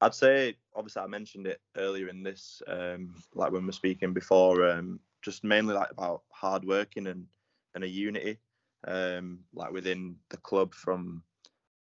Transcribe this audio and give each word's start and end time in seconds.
I'd 0.00 0.14
say 0.14 0.56
obviously 0.74 1.02
I 1.02 1.06
mentioned 1.06 1.46
it 1.46 1.60
earlier 1.76 2.08
in 2.08 2.22
this, 2.22 2.62
um, 2.66 3.14
like 3.34 3.52
when 3.52 3.62
we 3.62 3.66
we're 3.66 3.72
speaking 3.72 4.12
before, 4.12 4.68
um, 4.68 4.98
just 5.22 5.44
mainly 5.44 5.74
like 5.74 5.90
about 5.90 6.22
hard 6.30 6.64
working 6.64 7.06
and 7.06 7.26
and 7.74 7.84
a 7.84 7.88
unity, 7.88 8.38
um, 8.86 9.40
like 9.54 9.72
within 9.72 10.16
the 10.30 10.38
club 10.38 10.74
from 10.74 11.22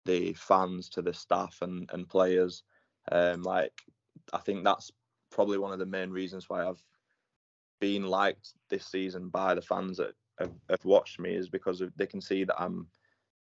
the 0.05 0.33
fans 0.33 0.89
to 0.89 1.01
the 1.01 1.13
staff 1.13 1.57
and 1.61 1.89
and 1.91 2.07
players. 2.07 2.63
Um, 3.11 3.43
like 3.43 3.81
I 4.33 4.39
think 4.39 4.63
that's 4.63 4.91
probably 5.29 5.57
one 5.57 5.73
of 5.73 5.79
the 5.79 5.85
main 5.85 6.09
reasons 6.09 6.49
why 6.49 6.65
I've 6.65 6.83
been 7.79 8.03
liked 8.03 8.53
this 8.69 8.85
season 8.85 9.29
by 9.29 9.53
the 9.53 9.61
fans 9.61 9.97
that 9.97 10.13
have, 10.39 10.51
have 10.69 10.85
watched 10.85 11.19
me 11.19 11.35
is 11.35 11.49
because 11.49 11.83
they 11.95 12.07
can 12.07 12.21
see 12.21 12.43
that 12.45 12.59
I'm 12.59 12.87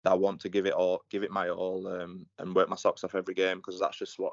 that 0.02 0.12
I 0.12 0.14
want 0.14 0.40
to 0.40 0.48
give 0.48 0.66
it 0.66 0.72
all, 0.72 1.02
give 1.10 1.24
it 1.24 1.30
my 1.30 1.48
all, 1.48 1.86
um, 1.88 2.26
and 2.38 2.54
work 2.54 2.68
my 2.68 2.76
socks 2.76 3.04
off 3.04 3.14
every 3.14 3.34
game 3.34 3.58
because 3.58 3.80
that's 3.80 3.98
just 3.98 4.18
what 4.18 4.32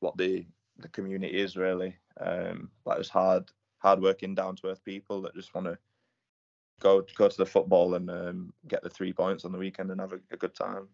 what 0.00 0.16
the 0.16 0.46
the 0.78 0.88
community 0.88 1.38
is 1.38 1.56
really. 1.56 1.96
Um, 2.20 2.70
like 2.84 2.98
it's 2.98 3.08
hard, 3.08 3.50
hard 3.78 4.00
working, 4.00 4.34
down 4.34 4.56
to 4.56 4.68
earth 4.68 4.84
people 4.84 5.22
that 5.22 5.34
just 5.34 5.54
want 5.54 5.66
to 5.66 5.78
go 6.80 7.04
go 7.16 7.28
to 7.28 7.36
the 7.36 7.46
football 7.46 7.94
and 7.94 8.10
um, 8.10 8.52
get 8.68 8.82
the 8.82 8.90
three 8.90 9.12
points 9.12 9.44
on 9.44 9.52
the 9.52 9.58
weekend 9.58 9.90
and 9.90 10.00
have 10.00 10.12
a, 10.12 10.20
a 10.30 10.36
good 10.36 10.54
time. 10.54 10.88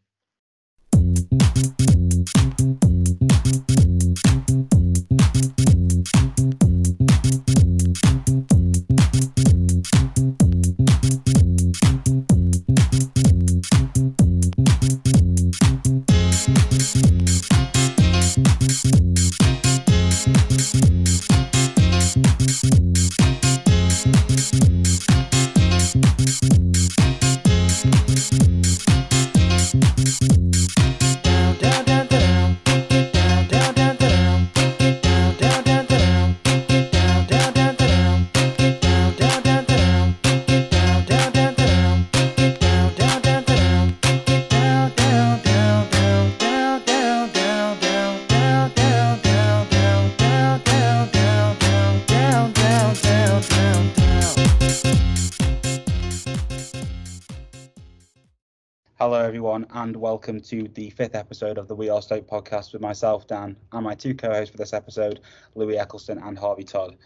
And 59.03 59.97
welcome 59.97 60.41
to 60.41 60.69
the 60.75 60.89
fifth 60.91 61.17
episode 61.17 61.59
of 61.59 61.67
the 61.67 61.75
We 61.75 61.91
Are 61.91 62.01
Stoke 62.01 62.29
podcast 62.29 62.73
with 62.73 62.81
myself, 62.81 63.27
Dan, 63.27 63.57
and 63.73 63.83
my 63.83 63.97
two 63.97 64.15
co 64.15 64.31
hosts 64.31 64.53
for 64.53 64.59
this 64.59 64.73
episode, 64.73 65.19
Louis 65.57 65.77
Eccleston 65.77 66.19
and 66.19 66.39
Harvey 66.39 66.63
Todd. 66.63 66.97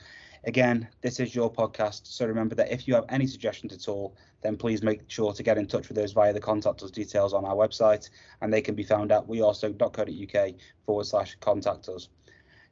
Again, 0.44 0.86
this 1.00 1.20
is 1.20 1.34
your 1.34 1.50
podcast, 1.50 2.02
so 2.04 2.26
remember 2.26 2.54
that 2.54 2.70
if 2.70 2.86
you 2.86 2.94
have 2.94 3.06
any 3.08 3.26
suggestions 3.26 3.72
at 3.72 3.88
all, 3.88 4.14
then 4.42 4.58
please 4.58 4.82
make 4.82 5.08
sure 5.08 5.32
to 5.32 5.42
get 5.42 5.56
in 5.56 5.66
touch 5.66 5.88
with 5.88 5.96
us 5.96 6.12
via 6.12 6.34
the 6.34 6.38
contact 6.38 6.82
us 6.82 6.90
details 6.90 7.32
on 7.32 7.46
our 7.46 7.54
website, 7.54 8.10
and 8.42 8.52
they 8.52 8.60
can 8.60 8.74
be 8.74 8.84
found 8.84 9.10
at 9.10 9.26
wearestoke.co.uk 9.26 10.54
forward 10.84 11.06
slash 11.06 11.34
contact 11.40 11.88
us. 11.88 12.10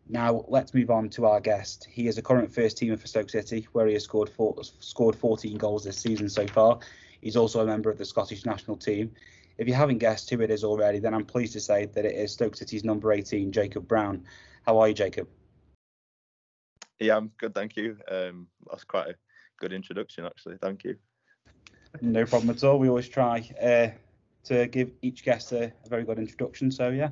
Now, 0.06 0.44
let's 0.48 0.75
move 0.75 0.91
on 0.91 1.09
to 1.09 1.25
our 1.25 1.41
guest. 1.41 1.88
He 1.91 2.09
is 2.09 2.19
a 2.19 2.22
current 2.22 2.55
first 2.55 2.77
teamer 2.77 3.00
for 3.00 3.06
Stoke 3.06 3.31
City, 3.31 3.66
where 3.72 3.86
he 3.86 3.94
has 3.94 4.05
scored, 4.05 4.28
four, 4.28 4.55
scored 4.81 5.16
14 5.16 5.56
goals 5.56 5.84
this 5.84 5.97
season 5.97 6.28
so 6.28 6.47
far. 6.47 6.78
He's 7.24 7.36
also 7.36 7.60
a 7.60 7.64
member 7.64 7.90
of 7.90 7.96
the 7.96 8.04
Scottish 8.04 8.44
national 8.44 8.76
team. 8.76 9.10
If 9.56 9.66
you 9.66 9.72
haven't 9.72 9.96
guessed 9.96 10.28
who 10.28 10.42
it 10.42 10.50
is 10.50 10.62
already, 10.62 10.98
then 10.98 11.14
I'm 11.14 11.24
pleased 11.24 11.54
to 11.54 11.60
say 11.60 11.86
that 11.86 12.04
it 12.04 12.14
is 12.14 12.32
Stoke 12.32 12.54
City's 12.54 12.84
number 12.84 13.12
18, 13.12 13.50
Jacob 13.50 13.88
Brown. 13.88 14.24
How 14.66 14.78
are 14.78 14.88
you, 14.88 14.94
Jacob? 14.94 15.26
Yeah, 17.00 17.16
I'm 17.16 17.30
good, 17.38 17.54
thank 17.54 17.76
you. 17.76 17.96
Um, 18.10 18.48
that's 18.68 18.84
quite 18.84 19.08
a 19.08 19.14
good 19.58 19.72
introduction, 19.72 20.26
actually. 20.26 20.58
Thank 20.58 20.84
you. 20.84 20.96
No 22.02 22.26
problem 22.26 22.50
at 22.50 22.62
all. 22.62 22.78
We 22.78 22.90
always 22.90 23.08
try 23.08 23.50
uh, 23.58 23.88
to 24.44 24.66
give 24.66 24.91
each 25.00 25.24
guest 25.24 25.52
a, 25.52 25.72
a, 25.86 25.88
very 25.88 26.04
good 26.04 26.18
introduction. 26.18 26.70
So 26.70 26.91
yeah. 26.91 27.08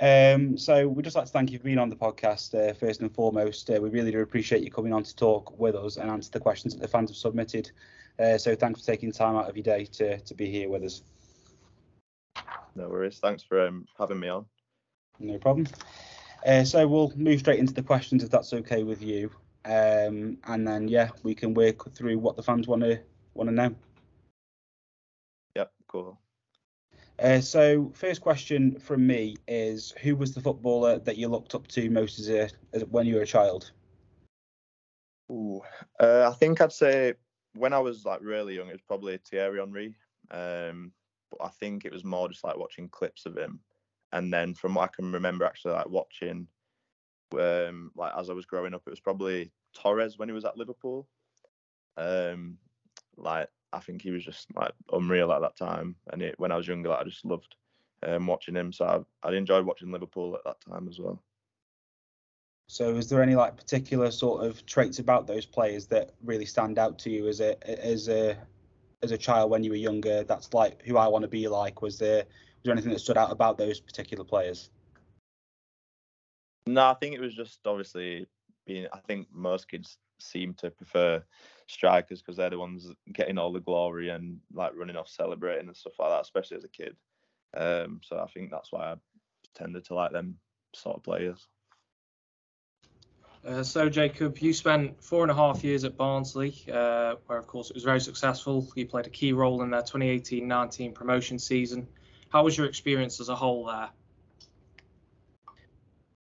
Um, 0.00 0.56
so 0.56 0.88
we'd 0.88 1.02
just 1.02 1.16
like 1.16 1.26
to 1.26 1.32
thank 1.32 1.50
you 1.50 1.58
for 1.58 1.64
being 1.64 1.76
on 1.76 1.90
the 1.90 1.96
podcast 1.96 2.54
uh, 2.54 2.72
first 2.72 3.02
and 3.02 3.14
foremost. 3.14 3.68
Uh, 3.68 3.80
we 3.82 3.90
really 3.90 4.12
do 4.12 4.20
appreciate 4.20 4.62
you 4.62 4.70
coming 4.70 4.94
on 4.94 5.02
to 5.02 5.14
talk 5.14 5.58
with 5.58 5.74
us 5.74 5.98
and 5.98 6.10
answer 6.10 6.30
the 6.30 6.40
questions 6.40 6.72
that 6.72 6.80
the 6.80 6.88
fans 6.88 7.10
have 7.10 7.18
submitted. 7.18 7.70
Uh, 8.20 8.36
so 8.36 8.54
thanks 8.54 8.80
for 8.80 8.86
taking 8.86 9.10
time 9.10 9.36
out 9.36 9.48
of 9.48 9.56
your 9.56 9.62
day 9.62 9.84
to 9.84 10.18
to 10.20 10.34
be 10.34 10.50
here 10.50 10.68
with 10.68 10.84
us. 10.84 11.02
No 12.74 12.88
worries. 12.88 13.18
Thanks 13.18 13.42
for 13.42 13.66
um, 13.66 13.86
having 13.98 14.20
me 14.20 14.28
on. 14.28 14.44
No 15.18 15.38
problem. 15.38 15.66
Uh, 16.46 16.64
so 16.64 16.86
we'll 16.86 17.12
move 17.16 17.40
straight 17.40 17.58
into 17.58 17.74
the 17.74 17.82
questions 17.82 18.22
if 18.22 18.30
that's 18.30 18.52
okay 18.52 18.82
with 18.82 19.02
you, 19.02 19.30
um, 19.64 20.38
and 20.44 20.66
then 20.66 20.88
yeah, 20.88 21.10
we 21.22 21.34
can 21.34 21.54
work 21.54 21.92
through 21.94 22.18
what 22.18 22.36
the 22.36 22.42
fans 22.42 22.66
want 22.66 22.82
to 22.82 22.98
want 23.34 23.48
to 23.48 23.54
know. 23.54 23.74
Yep, 25.56 25.72
cool. 25.88 26.18
Uh, 27.18 27.40
so 27.40 27.90
first 27.94 28.22
question 28.22 28.78
from 28.78 29.06
me 29.06 29.36
is, 29.46 29.92
who 30.02 30.16
was 30.16 30.34
the 30.34 30.40
footballer 30.40 30.98
that 30.98 31.18
you 31.18 31.28
looked 31.28 31.54
up 31.54 31.66
to 31.68 31.90
most 31.90 32.18
as 32.18 32.30
a 32.30 32.48
as, 32.72 32.84
when 32.86 33.06
you 33.06 33.16
were 33.16 33.22
a 33.22 33.26
child? 33.26 33.72
Ooh, 35.30 35.60
uh, 36.00 36.30
I 36.30 36.34
think 36.34 36.60
I'd 36.60 36.72
say 36.72 37.14
when 37.54 37.72
I 37.72 37.78
was 37.78 38.04
like 38.04 38.20
really 38.22 38.56
young, 38.56 38.68
it 38.68 38.72
was 38.72 38.80
probably 38.80 39.18
Thierry 39.18 39.58
Henry. 39.58 39.94
Um, 40.30 40.92
but 41.30 41.44
I 41.44 41.48
think 41.48 41.84
it 41.84 41.92
was 41.92 42.04
more 42.04 42.28
just 42.28 42.44
like 42.44 42.56
watching 42.56 42.88
clips 42.88 43.26
of 43.26 43.36
him, 43.36 43.60
and 44.12 44.32
then 44.32 44.54
from 44.54 44.74
what 44.74 44.84
I 44.84 44.94
can 44.94 45.12
remember, 45.12 45.44
actually 45.44 45.74
like 45.74 45.88
watching, 45.88 46.46
um, 47.38 47.90
like 47.94 48.12
as 48.18 48.30
I 48.30 48.32
was 48.32 48.46
growing 48.46 48.74
up, 48.74 48.82
it 48.86 48.90
was 48.90 49.00
probably 49.00 49.52
Torres 49.74 50.18
when 50.18 50.28
he 50.28 50.34
was 50.34 50.44
at 50.44 50.56
Liverpool. 50.56 51.08
Um, 51.96 52.58
like 53.16 53.48
I 53.72 53.78
think 53.78 54.02
he 54.02 54.10
was 54.10 54.24
just 54.24 54.48
like 54.54 54.72
unreal 54.92 55.32
at 55.32 55.40
that 55.40 55.56
time, 55.56 55.96
and 56.12 56.22
it, 56.22 56.34
when 56.38 56.52
I 56.52 56.56
was 56.56 56.68
younger, 56.68 56.88
like, 56.88 57.00
I 57.00 57.04
just 57.04 57.24
loved 57.24 57.56
um, 58.02 58.26
watching 58.26 58.56
him. 58.56 58.72
So 58.72 59.06
I, 59.22 59.28
I 59.28 59.34
enjoyed 59.34 59.66
watching 59.66 59.92
Liverpool 59.92 60.34
at 60.34 60.44
that 60.44 60.60
time 60.60 60.88
as 60.88 60.98
well. 60.98 61.22
So, 62.70 62.94
is 62.94 63.08
there 63.08 63.20
any 63.20 63.34
like 63.34 63.56
particular 63.56 64.12
sort 64.12 64.46
of 64.46 64.64
traits 64.64 65.00
about 65.00 65.26
those 65.26 65.44
players 65.44 65.88
that 65.88 66.12
really 66.22 66.46
stand 66.46 66.78
out 66.78 67.00
to 67.00 67.10
you 67.10 67.26
as 67.26 67.40
a 67.40 67.58
as 67.84 68.08
a 68.08 68.36
as 69.02 69.10
a 69.10 69.18
child 69.18 69.50
when 69.50 69.64
you 69.64 69.70
were 69.70 69.76
younger 69.76 70.22
that's 70.22 70.54
like 70.54 70.80
who 70.84 70.96
I 70.96 71.08
want 71.08 71.22
to 71.22 71.28
be 71.28 71.48
like? 71.48 71.82
Was 71.82 71.98
there 71.98 72.18
was 72.18 72.62
there 72.62 72.72
anything 72.72 72.92
that 72.92 73.00
stood 73.00 73.16
out 73.16 73.32
about 73.32 73.58
those 73.58 73.80
particular 73.80 74.22
players? 74.22 74.70
No, 76.64 76.82
I 76.82 76.94
think 76.94 77.16
it 77.16 77.20
was 77.20 77.34
just 77.34 77.58
obviously 77.66 78.28
being. 78.64 78.86
I 78.92 79.00
think 79.00 79.26
most 79.32 79.68
kids 79.68 79.98
seem 80.20 80.54
to 80.54 80.70
prefer 80.70 81.24
strikers 81.66 82.22
because 82.22 82.36
they're 82.36 82.50
the 82.50 82.58
ones 82.60 82.86
getting 83.12 83.36
all 83.36 83.52
the 83.52 83.58
glory 83.58 84.10
and 84.10 84.38
like 84.54 84.76
running 84.76 84.94
off 84.94 85.08
celebrating 85.08 85.66
and 85.66 85.76
stuff 85.76 85.98
like 85.98 86.10
that, 86.10 86.22
especially 86.22 86.58
as 86.58 86.64
a 86.64 86.68
kid. 86.68 86.94
Um, 87.52 88.00
so 88.04 88.20
I 88.20 88.28
think 88.28 88.52
that's 88.52 88.70
why 88.70 88.92
I 88.92 88.94
tended 89.56 89.86
to 89.86 89.94
like 89.94 90.12
them 90.12 90.36
sort 90.72 90.98
of 90.98 91.02
players. 91.02 91.48
Uh, 93.46 93.62
so, 93.62 93.88
Jacob, 93.88 94.38
you 94.38 94.52
spent 94.52 95.02
four 95.02 95.22
and 95.22 95.30
a 95.30 95.34
half 95.34 95.64
years 95.64 95.84
at 95.84 95.96
Barnsley, 95.96 96.54
uh, 96.70 97.14
where, 97.26 97.38
of 97.38 97.46
course, 97.46 97.70
it 97.70 97.74
was 97.74 97.84
very 97.84 98.00
successful. 98.00 98.68
You 98.74 98.86
played 98.86 99.06
a 99.06 99.10
key 99.10 99.32
role 99.32 99.62
in 99.62 99.70
their 99.70 99.80
2018 99.80 100.46
19 100.46 100.92
promotion 100.92 101.38
season. 101.38 101.88
How 102.28 102.44
was 102.44 102.56
your 102.56 102.66
experience 102.66 103.18
as 103.18 103.30
a 103.30 103.34
whole 103.34 103.64
there? 103.64 103.88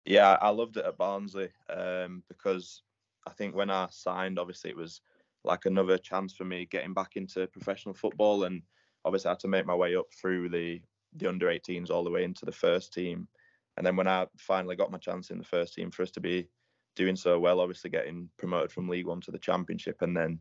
Yeah, 0.04 0.38
I 0.40 0.50
loved 0.50 0.76
it 0.76 0.86
at 0.86 0.96
Barnsley 0.96 1.50
um, 1.68 2.22
because 2.28 2.82
I 3.26 3.30
think 3.30 3.54
when 3.54 3.68
I 3.68 3.88
signed, 3.90 4.38
obviously, 4.38 4.70
it 4.70 4.76
was 4.76 5.00
like 5.44 5.66
another 5.66 5.98
chance 5.98 6.32
for 6.32 6.44
me 6.44 6.66
getting 6.66 6.94
back 6.94 7.16
into 7.16 7.48
professional 7.48 7.94
football. 7.94 8.44
And 8.44 8.62
obviously, 9.04 9.28
I 9.28 9.32
had 9.32 9.40
to 9.40 9.48
make 9.48 9.66
my 9.66 9.74
way 9.74 9.96
up 9.96 10.06
through 10.12 10.50
the, 10.50 10.80
the 11.16 11.28
under 11.28 11.46
18s 11.46 11.90
all 11.90 12.04
the 12.04 12.10
way 12.10 12.22
into 12.22 12.44
the 12.44 12.52
first 12.52 12.94
team. 12.94 13.26
And 13.76 13.84
then 13.84 13.96
when 13.96 14.08
I 14.08 14.26
finally 14.36 14.76
got 14.76 14.92
my 14.92 14.98
chance 14.98 15.30
in 15.30 15.38
the 15.38 15.44
first 15.44 15.74
team 15.74 15.90
for 15.90 16.02
us 16.02 16.10
to 16.12 16.20
be 16.20 16.48
doing 16.98 17.16
so 17.16 17.38
well, 17.38 17.60
obviously 17.60 17.88
getting 17.88 18.28
promoted 18.36 18.72
from 18.72 18.88
League 18.88 19.06
One 19.06 19.20
to 19.22 19.30
the 19.30 19.38
Championship, 19.38 20.02
and 20.02 20.16
then 20.16 20.40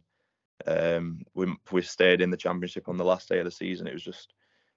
um, 0.66 1.22
we 1.36 1.56
we 1.72 1.82
stayed 1.84 2.20
in 2.20 2.32
the 2.32 2.38
Championship 2.38 2.90
on 2.90 2.98
the 2.98 3.06
last 3.06 3.30
day 3.30 3.40
of 3.40 3.46
the 3.46 3.52
season. 3.52 3.88
It 3.88 3.94
was 3.94 4.04
just 4.04 4.34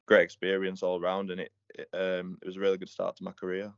great 0.07 0.23
experience 0.23 0.83
all 0.83 1.01
around, 1.01 1.31
and 1.31 1.41
it 1.41 1.53
it, 1.75 1.89
um, 1.95 2.39
it 2.43 2.47
was 2.47 2.57
a 2.57 2.61
really 2.61 2.79
good 2.79 2.91
start 2.91 3.17
to 3.17 3.25
my 3.25 3.33
career. 3.33 3.73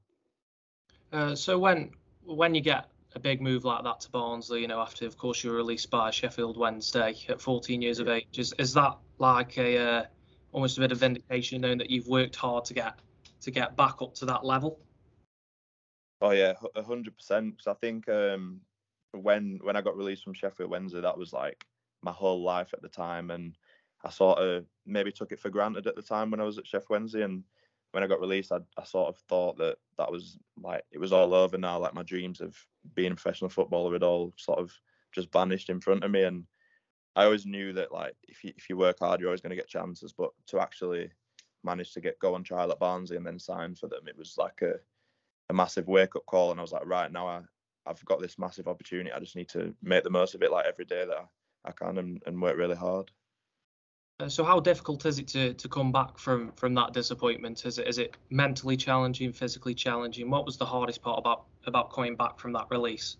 Uh, 1.13 1.35
so 1.35 1.59
when 1.59 1.93
when 2.25 2.55
you 2.55 2.61
get 2.61 2.91
a 3.15 3.21
big 3.21 3.41
move 3.41 3.65
like 3.65 3.85
that 3.85 4.01
to 4.01 4.11
Barnsley, 4.11 4.63
you 4.63 4.69
know, 4.69 4.81
after 4.81 5.07
of 5.07 5.17
course 5.17 5.45
you 5.45 5.51
were 5.51 5.57
released 5.57 5.91
by 5.91 6.11
Sheffield 6.11 6.57
Wednesday 6.57 7.15
at 7.29 7.41
14 7.41 7.81
years 7.81 8.01
of 8.01 8.09
age, 8.09 8.39
is 8.39 8.53
is 8.59 8.75
that 8.75 8.99
like 9.19 9.57
a 9.59 9.79
uh, 9.79 10.05
almost 10.51 10.77
a 10.79 10.81
bit 10.81 10.91
of 10.91 10.99
vindication 10.99 11.61
knowing 11.61 11.79
that 11.79 11.91
you've 11.91 12.09
worked 12.09 12.35
hard 12.35 12.65
to 12.65 12.75
get 12.75 12.99
to 13.43 13.51
get 13.51 13.77
back 13.77 14.03
up 14.03 14.15
to 14.15 14.27
that 14.27 14.45
level? 14.45 14.81
Oh 16.23 16.31
yeah, 16.31 16.55
hundred 16.87 17.17
percent. 17.17 17.57
Because 17.57 17.67
I 17.67 17.75
think 17.75 18.09
um, 18.09 18.61
when 19.11 19.59
when 19.63 19.77
I 19.77 19.81
got 19.83 19.97
released 19.97 20.23
from 20.23 20.35
Sheffield 20.35 20.71
Wednesday, 20.71 21.01
that 21.01 21.19
was 21.19 21.33
like 21.33 21.67
my 22.01 22.13
whole 22.13 22.43
life 22.43 22.73
at 22.73 22.81
the 22.81 22.89
time, 22.89 23.33
and 23.33 23.59
I 24.05 24.11
sort 24.11 24.39
of 24.39 24.65
maybe 24.87 25.11
took 25.11 25.33
it 25.33 25.41
for 25.41 25.51
granted 25.51 25.89
at 25.89 25.97
the 25.97 26.03
time 26.03 26.31
when 26.31 26.41
I 26.41 26.45
was 26.45 26.59
at 26.59 26.67
Sheffield 26.67 26.91
Wednesday, 26.91 27.23
and 27.23 27.43
when 27.91 28.05
I 28.05 28.07
got 28.07 28.21
released, 28.21 28.53
I, 28.53 28.59
I 28.79 28.85
sort 28.85 29.09
of 29.09 29.17
thought 29.29 29.59
that 29.59 29.79
that 29.99 30.13
was 30.13 30.39
like 30.63 30.85
it 30.93 30.99
was 30.99 31.13
all 31.13 31.35
over 31.35 31.59
now. 31.59 31.81
Like 31.81 31.93
my 31.93 32.05
dreams 32.05 32.41
of 32.41 32.57
being 32.95 33.11
a 33.11 33.17
professional 33.17 33.51
footballer 33.51 33.93
had 33.93 34.05
all 34.05 34.33
sort 34.37 34.61
of 34.61 34.73
just 35.11 35.33
vanished 35.33 35.71
in 35.71 35.81
front 35.81 36.05
of 36.05 36.11
me, 36.13 36.23
and 36.23 36.45
I 37.17 37.25
always 37.25 37.47
knew 37.47 37.73
that 37.73 37.91
like 37.91 38.15
if 38.29 38.45
you 38.45 38.53
if 38.57 38.71
you 38.71 38.77
work 38.77 39.01
hard, 39.01 39.19
you're 39.19 39.29
always 39.29 39.41
going 39.41 39.51
to 39.51 39.57
get 39.57 39.67
chances. 39.67 40.13
But 40.13 40.31
to 40.47 40.61
actually 40.61 41.11
manage 41.65 41.93
to 41.95 42.01
get 42.01 42.21
go 42.21 42.37
on 42.37 42.45
trial 42.45 42.71
at 42.71 42.79
Barnsley 42.79 43.17
and 43.17 43.27
then 43.27 43.41
sign 43.41 43.75
for 43.75 43.89
them, 43.89 44.07
it 44.07 44.17
was 44.17 44.37
like 44.39 44.63
a 44.63 44.75
a 45.51 45.55
massive 45.55 45.89
wake 45.89 46.17
up 46.17 46.27
call. 46.27 46.51
And 46.51 46.61
I 46.61 46.63
was 46.63 46.73
like, 46.73 46.87
right 46.87 47.11
now 47.11 47.27
I 47.27 47.41
I've 47.87 48.05
got 48.05 48.21
this 48.21 48.39
massive 48.39 48.69
opportunity. 48.69 49.13
I 49.13 49.19
just 49.19 49.37
need 49.37 49.49
to 49.51 49.75
make 49.83 50.05
the 50.05 50.11
most 50.11 50.35
of 50.35 50.43
it, 50.43 50.53
like 50.53 50.67
every 50.67 50.85
day 50.85 51.05
that 51.05 51.17
I, 51.17 51.69
I 51.69 51.73
can, 51.73 51.99
and, 51.99 52.23
and 52.27 52.41
work 52.41 52.57
really 52.57 52.77
hard. 52.77 53.11
Uh, 54.21 54.29
so 54.29 54.45
how 54.45 54.61
difficult 54.61 55.05
is 55.05 55.19
it 55.19 55.27
to, 55.29 55.53
to 55.55 55.69
come 55.69 55.91
back 55.91 56.17
from 56.19 56.53
from 56.53 56.75
that 56.75 56.93
disappointment? 56.93 57.65
Is 57.67 57.79
it 57.79 57.89
is 57.89 57.99
it 57.99 58.17
mentally 58.31 58.77
challenging, 58.77 59.33
physically 59.33 59.75
challenging? 59.75 60.31
What 60.31 60.47
was 60.47 60.57
the 60.57 60.67
hardest 60.67 61.03
part 61.03 61.19
about 61.19 61.47
about 61.67 61.93
coming 61.93 62.15
back 62.15 62.39
from 62.39 62.53
that 62.53 62.67
release? 62.71 63.17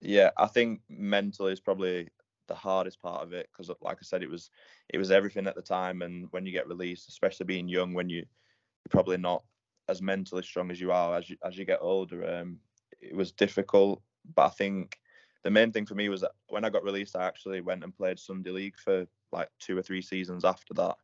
Yeah, 0.00 0.30
I 0.38 0.46
think 0.46 0.80
mentally 0.88 1.52
is 1.52 1.60
probably 1.60 2.08
the 2.46 2.54
hardest 2.54 3.00
part 3.00 3.22
of 3.22 3.32
it 3.32 3.48
because, 3.52 3.70
like 3.80 3.96
I 4.00 4.04
said, 4.04 4.22
it 4.22 4.30
was 4.30 4.50
it 4.88 4.98
was 4.98 5.10
everything 5.10 5.46
at 5.46 5.54
the 5.54 5.62
time. 5.62 6.02
And 6.02 6.28
when 6.30 6.46
you 6.46 6.52
get 6.52 6.68
released, 6.68 7.08
especially 7.08 7.44
being 7.44 7.68
young, 7.68 7.92
when 7.92 8.08
you 8.08 8.18
you're 8.18 8.90
probably 8.90 9.16
not 9.18 9.42
as 9.88 10.00
mentally 10.00 10.42
strong 10.42 10.70
as 10.70 10.80
you 10.80 10.92
are 10.92 11.16
as 11.16 11.28
you 11.28 11.36
as 11.44 11.56
you 11.56 11.64
get 11.64 11.78
older, 11.80 12.38
um, 12.38 12.58
it 13.00 13.14
was 13.14 13.32
difficult. 13.32 14.02
But 14.34 14.46
I 14.46 14.50
think 14.50 14.98
the 15.42 15.50
main 15.50 15.72
thing 15.72 15.86
for 15.86 15.94
me 15.94 16.08
was 16.08 16.22
that 16.22 16.32
when 16.48 16.64
I 16.64 16.70
got 16.70 16.84
released, 16.84 17.16
I 17.16 17.24
actually 17.24 17.60
went 17.60 17.84
and 17.84 17.94
played 17.94 18.18
Sunday 18.18 18.50
League 18.50 18.78
for 18.78 19.06
like 19.30 19.48
two 19.58 19.76
or 19.76 19.82
three 19.82 20.02
seasons 20.02 20.44
after 20.44 20.74
that. 20.74 20.96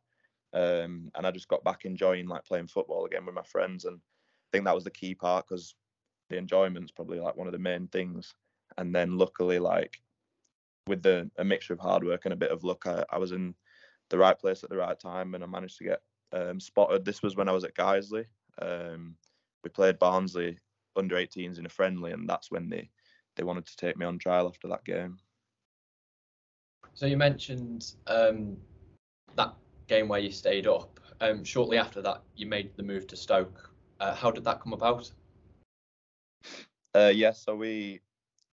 Um, 0.53 1.11
and 1.15 1.25
I 1.25 1.31
just 1.31 1.47
got 1.47 1.63
back 1.63 1.85
enjoying 1.85 2.27
like 2.27 2.43
playing 2.43 2.67
football 2.67 3.05
again 3.05 3.25
with 3.25 3.35
my 3.35 3.43
friends. 3.43 3.85
And 3.85 3.97
I 3.97 4.47
think 4.51 4.65
that 4.65 4.75
was 4.75 4.83
the 4.83 4.91
key 4.91 5.13
part 5.13 5.47
because 5.47 5.75
the 6.29 6.37
enjoyment's 6.37 6.91
probably 6.91 7.19
like 7.19 7.35
one 7.35 7.47
of 7.47 7.53
the 7.53 7.59
main 7.59 7.87
things. 7.87 8.33
And 8.77 8.93
then 8.95 9.17
luckily, 9.17 9.59
like 9.59 10.01
with 10.87 11.03
the 11.03 11.29
a 11.37 11.43
mixture 11.43 11.73
of 11.73 11.79
hard 11.79 12.03
work 12.03 12.25
and 12.25 12.33
a 12.33 12.37
bit 12.37 12.51
of 12.51 12.63
luck, 12.63 12.87
I, 12.87 13.05
I 13.11 13.17
was 13.17 13.31
in 13.31 13.53
the 14.09 14.17
right 14.17 14.37
place 14.37 14.63
at 14.63 14.69
the 14.69 14.77
right 14.77 14.99
time, 14.99 15.35
and 15.35 15.43
I 15.43 15.47
managed 15.47 15.77
to 15.77 15.83
get 15.83 16.01
um, 16.33 16.59
spotted. 16.59 17.05
This 17.05 17.21
was 17.21 17.35
when 17.35 17.47
I 17.47 17.51
was 17.51 17.63
at 17.63 17.75
Guiseley. 17.75 18.25
Um, 18.61 19.15
we 19.63 19.69
played 19.69 19.99
Barnsley 19.99 20.57
under 20.95 21.15
18s 21.15 21.59
in 21.59 21.65
a 21.65 21.69
friendly, 21.69 22.11
and 22.11 22.27
that's 22.27 22.51
when 22.51 22.69
they 22.69 22.89
they 23.35 23.43
wanted 23.43 23.65
to 23.65 23.77
take 23.77 23.97
me 23.97 24.05
on 24.05 24.19
trial 24.19 24.47
after 24.47 24.67
that 24.67 24.83
game. 24.83 25.17
So 26.93 27.05
you 27.05 27.15
mentioned 27.15 27.93
um, 28.07 28.57
that 29.35 29.53
game 29.87 30.09
where 30.09 30.19
you 30.19 30.31
stayed 30.31 30.67
up. 30.67 30.99
Um, 31.21 31.43
shortly 31.43 31.77
after 31.77 32.01
that, 32.01 32.23
you 32.35 32.45
made 32.45 32.75
the 32.75 32.83
move 32.83 33.07
to 33.07 33.15
Stoke. 33.15 33.71
Uh, 33.99 34.13
how 34.13 34.31
did 34.31 34.43
that 34.43 34.59
come 34.59 34.73
about? 34.73 35.09
Uh, 36.93 37.11
yeah, 37.13 37.31
so 37.31 37.55
we, 37.55 38.01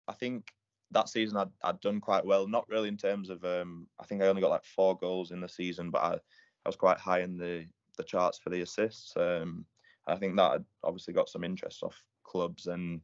I 0.07 0.13
think 0.13 0.53
that 0.93 1.09
season 1.09 1.39
I'd, 1.39 1.51
I'd 1.63 1.81
done 1.81 2.01
quite 2.01 2.25
well. 2.25 2.47
Not 2.47 2.69
really 2.69 2.89
in 2.89 2.97
terms 2.97 3.31
of, 3.31 3.45
um, 3.45 3.89
I 3.99 4.05
think 4.05 4.23
I 4.23 4.29
only 4.29 4.43
got 4.43 4.51
like 4.51 4.65
four 4.65 4.97
goals 4.97 5.33
in 5.33 5.41
the 5.41 5.49
season, 5.49 5.91
but 5.91 6.03
I, 6.03 6.13
I 6.13 6.69
was 6.69 6.77
quite 6.77 6.99
high 6.99 7.21
in 7.21 7.37
the 7.37 7.67
the 7.97 8.05
charts 8.05 8.39
for 8.39 8.51
the 8.51 8.63
assists. 8.63 9.13
Um, 9.17 9.67
I 10.09 10.17
think 10.17 10.37
that 10.37 10.63
obviously 10.83 11.15
got 11.15 11.29
some 11.29 11.45
interest 11.45 11.83
off 11.83 12.03
clubs, 12.25 12.67
and 12.67 13.01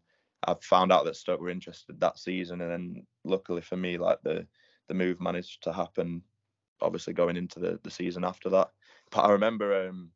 I 0.47 0.55
found 0.63 0.93
out 0.93 1.05
that 1.05 1.17
Stoke 1.17 1.41
were 1.41 1.51
interested 1.51 2.01
that 2.01 2.19
season. 2.19 2.61
And 2.61 2.71
then 2.71 3.07
luckily 3.25 3.61
for 3.61 3.77
me, 3.77 3.99
like 3.99 4.19
the 4.23 4.47
the 4.89 4.95
move 4.95 5.21
managed 5.21 5.63
to 5.65 5.73
happen. 5.73 6.23
Obviously, 6.81 7.13
going 7.13 7.37
into 7.37 7.61
the, 7.61 7.79
the 7.83 7.91
season 7.91 8.25
after 8.25 8.51
that, 8.51 8.71
but 9.11 9.21
I 9.23 9.31
remember 9.31 9.89
um, 9.89 10.11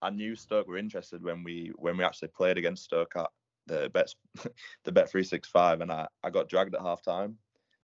I 0.00 0.10
knew 0.10 0.34
Stoke 0.36 0.68
were 0.68 0.78
interested 0.78 1.22
when 1.22 1.42
we 1.44 1.72
when 1.76 1.96
we 1.96 2.04
actually 2.04 2.28
played 2.28 2.56
against 2.56 2.84
Stoke 2.84 3.14
at 3.16 3.30
the 3.66 3.90
bet 3.92 4.14
the 4.84 4.92
bet 4.92 5.10
three 5.10 5.24
six 5.24 5.48
five, 5.48 5.80
and 5.80 5.90
I 5.92 6.08
I 6.22 6.30
got 6.30 6.48
dragged 6.48 6.74
at 6.74 6.82
half 6.82 7.02
time, 7.02 7.36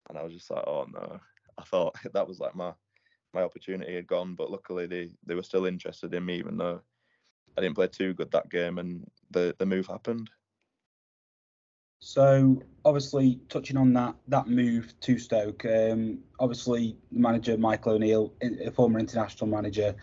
and 0.09 0.17
I 0.17 0.23
was 0.23 0.33
just 0.33 0.49
like, 0.51 0.63
oh 0.67 0.85
no, 0.91 1.19
I 1.57 1.63
thought 1.63 1.95
that 2.13 2.27
was 2.27 2.39
like 2.39 2.55
my 2.55 2.73
my 3.33 3.43
opportunity 3.43 3.95
had 3.95 4.07
gone, 4.07 4.35
but 4.35 4.51
luckily 4.51 4.87
they 4.87 5.11
they 5.25 5.35
were 5.35 5.43
still 5.43 5.65
interested 5.65 6.13
in 6.13 6.25
me, 6.25 6.37
even 6.37 6.57
though 6.57 6.81
I 7.57 7.61
didn't 7.61 7.75
play 7.75 7.87
too 7.87 8.13
good 8.13 8.31
that 8.31 8.49
game, 8.49 8.77
and 8.77 9.09
the 9.31 9.55
the 9.57 9.65
move 9.65 9.87
happened. 9.87 10.29
So 11.99 12.61
obviously 12.85 13.39
touching 13.49 13.75
on 13.77 13.91
that 13.93 14.15
that 14.27 14.47
move 14.47 14.93
to 15.01 15.17
Stoke, 15.17 15.65
um, 15.65 16.19
obviously 16.39 16.95
the 17.11 17.19
manager 17.19 17.57
Michael 17.57 17.93
O'Neill, 17.93 18.33
a 18.41 18.71
former 18.71 18.99
international 18.99 19.47
manager, 19.47 19.95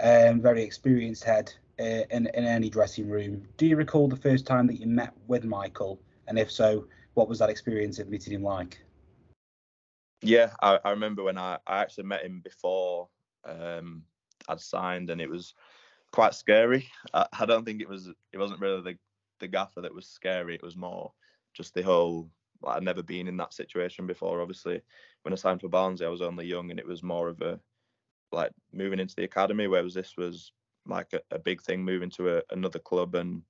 um, 0.00 0.40
very 0.40 0.62
experienced 0.62 1.24
head 1.24 1.52
uh, 1.80 2.04
in 2.10 2.28
in 2.34 2.44
any 2.44 2.70
dressing 2.70 3.08
room. 3.08 3.48
Do 3.56 3.66
you 3.66 3.76
recall 3.76 4.08
the 4.08 4.16
first 4.16 4.46
time 4.46 4.66
that 4.68 4.78
you 4.80 4.86
met 4.86 5.12
with 5.26 5.44
Michael, 5.44 6.00
and 6.28 6.38
if 6.38 6.50
so, 6.50 6.86
what 7.14 7.28
was 7.28 7.40
that 7.40 7.50
experience 7.50 7.98
of 7.98 8.08
meeting 8.08 8.32
him 8.32 8.44
like? 8.44 8.80
Yeah, 10.22 10.52
I, 10.62 10.78
I 10.84 10.90
remember 10.90 11.24
when 11.24 11.36
I, 11.36 11.58
I 11.66 11.80
actually 11.80 12.04
met 12.04 12.22
him 12.22 12.40
before 12.44 13.08
um, 13.44 14.04
I'd 14.48 14.60
signed, 14.60 15.10
and 15.10 15.20
it 15.20 15.28
was 15.28 15.54
quite 16.12 16.34
scary. 16.34 16.88
I, 17.12 17.26
I 17.40 17.46
don't 17.46 17.64
think 17.64 17.80
it 17.80 17.88
was 17.88 18.08
it 18.32 18.38
wasn't 18.38 18.60
really 18.60 18.82
the 18.82 18.98
the 19.40 19.48
gaffer 19.48 19.80
that 19.80 19.94
was 19.94 20.06
scary. 20.06 20.54
It 20.54 20.62
was 20.62 20.76
more 20.76 21.12
just 21.54 21.74
the 21.74 21.82
whole 21.82 22.30
like, 22.62 22.76
I'd 22.76 22.84
never 22.84 23.02
been 23.02 23.26
in 23.28 23.36
that 23.38 23.54
situation 23.54 24.06
before. 24.06 24.40
Obviously, 24.40 24.80
when 25.22 25.32
I 25.32 25.36
signed 25.36 25.60
for 25.60 25.68
Barnsley, 25.68 26.06
I 26.06 26.10
was 26.10 26.22
only 26.22 26.46
young, 26.46 26.70
and 26.70 26.78
it 26.78 26.86
was 26.86 27.02
more 27.02 27.28
of 27.28 27.40
a 27.40 27.58
like 28.30 28.52
moving 28.72 29.00
into 29.00 29.14
the 29.16 29.24
academy, 29.24 29.66
whereas 29.66 29.94
this 29.94 30.16
was 30.16 30.52
like 30.86 31.08
a, 31.12 31.20
a 31.34 31.38
big 31.38 31.62
thing 31.62 31.84
moving 31.84 32.10
to 32.10 32.38
a, 32.38 32.42
another 32.50 32.78
club, 32.78 33.14
and 33.14 33.42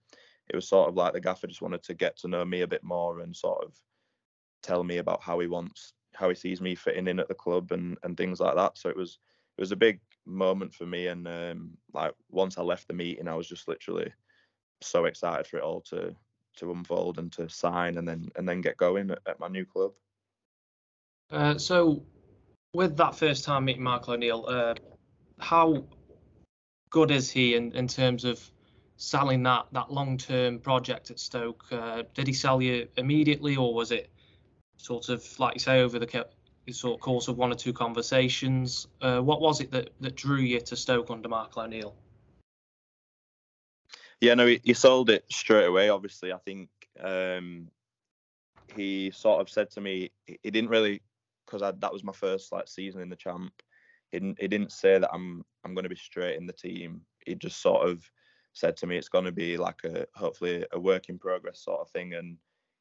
it 0.48 0.56
was 0.56 0.68
sort 0.68 0.88
of 0.88 0.96
like 0.96 1.12
the 1.12 1.20
gaffer 1.20 1.46
just 1.46 1.62
wanted 1.62 1.82
to 1.84 1.94
get 1.94 2.16
to 2.18 2.28
know 2.28 2.44
me 2.44 2.62
a 2.62 2.66
bit 2.66 2.82
more 2.82 3.20
and 3.20 3.36
sort 3.36 3.62
of 3.64 3.74
tell 4.62 4.82
me 4.82 4.98
about 4.98 5.22
how 5.22 5.38
he 5.40 5.46
wants 5.46 5.94
how 6.14 6.28
he 6.28 6.34
sees 6.34 6.60
me 6.60 6.74
fitting 6.74 7.08
in 7.08 7.18
at 7.18 7.28
the 7.28 7.34
club 7.34 7.72
and 7.72 7.96
and 8.02 8.16
things 8.16 8.40
like 8.40 8.54
that. 8.54 8.76
So 8.76 8.88
it 8.88 8.96
was 8.96 9.18
it 9.56 9.60
was 9.60 9.72
a 9.72 9.76
big 9.76 10.00
moment 10.26 10.74
for 10.74 10.86
me, 10.86 11.08
and 11.08 11.26
um, 11.26 11.76
like 11.92 12.12
once 12.30 12.58
I 12.58 12.62
left 12.62 12.88
the 12.88 12.94
meeting, 12.94 13.28
I 13.28 13.34
was 13.34 13.48
just 13.48 13.68
literally 13.68 14.12
so 14.80 15.04
excited 15.04 15.46
for 15.46 15.58
it 15.58 15.62
all 15.62 15.80
to 15.82 16.14
to 16.56 16.70
unfold 16.70 17.18
and 17.18 17.32
to 17.32 17.48
sign 17.48 17.96
and 17.96 18.06
then 18.06 18.28
and 18.36 18.48
then 18.48 18.60
get 18.60 18.76
going 18.76 19.10
at, 19.10 19.20
at 19.26 19.40
my 19.40 19.48
new 19.48 19.64
club. 19.64 19.92
Uh, 21.30 21.56
so, 21.56 22.04
with 22.74 22.96
that 22.96 23.14
first 23.14 23.44
time 23.44 23.64
meeting 23.64 23.82
Mark 23.82 24.08
O'Neill, 24.08 24.44
uh, 24.46 24.74
how 25.38 25.84
good 26.90 27.10
is 27.10 27.30
he 27.30 27.54
in, 27.54 27.72
in 27.72 27.88
terms 27.88 28.24
of 28.24 28.50
selling 28.96 29.42
that 29.42 29.66
that 29.72 29.90
long 29.90 30.18
term 30.18 30.58
project 30.58 31.10
at 31.10 31.18
Stoke? 31.18 31.64
Uh, 31.70 32.02
did 32.14 32.26
he 32.26 32.32
sell 32.32 32.60
you 32.60 32.86
immediately, 32.96 33.56
or 33.56 33.74
was 33.74 33.92
it 33.92 34.10
sort 34.76 35.08
of 35.08 35.26
like 35.38 35.54
you 35.54 35.60
say 35.60 35.80
over 35.80 35.98
the 35.98 36.06
sort 36.70 36.94
of 36.94 37.00
course 37.00 37.28
of 37.28 37.36
one 37.36 37.50
or 37.50 37.56
two 37.56 37.72
conversations? 37.72 38.86
Uh, 39.00 39.20
what 39.20 39.40
was 39.40 39.60
it 39.60 39.70
that 39.72 39.90
that 40.00 40.14
drew 40.14 40.38
you 40.38 40.60
to 40.60 40.76
Stoke 40.76 41.10
under 41.10 41.28
Mark 41.28 41.56
O'Neill? 41.56 41.94
Yeah, 44.20 44.34
no, 44.34 44.46
he, 44.46 44.60
he 44.62 44.72
sold 44.72 45.10
it 45.10 45.24
straight 45.30 45.66
away. 45.66 45.88
Obviously, 45.88 46.32
I 46.32 46.38
think 46.38 46.68
um, 47.00 47.68
he 48.76 49.10
sort 49.10 49.40
of 49.40 49.50
said 49.50 49.70
to 49.70 49.80
me 49.80 50.12
he 50.24 50.50
didn't 50.50 50.70
really 50.70 51.02
because 51.44 51.60
that 51.60 51.92
was 51.92 52.04
my 52.04 52.12
first 52.12 52.52
like 52.52 52.68
season 52.68 53.00
in 53.00 53.08
the 53.08 53.16
champ. 53.16 53.52
He 54.10 54.20
didn't, 54.20 54.40
he 54.40 54.48
didn't 54.48 54.72
say 54.72 54.98
that 54.98 55.12
I'm 55.12 55.44
I'm 55.64 55.74
going 55.74 55.84
to 55.84 55.90
be 55.90 55.96
straight 55.96 56.36
in 56.36 56.46
the 56.46 56.52
team. 56.52 57.02
He 57.26 57.34
just 57.34 57.60
sort 57.60 57.88
of 57.88 58.08
said 58.52 58.76
to 58.76 58.86
me 58.86 58.96
it's 58.96 59.08
going 59.08 59.24
to 59.24 59.32
be 59.32 59.56
like 59.56 59.82
a 59.84 60.06
hopefully 60.14 60.64
a 60.72 60.78
work 60.78 61.08
in 61.08 61.18
progress 61.18 61.64
sort 61.64 61.80
of 61.80 61.90
thing, 61.90 62.14
and 62.14 62.36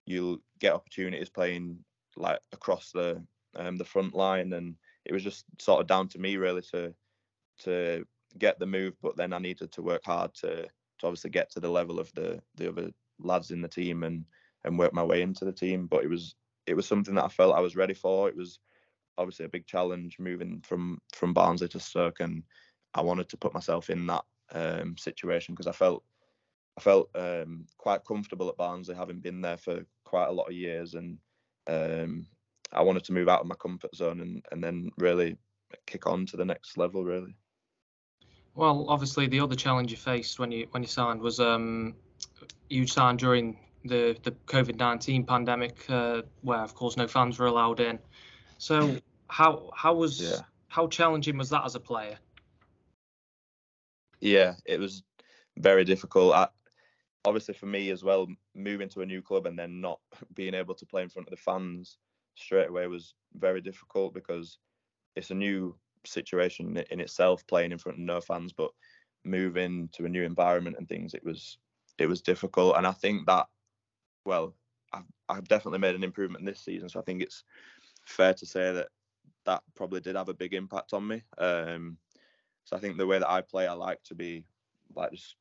you'll 0.06 0.38
get 0.60 0.74
opportunities 0.74 1.30
playing 1.30 1.80
like 2.18 2.40
across 2.52 2.92
the 2.92 3.24
um, 3.56 3.78
the 3.78 3.86
front 3.86 4.14
line, 4.14 4.54
and 4.54 4.76
it 5.06 5.14
was 5.14 5.24
just 5.24 5.46
sort 5.60 5.82
of 5.82 5.88
down 5.88 6.08
to 6.10 6.20
me 6.20 6.38
really 6.38 6.62
to 6.72 6.94
to 7.60 8.06
get 8.38 8.60
the 8.60 8.66
move, 8.66 8.94
but 9.02 9.18
then 9.18 9.34
I 9.34 9.40
needed 9.40 9.72
to 9.74 9.82
work 9.82 10.02
hard 10.06 10.34
to 10.36 10.64
to 10.64 11.08
obviously 11.08 11.32
get 11.32 11.52
to 11.52 11.60
the 11.60 11.70
level 11.70 12.00
of 12.00 12.12
the 12.14 12.42
the 12.56 12.70
other 12.70 12.92
lads 13.20 13.52
in 13.52 13.62
the 13.62 13.68
team 13.68 14.04
and 14.04 14.26
and 14.64 14.78
work 14.78 14.94
my 14.94 15.04
way 15.04 15.22
into 15.22 15.46
the 15.46 15.52
team. 15.52 15.88
But 15.88 16.04
it 16.04 16.10
was 16.10 16.36
it 16.68 16.76
was 16.76 16.88
something 16.88 17.16
that 17.16 17.26
I 17.26 17.30
felt 17.30 17.56
I 17.56 17.62
was 17.62 17.76
ready 17.76 17.94
for. 17.94 18.30
It 18.30 18.36
was 18.36 18.60
obviously 19.18 19.46
a 19.46 19.50
big 19.50 19.66
challenge 19.66 20.18
moving 20.20 20.62
from 20.62 21.00
from 21.14 21.34
Barnsley 21.34 21.68
to 21.70 21.80
Stoke, 21.80 22.20
and 22.20 22.44
I 22.94 23.02
wanted 23.02 23.30
to 23.30 23.38
put 23.38 23.54
myself 23.54 23.90
in 23.90 24.06
that 24.08 24.24
um, 24.54 24.98
situation 24.98 25.54
because 25.54 25.68
I 25.68 25.72
felt 25.72 26.04
I 26.78 26.82
felt 26.82 27.10
um, 27.16 27.66
quite 27.78 28.06
comfortable 28.06 28.50
at 28.50 28.58
Barnsley, 28.58 28.96
having 28.96 29.20
been 29.20 29.42
there 29.42 29.58
for 29.58 29.86
quite 30.04 30.28
a 30.28 30.34
lot 30.34 30.48
of 30.48 30.54
years, 30.54 30.94
and 30.94 31.18
um, 31.68 32.28
I 32.74 32.82
wanted 32.82 33.04
to 33.06 33.14
move 33.14 33.30
out 33.30 33.42
of 33.42 33.48
my 33.48 33.56
comfort 33.56 33.96
zone 33.96 34.22
and 34.22 34.46
and 34.52 34.64
then 34.64 34.92
really 34.98 35.38
kick 35.86 36.08
on 36.08 36.26
to 36.28 36.38
the 36.38 36.46
next 36.46 36.78
level, 36.78 37.04
really. 37.04 37.36
Well, 38.56 38.86
obviously, 38.90 39.28
the 39.28 39.40
other 39.40 39.56
challenge 39.56 39.92
you 39.92 39.98
faced 39.98 40.40
when 40.40 40.52
you 40.52 40.68
when 40.72 40.84
you 40.84 40.90
signed 40.90 41.22
was 41.22 41.40
um, 41.40 41.96
you 42.70 42.86
signed 42.88 43.20
during 43.20 43.58
the 43.86 44.18
the 44.24 44.32
COVID 44.48 44.78
nineteen 44.78 45.26
pandemic, 45.26 45.86
uh, 45.90 46.24
where 46.42 46.60
of 46.60 46.76
course 46.76 46.98
no 46.98 47.08
fans 47.08 47.40
were 47.40 47.48
allowed 47.48 47.80
in. 47.80 48.00
So 48.58 48.98
how 49.30 49.70
how 49.74 49.94
was 49.94 50.22
Yeah. 50.22 50.42
how 50.68 50.88
challenging 50.88 51.38
was 51.38 51.50
that 51.50 51.66
as 51.66 51.76
a 51.76 51.80
player? 51.80 52.18
Yeah, 54.20 54.56
it 54.66 54.80
was 54.80 55.04
very 55.58 55.84
difficult. 55.84 56.34
I, 56.34 56.48
obviously, 57.26 57.54
for 57.54 57.66
me 57.66 57.90
as 57.90 58.04
well, 58.04 58.28
moving 58.54 58.90
to 58.90 59.02
a 59.02 59.06
new 59.06 59.22
club 59.22 59.48
and 59.48 59.58
then 59.58 59.82
not 59.82 60.00
being 60.36 60.54
able 60.54 60.76
to 60.76 60.86
play 60.86 61.02
in 61.02 61.10
front 61.10 61.28
of 61.28 61.32
the 61.32 61.42
fans 61.42 61.98
straight 62.36 62.70
away 62.70 62.88
was 62.88 63.14
very 63.36 63.62
difficult 63.62 64.14
because 64.14 64.58
it's 65.16 65.32
a 65.32 65.36
new 65.36 65.76
situation 66.06 66.78
in 66.90 67.00
itself, 67.00 67.46
playing 67.48 67.72
in 67.72 67.78
front 67.78 67.98
of 67.98 68.04
no 68.04 68.22
fans, 68.22 68.54
but 68.54 68.72
moving 69.24 69.90
to 69.94 70.06
a 70.06 70.10
new 70.10 70.24
environment 70.24 70.76
and 70.80 70.88
things, 70.88 71.14
it 71.14 71.24
was 71.24 71.58
it 71.98 72.08
was 72.08 72.22
difficult. 72.22 72.78
And 72.78 72.88
I 72.88 72.94
think 72.94 73.28
that, 73.28 73.48
well, 74.26 74.56
I've, 74.94 75.06
I've 75.30 75.48
definitely 75.48 75.80
made 75.80 75.96
an 75.96 76.04
improvement 76.04 76.46
this 76.46 76.62
season, 76.62 76.90
so 76.90 77.00
I 77.00 77.04
think 77.04 77.22
it's 77.22 77.44
fair 78.06 78.34
to 78.34 78.46
say 78.46 78.74
that 78.74 78.88
that 79.46 79.64
probably 79.76 80.02
did 80.02 80.16
have 80.16 80.30
a 80.30 80.34
big 80.34 80.54
impact 80.54 80.94
on 80.94 81.08
me. 81.08 81.24
Um, 81.38 81.98
so 82.64 82.76
I 82.76 82.80
think 82.80 82.98
the 82.98 83.08
way 83.08 83.20
that 83.20 83.30
I 83.30 83.42
play, 83.42 83.68
I 83.68 83.74
like 83.74 84.02
to 84.04 84.16
be 84.16 84.46
like 84.96 85.12
just 85.12 85.36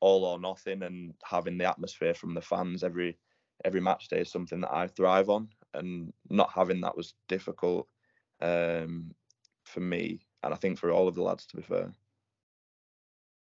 all 0.00 0.24
or 0.24 0.38
nothing, 0.38 0.82
and 0.82 1.14
having 1.24 1.58
the 1.58 1.68
atmosphere 1.68 2.14
from 2.14 2.34
the 2.34 2.40
fans 2.40 2.82
every 2.82 3.18
every 3.64 3.80
match 3.80 4.08
day 4.08 4.20
is 4.20 4.32
something 4.32 4.60
that 4.60 4.74
I 4.74 4.88
thrive 4.88 5.28
on. 5.28 5.48
And 5.74 6.12
not 6.28 6.50
having 6.52 6.80
that 6.82 6.96
was 6.96 7.14
difficult 7.28 7.88
um, 8.40 9.12
for 9.64 9.80
me, 9.80 10.26
and 10.42 10.52
I 10.52 10.56
think 10.56 10.78
for 10.78 10.90
all 10.90 11.08
of 11.08 11.14
the 11.14 11.22
lads, 11.22 11.46
to 11.46 11.56
be 11.56 11.62
fair. 11.62 11.92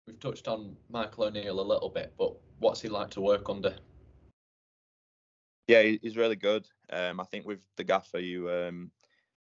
We've 0.06 0.20
touched 0.20 0.48
on 0.48 0.76
Michael 0.90 1.24
O'Neill 1.24 1.60
a 1.60 1.62
little 1.62 1.88
bit, 1.88 2.12
but 2.18 2.34
what's 2.58 2.80
he 2.80 2.88
like 2.88 3.10
to 3.10 3.20
work 3.20 3.48
under? 3.48 3.74
Yeah, 5.66 5.82
he's 5.82 6.16
really 6.16 6.36
good. 6.36 6.68
Um, 6.90 7.20
I 7.20 7.24
think 7.24 7.46
with 7.46 7.60
the 7.76 7.84
gaffer, 7.84 8.18
you 8.18 8.50
um, 8.50 8.90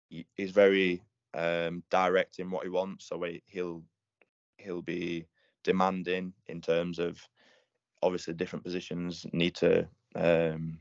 he's 0.09 0.52
very 0.52 1.02
um, 1.35 1.83
direct 1.90 2.38
in 2.38 2.50
what 2.50 2.62
he 2.62 2.68
wants. 2.68 3.09
So 3.09 3.21
he, 3.25 3.42
he'll 3.47 3.83
he'll 4.59 4.83
be 4.83 5.26
demanding 5.64 6.33
in 6.47 6.61
terms 6.61 6.99
of 6.99 7.21
obviously 8.02 8.35
different 8.35 8.64
positions 8.64 9.26
need 9.33 9.54
to 9.56 9.88
um, 10.14 10.78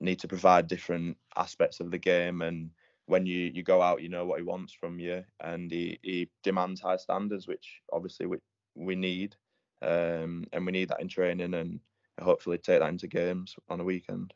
need 0.00 0.18
to 0.20 0.28
provide 0.28 0.68
different 0.68 1.16
aspects 1.36 1.80
of 1.80 1.90
the 1.90 1.98
game 1.98 2.42
and 2.42 2.70
when 3.06 3.26
you 3.26 3.50
you 3.54 3.62
go 3.62 3.80
out 3.82 4.02
you 4.02 4.08
know 4.08 4.24
what 4.24 4.38
he 4.38 4.44
wants 4.44 4.72
from 4.72 4.98
you 4.98 5.24
and 5.40 5.70
he, 5.70 5.98
he 6.02 6.28
demands 6.42 6.80
high 6.80 6.96
standards 6.96 7.48
which 7.48 7.80
obviously 7.92 8.26
we, 8.26 8.36
we 8.74 8.94
need 8.94 9.34
um, 9.82 10.44
and 10.52 10.66
we 10.66 10.72
need 10.72 10.88
that 10.88 11.00
in 11.00 11.08
training 11.08 11.54
and 11.54 11.80
hopefully 12.20 12.58
take 12.58 12.80
that 12.80 12.88
into 12.88 13.06
games 13.06 13.56
on 13.68 13.80
a 13.80 13.84
weekend 13.84 14.34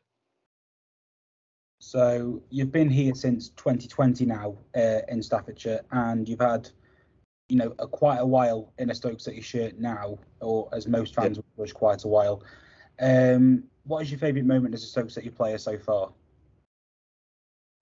So 1.85 2.41
you've 2.49 2.71
been 2.71 2.89
here 2.89 3.13
since 3.13 3.49
2020 3.49 4.25
now 4.25 4.57
uh, 4.75 5.01
in 5.09 5.21
Staffordshire, 5.21 5.81
and 5.91 6.27
you've 6.29 6.39
had, 6.39 6.69
you 7.49 7.57
know, 7.57 7.75
a, 7.77 7.85
quite 7.85 8.19
a 8.19 8.25
while 8.25 8.71
in 8.77 8.89
a 8.89 8.95
Stoke 8.95 9.19
City 9.19 9.41
shirt 9.41 9.77
now, 9.77 10.17
or 10.39 10.69
as 10.71 10.87
most 10.87 11.13
fans 11.13 11.37
would 11.37 11.45
wish, 11.57 11.73
quite 11.73 12.05
a 12.05 12.07
while. 12.07 12.41
Um, 13.01 13.65
what 13.85 14.01
is 14.01 14.11
your 14.11 14.19
favourite 14.19 14.45
moment 14.45 14.73
as 14.73 14.83
a 14.83 14.87
Stoke 14.87 15.09
City 15.09 15.29
player 15.29 15.57
so 15.57 15.77
far? 15.77 16.11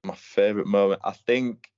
my 0.03 0.15
favorite 0.15 0.67
moment 0.67 1.00
i 1.03 1.12
think 1.12 1.70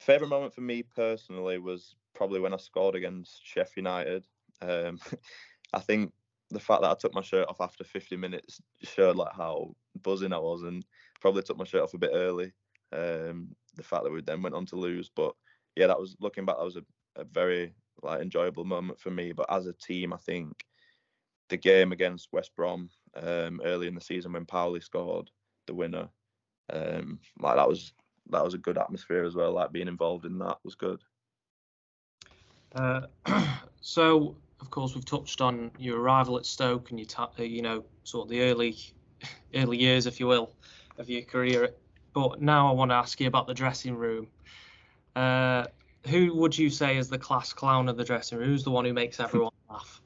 favorite 0.00 0.28
moment 0.28 0.52
for 0.52 0.60
me 0.60 0.82
personally 0.82 1.58
was 1.58 1.94
probably 2.14 2.40
when 2.40 2.52
i 2.52 2.56
scored 2.56 2.94
against 2.94 3.40
sheffield 3.44 3.76
united. 3.76 4.24
Um, 4.60 4.98
i 5.74 5.78
think 5.78 6.12
the 6.50 6.60
fact 6.60 6.82
that 6.82 6.90
i 6.90 6.94
took 6.94 7.14
my 7.14 7.22
shirt 7.22 7.48
off 7.48 7.60
after 7.60 7.84
50 7.84 8.16
minutes 8.16 8.60
showed 8.82 9.16
like 9.16 9.32
how 9.32 9.74
buzzing 10.02 10.32
i 10.32 10.38
was 10.38 10.62
and 10.62 10.84
probably 11.20 11.42
took 11.42 11.56
my 11.56 11.64
shirt 11.64 11.82
off 11.82 11.94
a 11.94 11.98
bit 11.98 12.10
early. 12.12 12.52
Um, 12.92 13.48
the 13.74 13.82
fact 13.82 14.04
that 14.04 14.12
we 14.12 14.20
then 14.20 14.40
went 14.40 14.54
on 14.54 14.66
to 14.66 14.76
lose 14.76 15.10
but 15.14 15.34
yeah 15.74 15.86
that 15.86 15.98
was 15.98 16.16
looking 16.20 16.44
back 16.44 16.58
that 16.58 16.64
was 16.64 16.76
a, 16.76 16.84
a 17.16 17.24
very 17.24 17.74
like 18.02 18.20
enjoyable 18.20 18.64
moment 18.64 19.00
for 19.00 19.10
me. 19.10 19.32
But 19.32 19.46
as 19.50 19.66
a 19.66 19.72
team 19.72 20.12
i 20.12 20.16
think 20.16 20.64
the 21.48 21.56
game 21.56 21.92
against 21.92 22.32
west 22.32 22.54
brom 22.54 22.88
um, 23.16 23.60
early 23.64 23.86
in 23.86 23.94
the 23.94 24.00
season 24.00 24.32
when 24.32 24.44
Powell 24.44 24.80
scored 24.80 25.30
the 25.66 25.74
winner 25.74 26.08
um 26.72 27.18
like 27.40 27.56
that 27.56 27.68
was 27.68 27.92
that 28.30 28.44
was 28.44 28.54
a 28.54 28.58
good 28.58 28.78
atmosphere 28.78 29.24
as 29.24 29.34
well 29.34 29.52
like 29.52 29.72
being 29.72 29.88
involved 29.88 30.24
in 30.24 30.38
that 30.38 30.58
was 30.64 30.74
good 30.74 31.02
Uh, 32.74 33.02
so, 33.80 34.36
of 34.60 34.70
course, 34.70 34.94
we've 34.94 35.04
touched 35.04 35.40
on 35.40 35.70
your 35.78 36.00
arrival 36.00 36.36
at 36.36 36.46
Stoke 36.46 36.90
and 36.90 36.98
your, 36.98 37.06
ta- 37.06 37.30
uh, 37.38 37.42
you 37.42 37.62
know, 37.62 37.84
sort 38.04 38.26
of 38.26 38.30
the 38.30 38.42
early, 38.42 38.76
early 39.54 39.76
years, 39.78 40.06
if 40.06 40.20
you 40.20 40.26
will, 40.26 40.50
of 40.98 41.08
your 41.08 41.22
career. 41.22 41.70
But 42.12 42.40
now 42.40 42.68
I 42.68 42.72
want 42.72 42.90
to 42.90 42.94
ask 42.94 43.20
you 43.20 43.26
about 43.26 43.46
the 43.46 43.54
dressing 43.54 43.94
room. 43.94 44.28
Uh, 45.16 45.66
who 46.08 46.34
would 46.34 46.56
you 46.56 46.70
say 46.70 46.96
is 46.96 47.08
the 47.08 47.18
class 47.18 47.52
clown 47.52 47.88
of 47.88 47.96
the 47.96 48.04
dressing 48.04 48.38
room? 48.38 48.48
Who's 48.48 48.64
the 48.64 48.70
one 48.70 48.84
who 48.84 48.92
makes 48.92 49.20
everyone 49.20 49.52
laugh? 49.70 50.00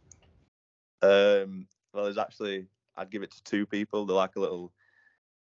um 1.02 1.66
well 1.92 2.04
there's 2.04 2.18
actually 2.18 2.66
i'd 2.98 3.10
give 3.10 3.22
it 3.22 3.30
to 3.30 3.42
two 3.44 3.66
people 3.66 4.04
they're 4.04 4.16
like 4.16 4.36
a 4.36 4.40
little 4.40 4.72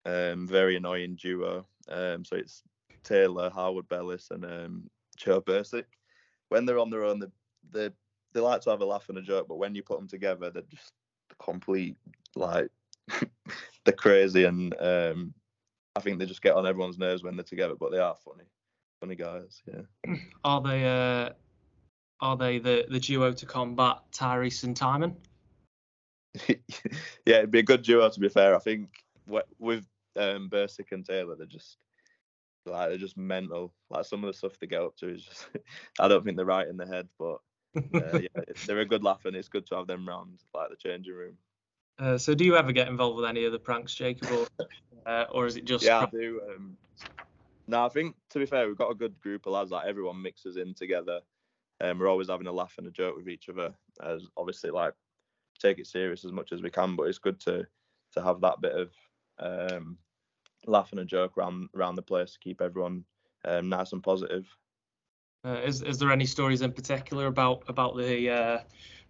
um 0.06 0.48
very 0.48 0.76
annoying 0.76 1.16
duo 1.16 1.66
um 1.90 2.24
so 2.26 2.36
it's 2.36 2.64
taylor 3.04 3.50
harwood 3.50 3.88
bellis 3.90 4.30
and 4.32 4.46
um 4.46 4.90
joe 5.18 5.42
Bursik. 5.42 5.86
when 6.50 6.66
they're 6.66 6.80
on 6.80 6.90
their 6.90 7.04
own 7.04 7.20
they, 7.20 7.28
they 7.72 7.90
they 8.34 8.40
like 8.40 8.62
to 8.62 8.70
have 8.70 8.82
a 8.82 8.86
laugh 8.86 9.10
and 9.10 9.18
a 9.18 9.22
joke 9.22 9.48
but 9.48 9.58
when 9.58 9.76
you 9.76 9.84
put 9.84 10.00
them 10.00 10.08
together 10.08 10.50
they're 10.50 10.64
just 10.70 10.92
complete 11.42 11.98
like 12.36 12.70
they're 13.86 13.94
crazy 13.94 14.46
and 14.46 14.76
um 14.80 15.34
i 15.96 16.00
think 16.00 16.20
they 16.20 16.26
just 16.26 16.42
get 16.42 16.56
on 16.56 16.66
everyone's 16.66 16.98
nerves 16.98 17.24
when 17.24 17.36
they're 17.36 17.44
together 17.44 17.76
but 17.80 17.92
they 17.92 18.00
are 18.00 18.16
funny 18.24 18.46
funny 19.00 19.16
guys 19.16 19.62
yeah 19.68 20.16
Are 20.46 20.62
they, 20.62 20.86
uh, 20.86 21.30
are 22.20 22.38
they 22.38 22.60
the, 22.60 22.86
the 22.90 23.00
duo 23.00 23.32
to 23.32 23.46
combat 23.46 23.98
Tyrese 24.12 24.64
and 24.64 24.76
Tymon? 24.76 25.16
yeah, 27.26 27.38
it'd 27.38 27.52
be 27.52 27.60
a 27.60 27.64
good 27.64 27.84
duo 27.84 28.10
to 28.10 28.20
be 28.20 28.30
fair. 28.30 28.56
I 28.56 28.60
think 28.60 28.90
with 29.60 29.86
um, 30.16 30.50
Bursik 30.50 30.92
and 30.92 31.06
Taylor, 31.06 31.36
they're 31.36 31.46
just 31.46 31.78
like 32.66 32.90
they're 32.90 32.98
just 32.98 33.18
mental. 33.18 33.74
Like 33.90 34.06
some 34.06 34.24
of 34.24 34.28
the 34.28 34.38
stuff 34.38 34.60
they 34.60 34.68
get 34.68 34.82
up 34.82 34.96
to 34.98 35.10
is 35.10 35.24
just 35.24 35.48
I 36.00 36.08
don't 36.08 36.24
think 36.24 36.38
they're 36.38 36.46
right 36.46 36.68
in 36.68 36.78
the 36.78 36.88
head, 36.88 37.08
but 37.20 37.38
uh, 37.76 38.20
yeah, 38.20 38.44
they're 38.66 38.80
a 38.80 38.86
good 38.86 39.04
laugh 39.04 39.26
and 39.26 39.36
it's 39.36 39.50
good 39.50 39.66
to 39.68 39.76
have 39.76 39.88
them 39.88 40.08
round 40.08 40.40
like 40.54 40.70
the 40.70 40.76
changing 40.76 41.14
room. 41.14 41.38
Uh, 42.00 42.18
so, 42.18 42.34
do 42.34 42.44
you 42.44 42.58
ever 42.58 42.72
get 42.72 42.88
involved 42.88 43.18
with 43.18 43.26
any 43.26 43.46
of 43.46 43.52
the 43.52 43.60
pranks, 43.60 43.94
Jacob, 43.94 44.30
or, 44.32 44.66
uh, 45.06 45.26
or 45.32 45.46
is 45.46 45.58
it 45.58 45.66
just 45.66 45.86
Yeah, 45.86 46.00
I 46.00 46.06
do. 46.08 46.42
Um, 46.50 46.76
no, 47.68 47.86
I 47.86 47.90
think 47.90 48.16
to 48.32 48.40
be 48.40 48.46
fair, 48.46 48.68
we've 48.68 48.78
got 48.78 48.92
a 48.92 48.96
good 48.96 49.20
group 49.22 49.46
of 49.46 49.54
lads. 49.54 49.72
Like 49.72 49.86
everyone 49.86 50.22
mixes 50.22 50.58
in 50.58 50.74
together. 50.74 51.20
Um, 51.82 52.00
we're 52.00 52.08
always 52.08 52.30
having 52.30 52.48
a 52.48 52.52
laugh 52.52 52.76
and 52.78 52.88
a 52.88 52.92
joke 52.92 53.16
with 53.16 53.30
each 53.30 53.48
other. 53.48 53.74
As 54.04 54.26
obviously, 54.36 54.72
like 54.72 54.94
take 55.64 55.80
it 55.80 55.88
serious 55.88 56.26
as 56.26 56.32
much 56.32 56.52
as 56.52 56.62
we 56.62 56.70
can, 56.70 56.96
but 56.96 57.04
it's 57.04 57.18
good 57.18 57.40
to 57.42 57.66
to 58.14 58.22
have 58.22 58.42
that 58.42 58.62
bit 58.62 58.74
of 58.74 58.92
um, 59.40 59.98
laugh 60.66 60.92
and 60.92 61.00
a 61.00 61.06
joke 61.06 61.38
around 61.38 61.70
around 61.76 61.96
the 61.96 62.02
place 62.02 62.34
to 62.34 62.40
keep 62.40 62.62
everyone 62.62 63.04
um, 63.46 63.70
nice 63.70 63.94
and 63.94 64.04
positive. 64.04 64.46
Uh, 65.46 65.62
is 65.66 65.82
is 65.82 65.98
there 65.98 66.12
any 66.12 66.26
stories 66.26 66.62
in 66.62 66.72
particular 66.72 67.28
about 67.28 67.64
about 67.68 67.98
the 67.98 68.30
uh, 68.30 68.60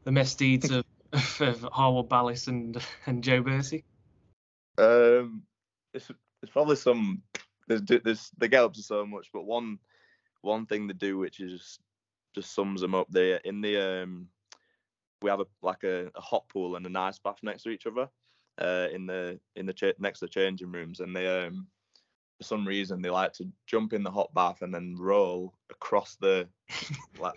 the 0.04 0.12
misdeeds 0.12 0.72
of, 0.72 0.86
of 1.42 1.62
Harwood 1.72 2.10
Bellis 2.10 2.48
and 2.48 2.78
and 3.06 3.24
Joe 3.24 3.42
Bursey? 3.42 3.84
Um, 4.78 5.44
it's 5.94 6.10
it's 6.42 6.52
probably 6.52 6.76
some 6.76 7.22
there's 7.68 7.82
there's 7.82 8.32
they 8.38 8.48
get 8.48 8.64
up 8.64 8.74
to 8.74 8.82
so 8.84 9.06
much, 9.06 9.30
but 9.34 9.46
one 9.46 9.80
one 10.42 10.66
thing 10.66 10.88
they 10.88 10.94
do 10.94 11.18
which 11.18 11.40
is 11.40 11.52
just 11.52 11.80
just 12.34 12.56
sums 12.56 12.82
them 12.82 12.96
up. 12.96 13.08
They 13.12 13.40
in 13.46 13.62
the 13.62 14.02
um 14.02 14.28
we 15.24 15.30
have 15.30 15.40
a 15.40 15.46
like 15.62 15.84
a, 15.84 16.12
a 16.16 16.22
hot 16.22 16.48
pool 16.50 16.76
and 16.76 16.86
an 16.86 16.96
ice 16.96 17.20
bath 17.20 17.40
next 17.42 17.64
to 17.64 17.70
each 17.70 17.88
other 17.88 18.08
uh 18.60 18.88
in 18.94 19.08
the 19.08 19.40
in 19.56 19.66
the 19.66 19.74
cha- 19.74 19.94
next 19.98 20.20
to 20.20 20.26
the 20.26 20.30
changing 20.30 20.72
rooms 20.72 21.00
and 21.00 21.16
they 21.16 21.28
um 21.28 21.66
for 22.38 22.44
some 22.44 22.68
reason 22.68 23.02
they 23.02 23.10
like 23.10 23.34
to 23.34 23.48
jump 23.66 23.94
in 23.94 24.04
the 24.04 24.12
hot 24.12 24.32
bath 24.34 24.62
and 24.62 24.74
then 24.74 24.96
roll 25.00 25.54
across 25.72 26.18
the 26.22 26.48
like 27.20 27.34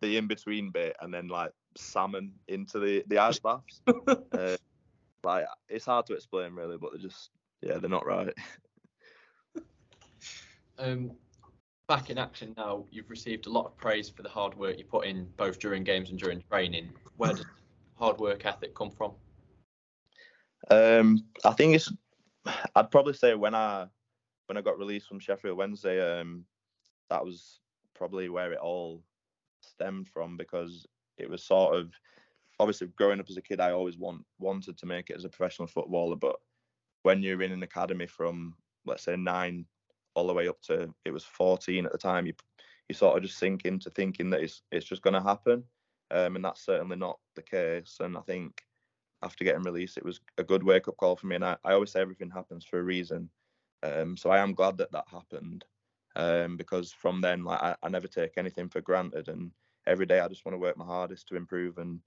the 0.00 0.16
in 0.16 0.26
between 0.26 0.70
bit 0.70 0.96
and 1.00 1.12
then 1.12 1.28
like 1.28 1.50
salmon 1.76 2.32
into 2.48 2.78
the 2.78 3.04
the 3.08 3.18
ice 3.18 3.38
baths. 3.38 3.80
Uh, 4.32 4.56
like 5.24 5.46
it's 5.70 5.86
hard 5.86 6.04
to 6.04 6.12
explain 6.12 6.52
really 6.52 6.76
but 6.76 6.90
they're 6.92 7.00
just 7.00 7.30
yeah 7.62 7.78
they're 7.78 7.90
not 7.90 8.06
right. 8.06 8.34
Um, 10.78 11.12
back 11.88 12.10
in 12.10 12.18
action 12.18 12.52
now, 12.56 12.84
you've 12.90 13.10
received 13.10 13.46
a 13.46 13.50
lot 13.50 13.66
of 13.66 13.76
praise 13.76 14.08
for 14.08 14.22
the 14.22 14.28
hard 14.28 14.56
work 14.56 14.78
you 14.78 14.84
put 14.84 15.06
in 15.06 15.26
both 15.36 15.58
during 15.58 15.84
games 15.84 16.10
and 16.10 16.18
during 16.18 16.42
training. 16.50 16.90
Where 17.16 17.32
does 17.32 17.44
hard 17.96 18.18
work 18.18 18.44
ethic 18.44 18.74
come 18.74 18.90
from? 18.90 19.12
Um, 20.70 21.24
I 21.44 21.52
think 21.52 21.76
it's. 21.76 21.92
I'd 22.74 22.90
probably 22.90 23.12
say 23.12 23.34
when 23.34 23.54
I 23.54 23.86
when 24.46 24.56
I 24.56 24.62
got 24.62 24.78
released 24.78 25.08
from 25.08 25.20
Sheffield 25.20 25.56
Wednesday, 25.56 26.20
um, 26.20 26.44
that 27.10 27.24
was 27.24 27.60
probably 27.94 28.28
where 28.28 28.52
it 28.52 28.58
all 28.58 29.02
stemmed 29.60 30.08
from 30.08 30.36
because 30.36 30.86
it 31.18 31.28
was 31.28 31.42
sort 31.42 31.76
of 31.76 31.92
obviously 32.58 32.88
growing 32.96 33.20
up 33.20 33.26
as 33.28 33.36
a 33.36 33.42
kid, 33.42 33.60
I 33.60 33.72
always 33.72 33.98
want 33.98 34.24
wanted 34.38 34.78
to 34.78 34.86
make 34.86 35.10
it 35.10 35.16
as 35.16 35.24
a 35.24 35.28
professional 35.28 35.68
footballer. 35.68 36.16
But 36.16 36.36
when 37.02 37.22
you're 37.22 37.42
in 37.42 37.52
an 37.52 37.62
academy 37.62 38.06
from 38.06 38.54
let's 38.84 39.04
say 39.04 39.16
nine 39.16 39.66
all 40.16 40.26
the 40.26 40.34
way 40.34 40.48
up 40.48 40.60
to 40.62 40.92
it 41.04 41.12
was 41.12 41.24
14 41.24 41.86
at 41.86 41.92
the 41.92 41.98
time, 41.98 42.26
you 42.26 42.32
you 42.88 42.94
sort 42.94 43.16
of 43.16 43.22
just 43.22 43.38
sink 43.38 43.64
into 43.64 43.90
thinking 43.90 44.30
that 44.30 44.40
it's 44.42 44.62
it's 44.72 44.86
just 44.86 45.02
going 45.02 45.14
to 45.14 45.22
happen, 45.22 45.62
um, 46.10 46.36
and 46.36 46.44
that's 46.44 46.64
certainly 46.64 46.96
not 46.96 47.18
the 47.34 47.42
case. 47.42 47.98
And 48.00 48.16
I 48.16 48.20
think 48.22 48.62
after 49.22 49.44
getting 49.44 49.62
released, 49.62 49.98
it 49.98 50.04
was 50.04 50.20
a 50.38 50.44
good 50.44 50.62
wake 50.62 50.88
up 50.88 50.96
call 50.96 51.16
for 51.16 51.26
me. 51.26 51.36
And 51.36 51.44
I, 51.44 51.56
I 51.64 51.72
always 51.72 51.90
say 51.90 52.00
everything 52.00 52.30
happens 52.30 52.64
for 52.64 52.78
a 52.78 52.82
reason. 52.82 53.28
Um, 53.82 54.16
so 54.16 54.30
I 54.30 54.38
am 54.38 54.54
glad 54.54 54.78
that 54.78 54.92
that 54.92 55.04
happened 55.10 55.64
um, 56.16 56.56
because 56.56 56.92
from 56.92 57.20
then, 57.20 57.44
like 57.44 57.60
I, 57.62 57.76
I, 57.82 57.88
never 57.88 58.08
take 58.08 58.32
anything 58.36 58.68
for 58.68 58.80
granted, 58.80 59.28
and 59.28 59.50
every 59.86 60.06
day 60.06 60.20
I 60.20 60.28
just 60.28 60.44
want 60.44 60.54
to 60.54 60.60
work 60.60 60.76
my 60.76 60.84
hardest 60.84 61.28
to 61.28 61.36
improve 61.36 61.78
and 61.78 62.00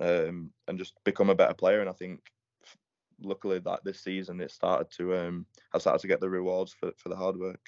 um, 0.00 0.50
and 0.68 0.78
just 0.78 0.94
become 1.04 1.30
a 1.30 1.34
better 1.34 1.54
player. 1.54 1.80
And 1.80 1.90
I 1.90 1.92
think 1.92 2.20
luckily 3.24 3.58
that 3.60 3.80
this 3.84 4.00
season 4.00 4.40
it 4.40 4.50
started 4.50 4.90
to 4.96 5.16
um, 5.16 5.46
I 5.72 5.78
started 5.78 6.00
to 6.00 6.08
get 6.08 6.20
the 6.20 6.30
rewards 6.30 6.72
for 6.72 6.92
for 6.96 7.08
the 7.08 7.16
hard 7.16 7.36
work. 7.36 7.60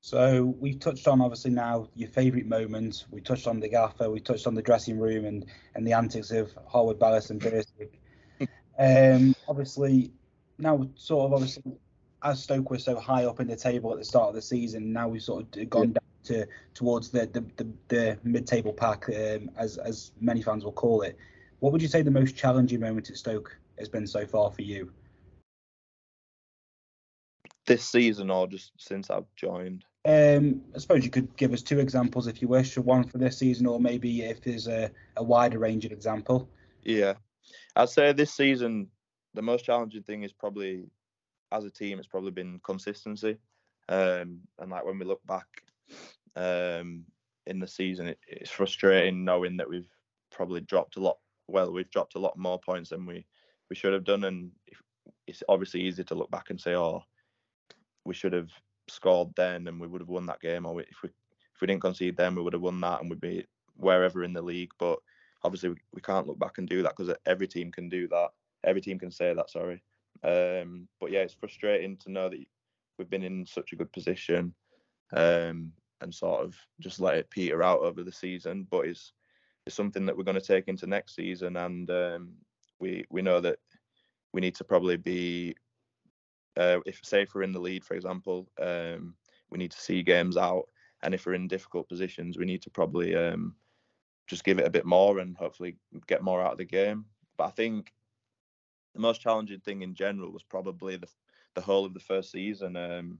So 0.00 0.54
we've 0.60 0.78
touched 0.78 1.08
on 1.08 1.20
obviously 1.20 1.50
now 1.50 1.88
your 1.94 2.08
favourite 2.08 2.46
moments. 2.46 3.06
We 3.10 3.20
touched 3.20 3.48
on 3.48 3.58
the 3.58 3.68
gaffer. 3.68 4.10
We 4.10 4.20
touched 4.20 4.46
on 4.46 4.54
the 4.54 4.62
dressing 4.62 4.98
room 4.98 5.24
and 5.24 5.46
and 5.74 5.86
the 5.86 5.92
antics 5.92 6.30
of 6.30 6.56
Harwood 6.66 6.98
Bellis 6.98 7.30
and 7.30 7.40
Bursik. 7.40 7.98
um, 8.78 9.34
obviously 9.48 10.12
now 10.58 10.88
sort 10.96 11.26
of 11.26 11.32
obviously 11.32 11.78
as 12.22 12.42
Stoke 12.42 12.70
were 12.70 12.78
so 12.78 12.98
high 12.98 13.24
up 13.24 13.40
in 13.40 13.46
the 13.46 13.56
table 13.56 13.92
at 13.92 13.98
the 13.98 14.04
start 14.04 14.28
of 14.28 14.34
the 14.34 14.42
season, 14.42 14.92
now 14.92 15.08
we've 15.08 15.22
sort 15.22 15.56
of 15.56 15.70
gone 15.70 15.92
down 15.92 16.02
to 16.24 16.46
towards 16.74 17.10
the 17.10 17.26
the, 17.26 17.44
the, 17.56 17.68
the 17.88 18.18
mid-table 18.24 18.72
pack, 18.72 19.08
um, 19.08 19.50
as 19.56 19.78
as 19.78 20.12
many 20.20 20.42
fans 20.42 20.64
will 20.64 20.72
call 20.72 21.02
it. 21.02 21.16
What 21.60 21.72
would 21.72 21.82
you 21.82 21.88
say 21.88 22.02
the 22.02 22.10
most 22.10 22.36
challenging 22.36 22.80
moment 22.80 23.10
at 23.10 23.16
Stoke 23.16 23.56
has 23.78 23.88
been 23.88 24.06
so 24.06 24.26
far 24.26 24.50
for 24.50 24.62
you? 24.62 24.92
This 27.66 27.84
season, 27.84 28.30
or 28.30 28.46
just 28.46 28.72
since 28.78 29.10
I've 29.10 29.26
joined? 29.36 29.84
Um, 30.04 30.62
I 30.74 30.78
suppose 30.78 31.04
you 31.04 31.10
could 31.10 31.36
give 31.36 31.52
us 31.52 31.62
two 31.62 31.80
examples 31.80 32.26
if 32.26 32.40
you 32.40 32.48
wish, 32.48 32.78
one 32.78 33.04
for 33.04 33.18
this 33.18 33.38
season, 33.38 33.66
or 33.66 33.78
maybe 33.78 34.22
if 34.22 34.40
there's 34.40 34.68
a, 34.68 34.90
a 35.16 35.22
wider 35.22 35.58
range 35.58 35.84
of 35.84 35.92
example. 35.92 36.48
Yeah, 36.82 37.14
I'd 37.76 37.90
say 37.90 38.12
this 38.12 38.32
season 38.32 38.88
the 39.34 39.42
most 39.42 39.64
challenging 39.64 40.02
thing 40.02 40.22
is 40.22 40.32
probably 40.32 40.86
as 41.52 41.64
a 41.64 41.70
team, 41.70 41.98
it's 41.98 42.08
probably 42.08 42.30
been 42.30 42.60
consistency. 42.64 43.38
Um, 43.88 44.40
and 44.58 44.70
like 44.70 44.84
when 44.84 44.98
we 44.98 45.04
look 45.04 45.24
back 45.26 45.46
um, 46.36 47.04
in 47.46 47.58
the 47.58 47.66
season, 47.66 48.08
it, 48.08 48.18
it's 48.26 48.50
frustrating 48.50 49.24
knowing 49.24 49.56
that 49.56 49.68
we've 49.68 49.88
probably 50.30 50.60
dropped 50.60 50.96
a 50.96 51.00
lot. 51.00 51.18
Well, 51.48 51.72
we've 51.72 51.90
dropped 51.90 52.14
a 52.14 52.20
lot 52.20 52.36
more 52.36 52.60
points 52.60 52.90
than 52.90 53.06
we 53.06 53.26
we 53.70 53.76
should 53.76 53.92
have 53.92 54.04
done, 54.04 54.24
and 54.24 54.50
it's 55.26 55.42
obviously 55.48 55.82
easy 55.82 56.04
to 56.04 56.14
look 56.14 56.30
back 56.30 56.50
and 56.50 56.60
say, 56.60 56.74
"Oh, 56.74 57.02
we 58.04 58.14
should 58.14 58.32
have 58.32 58.50
scored 58.88 59.30
then, 59.36 59.66
and 59.66 59.80
we 59.80 59.86
would 59.86 60.00
have 60.00 60.08
won 60.08 60.26
that 60.26 60.40
game," 60.40 60.66
or 60.66 60.80
if 60.80 61.02
we 61.02 61.10
if 61.54 61.60
we 61.60 61.66
didn't 61.66 61.82
concede 61.82 62.16
then, 62.16 62.34
we 62.34 62.42
would 62.42 62.52
have 62.52 62.62
won 62.62 62.80
that, 62.80 63.00
and 63.00 63.10
we'd 63.10 63.20
be 63.20 63.44
wherever 63.76 64.22
in 64.22 64.32
the 64.32 64.42
league. 64.42 64.70
But 64.78 64.98
obviously, 65.42 65.70
we, 65.70 65.76
we 65.94 66.00
can't 66.00 66.26
look 66.26 66.38
back 66.38 66.58
and 66.58 66.68
do 66.68 66.82
that 66.82 66.94
because 66.96 67.14
every 67.26 67.48
team 67.48 67.72
can 67.72 67.88
do 67.88 68.06
that. 68.08 68.28
Every 68.64 68.80
team 68.80 68.98
can 68.98 69.10
say 69.10 69.34
that. 69.34 69.50
Sorry. 69.50 69.82
Um, 70.22 70.88
but 71.00 71.10
yeah, 71.10 71.20
it's 71.20 71.34
frustrating 71.34 71.96
to 71.98 72.12
know 72.12 72.28
that 72.28 72.44
we've 72.98 73.10
been 73.10 73.22
in 73.22 73.46
such 73.46 73.72
a 73.72 73.76
good 73.76 73.92
position 73.92 74.54
um, 75.12 75.72
and 76.00 76.14
sort 76.14 76.44
of 76.44 76.56
just 76.80 77.00
let 77.00 77.16
it 77.16 77.30
peter 77.30 77.62
out 77.62 77.80
over 77.80 78.02
the 78.02 78.12
season. 78.12 78.66
But 78.70 78.86
it's 78.86 79.12
it's 79.68 79.76
something 79.76 80.06
that 80.06 80.16
we're 80.16 80.24
going 80.24 80.40
to 80.40 80.40
take 80.40 80.66
into 80.66 80.86
next 80.86 81.14
season, 81.14 81.56
and 81.58 81.90
um, 81.90 82.32
we 82.80 83.04
we 83.10 83.20
know 83.20 83.38
that 83.38 83.58
we 84.32 84.40
need 84.40 84.54
to 84.54 84.64
probably 84.64 84.96
be 84.96 85.54
uh, 86.56 86.78
if 86.86 87.00
say 87.04 87.20
if 87.20 87.34
we're 87.34 87.42
in 87.42 87.52
the 87.52 87.60
lead, 87.60 87.84
for 87.84 87.94
example, 87.94 88.48
um, 88.60 89.14
we 89.50 89.58
need 89.58 89.70
to 89.70 89.80
see 89.80 90.02
games 90.02 90.38
out, 90.38 90.64
and 91.02 91.12
if 91.12 91.26
we're 91.26 91.34
in 91.34 91.46
difficult 91.48 91.86
positions, 91.86 92.38
we 92.38 92.46
need 92.46 92.62
to 92.62 92.70
probably 92.70 93.14
um, 93.14 93.54
just 94.26 94.42
give 94.42 94.58
it 94.58 94.66
a 94.66 94.70
bit 94.70 94.86
more 94.86 95.18
and 95.18 95.36
hopefully 95.36 95.76
get 96.06 96.22
more 96.22 96.42
out 96.42 96.52
of 96.52 96.58
the 96.58 96.64
game. 96.64 97.04
But 97.36 97.44
I 97.44 97.50
think 97.50 97.92
the 98.94 99.00
most 99.00 99.20
challenging 99.20 99.60
thing 99.60 99.82
in 99.82 99.94
general 99.94 100.32
was 100.32 100.42
probably 100.42 100.96
the 100.96 101.08
the 101.54 101.60
whole 101.60 101.84
of 101.84 101.92
the 101.92 102.00
first 102.00 102.30
season. 102.30 102.74
Um, 102.74 103.18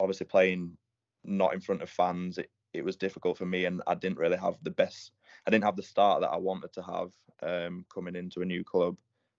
obviously 0.00 0.26
playing 0.26 0.76
not 1.22 1.54
in 1.54 1.60
front 1.60 1.82
of 1.82 1.90
fans, 1.90 2.38
it, 2.38 2.50
it 2.72 2.84
was 2.84 2.96
difficult 2.96 3.38
for 3.38 3.46
me, 3.46 3.66
and 3.66 3.82
I 3.86 3.94
didn't 3.94 4.18
really 4.18 4.38
have 4.38 4.56
the 4.62 4.70
best. 4.70 5.12
I 5.46 5.50
didn't 5.50 5.64
have 5.64 5.76
the 5.76 5.82
start 5.82 6.20
that 6.22 6.30
I 6.30 6.36
wanted 6.36 6.72
to 6.74 6.82
have 6.82 7.12
um, 7.42 7.84
coming 7.92 8.16
into 8.16 8.42
a 8.42 8.46
new 8.46 8.64
club. 8.64 8.96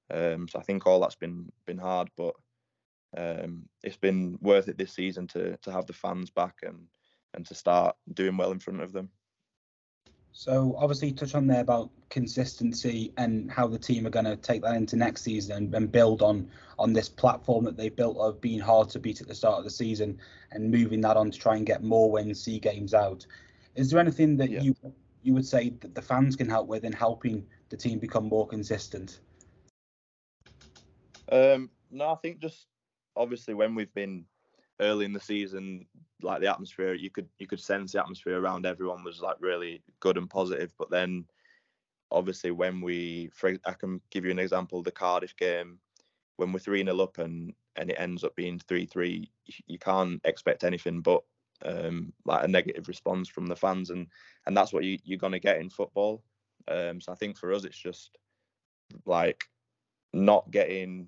Um, 0.10 0.48
so 0.48 0.60
I 0.60 0.64
think 0.64 0.86
all 0.86 1.00
that's 1.00 1.16
been 1.16 1.52
been 1.66 1.78
hard, 1.78 2.10
but 2.18 2.36
um, 3.18 3.64
it's 3.84 3.98
been 3.98 4.38
worth 4.42 4.68
it 4.68 4.78
this 4.78 4.94
season 4.94 5.28
to 5.28 5.58
to 5.58 5.72
have 5.72 5.86
the 5.86 5.94
fans 5.94 6.30
back 6.30 6.56
and 6.64 6.88
and 7.34 7.46
to 7.46 7.56
start 7.56 7.96
doing 8.14 8.38
well 8.38 8.52
in 8.52 8.60
front 8.60 8.82
of 8.82 8.92
them. 8.92 9.10
So 10.34 10.76
obviously 10.78 11.10
you 11.10 11.14
touch 11.14 11.36
on 11.36 11.48
there 11.48 11.60
about 11.62 11.90
consistency 12.10 13.14
and 13.18 13.52
how 13.52 13.68
the 13.68 13.78
team 13.78 14.08
are 14.08 14.12
going 14.12 14.26
to 14.26 14.38
take 14.38 14.62
that 14.62 14.76
into 14.76 14.96
next 14.96 15.24
season 15.24 15.58
and, 15.58 15.76
and, 15.76 15.92
build 15.92 16.22
on 16.22 16.50
on 16.80 16.94
this 16.94 17.10
platform 17.10 17.66
that 17.66 17.76
they 17.76 17.90
built 17.90 18.18
of 18.18 18.40
being 18.40 18.60
hard 18.60 18.90
to 18.90 19.00
beat 19.00 19.22
at 19.22 19.28
the 19.28 19.36
start 19.36 19.58
of 19.58 19.66
the 19.66 19.70
season 19.70 20.18
and 20.52 20.72
moving 20.72 21.02
that 21.02 21.18
on 21.18 21.32
to 21.32 21.38
try 21.38 21.58
and 21.58 21.66
get 21.66 21.84
more 21.84 22.10
wins, 22.10 22.42
see 22.42 22.60
games 22.60 22.94
out. 22.94 23.26
Is 23.76 23.90
there 23.90 24.00
anything 24.00 24.38
that 24.38 24.50
yeah. 24.50 24.62
you 24.62 24.76
you 25.24 25.34
would 25.34 25.46
say 25.46 25.70
that 25.82 25.96
the 25.96 26.02
fans 26.02 26.36
can 26.36 26.50
help 26.50 26.68
with 26.68 26.84
in 26.84 26.94
helping 26.94 27.46
the 27.70 27.78
team 27.78 28.00
become 28.00 28.28
more 28.28 28.48
consistent? 28.48 29.20
Um, 31.32 31.70
no, 31.90 32.10
I 32.10 32.16
think 32.16 32.40
just 32.40 32.68
obviously 33.16 33.54
when 33.54 33.76
we've 33.76 33.94
been 33.94 34.26
early 34.80 35.06
in 35.06 35.14
the 35.14 35.20
season, 35.20 35.86
like 36.22 36.42
the 36.42 36.52
atmosphere, 36.52 36.94
you 36.94 37.10
could 37.10 37.28
you 37.40 37.48
could 37.48 37.60
sense 37.60 37.94
the 37.94 38.02
atmosphere 38.02 38.40
around 38.40 38.66
everyone 38.66 39.04
was 39.04 39.22
like 39.22 39.38
really 39.40 39.82
good 40.00 40.18
and 40.18 40.30
positive. 40.30 40.74
But 40.78 40.90
then, 40.90 41.26
obviously, 42.12 42.52
when 42.52 42.82
we, 42.82 43.30
for, 43.34 43.56
I 43.66 43.74
can 43.74 44.02
give 44.12 44.26
you 44.26 44.32
an 44.32 44.40
example, 44.40 44.84
the 44.84 44.92
Cardiff 44.92 45.36
game, 45.38 45.80
when 46.38 46.52
we're 46.52 46.60
three 46.60 46.84
0 46.84 47.00
up 47.00 47.18
and 47.18 47.54
and 47.78 47.90
it 47.90 48.00
ends 48.00 48.24
up 48.24 48.36
being 48.36 48.60
three 48.60 48.86
three, 48.86 49.32
you 49.68 49.80
can't 49.80 50.20
expect 50.26 50.64
anything 50.64 51.02
but 51.02 51.24
um, 51.65 52.13
like 52.26 52.43
a 52.43 52.47
negative 52.47 52.88
response 52.88 53.30
from 53.30 53.47
the 53.47 53.56
fans, 53.56 53.89
and 53.89 54.08
and 54.45 54.56
that's 54.56 54.74
what 54.74 54.84
you 54.84 54.97
you're 55.04 55.17
gonna 55.17 55.39
get 55.39 55.60
in 55.60 55.69
football. 55.69 56.24
Um, 56.67 57.02
so 57.02 57.12
I 57.12 57.15
think 57.15 57.38
for 57.38 57.54
us, 57.54 57.63
it's 57.63 57.78
just 57.78 58.17
like 59.06 59.45
not 60.13 60.50
getting 60.52 61.08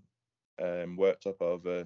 um, 0.61 0.95
worked 0.95 1.27
up 1.27 1.41
over 1.41 1.85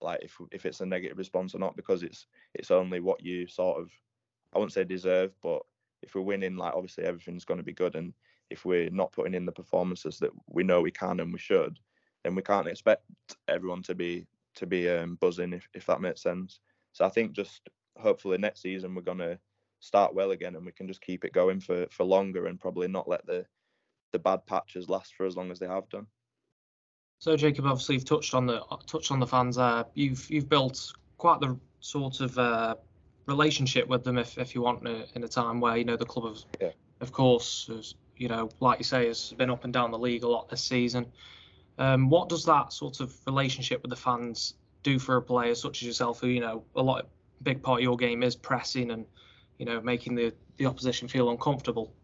like 0.00 0.20
if 0.22 0.36
if 0.50 0.66
it's 0.66 0.80
a 0.80 0.86
negative 0.86 1.18
response 1.18 1.54
or 1.54 1.58
not 1.58 1.76
because 1.76 2.02
it's 2.02 2.26
it's 2.54 2.70
only 2.70 3.00
what 3.00 3.22
you 3.22 3.46
sort 3.46 3.80
of 3.80 3.90
I 4.54 4.58
wouldn't 4.58 4.72
say 4.72 4.84
deserve, 4.84 5.32
but 5.42 5.62
if 6.02 6.14
we're 6.14 6.22
winning, 6.22 6.56
like 6.56 6.74
obviously 6.74 7.04
everything's 7.04 7.44
going 7.44 7.58
to 7.58 7.64
be 7.64 7.72
good, 7.72 7.94
and 7.94 8.12
if 8.50 8.64
we're 8.64 8.90
not 8.90 9.12
putting 9.12 9.34
in 9.34 9.46
the 9.46 9.52
performances 9.52 10.18
that 10.18 10.30
we 10.46 10.62
know 10.62 10.80
we 10.80 10.90
can 10.90 11.20
and 11.20 11.32
we 11.32 11.38
should, 11.38 11.78
then 12.22 12.34
we 12.34 12.42
can't 12.42 12.68
expect 12.68 13.04
everyone 13.48 13.82
to 13.84 13.94
be 13.94 14.26
to 14.54 14.66
be 14.66 14.90
um, 14.90 15.16
buzzing 15.20 15.52
if 15.52 15.68
if 15.74 15.86
that 15.86 16.00
makes 16.00 16.22
sense. 16.22 16.60
So 16.92 17.04
I 17.04 17.08
think 17.08 17.32
just 17.32 17.68
hopefully 17.98 18.38
next 18.38 18.62
season 18.62 18.94
we're 18.94 19.02
going 19.02 19.18
to 19.18 19.38
start 19.80 20.14
well 20.14 20.30
again 20.30 20.54
and 20.54 20.64
we 20.64 20.72
can 20.72 20.86
just 20.86 21.00
keep 21.00 21.24
it 21.24 21.32
going 21.32 21.60
for 21.60 21.86
for 21.90 22.04
longer 22.04 22.46
and 22.46 22.60
probably 22.60 22.88
not 22.88 23.08
let 23.08 23.26
the 23.26 23.44
the 24.12 24.18
bad 24.18 24.44
patches 24.46 24.88
last 24.88 25.14
for 25.14 25.26
as 25.26 25.36
long 25.36 25.50
as 25.50 25.58
they 25.58 25.66
have 25.66 25.88
done. 25.88 26.06
So 27.18 27.36
Jacob, 27.36 27.66
obviously 27.66 27.96
you've 27.96 28.04
touched 28.04 28.34
on 28.34 28.46
the 28.46 28.60
touched 28.86 29.10
on 29.10 29.20
the 29.20 29.26
fans 29.26 29.56
there. 29.56 29.84
You've 29.94 30.28
you've 30.30 30.48
built 30.48 30.92
quite 31.18 31.40
the 31.40 31.58
sort 31.80 32.20
of 32.20 32.38
uh, 32.38 32.76
relationship 33.26 33.88
with 33.88 34.04
them, 34.04 34.18
if, 34.18 34.38
if 34.38 34.54
you 34.54 34.62
want, 34.62 34.86
in 34.86 34.94
a, 34.94 35.04
in 35.14 35.24
a 35.24 35.28
time 35.28 35.60
where 35.60 35.76
you 35.76 35.84
know 35.84 35.96
the 35.96 36.04
club, 36.04 36.28
has, 36.28 36.46
yeah. 36.60 36.70
of 37.00 37.12
course, 37.12 37.68
has, 37.72 37.94
you 38.16 38.28
know, 38.28 38.48
like 38.60 38.78
you 38.78 38.84
say, 38.84 39.06
has 39.06 39.32
been 39.32 39.50
up 39.50 39.64
and 39.64 39.72
down 39.72 39.90
the 39.90 39.98
league 39.98 40.24
a 40.24 40.28
lot 40.28 40.48
this 40.48 40.62
season. 40.62 41.06
Um, 41.78 42.08
what 42.08 42.28
does 42.28 42.44
that 42.44 42.72
sort 42.72 43.00
of 43.00 43.14
relationship 43.26 43.82
with 43.82 43.90
the 43.90 43.96
fans 43.96 44.54
do 44.82 44.98
for 44.98 45.16
a 45.16 45.22
player 45.22 45.54
such 45.54 45.82
as 45.82 45.86
yourself, 45.86 46.20
who 46.20 46.28
you 46.28 46.40
know 46.40 46.64
a 46.74 46.82
lot 46.82 47.06
big 47.42 47.62
part 47.62 47.80
of 47.80 47.84
your 47.84 47.96
game 47.96 48.22
is 48.22 48.36
pressing 48.36 48.90
and 48.90 49.06
you 49.58 49.66
know 49.66 49.80
making 49.80 50.14
the 50.14 50.32
the 50.56 50.66
opposition 50.66 51.08
feel 51.08 51.30
uncomfortable? 51.30 51.94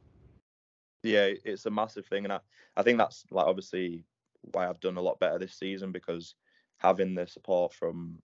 Yeah, 1.02 1.30
it's 1.44 1.66
a 1.66 1.70
massive 1.70 2.06
thing, 2.06 2.24
and 2.24 2.32
I, 2.32 2.40
I 2.76 2.82
think 2.82 2.98
that's 2.98 3.24
like 3.30 3.46
obviously 3.46 4.04
why 4.52 4.68
I've 4.68 4.80
done 4.80 4.96
a 4.96 5.02
lot 5.02 5.20
better 5.20 5.38
this 5.38 5.58
season 5.58 5.92
because 5.92 6.34
having 6.78 7.14
the 7.14 7.26
support 7.26 7.74
from 7.74 8.18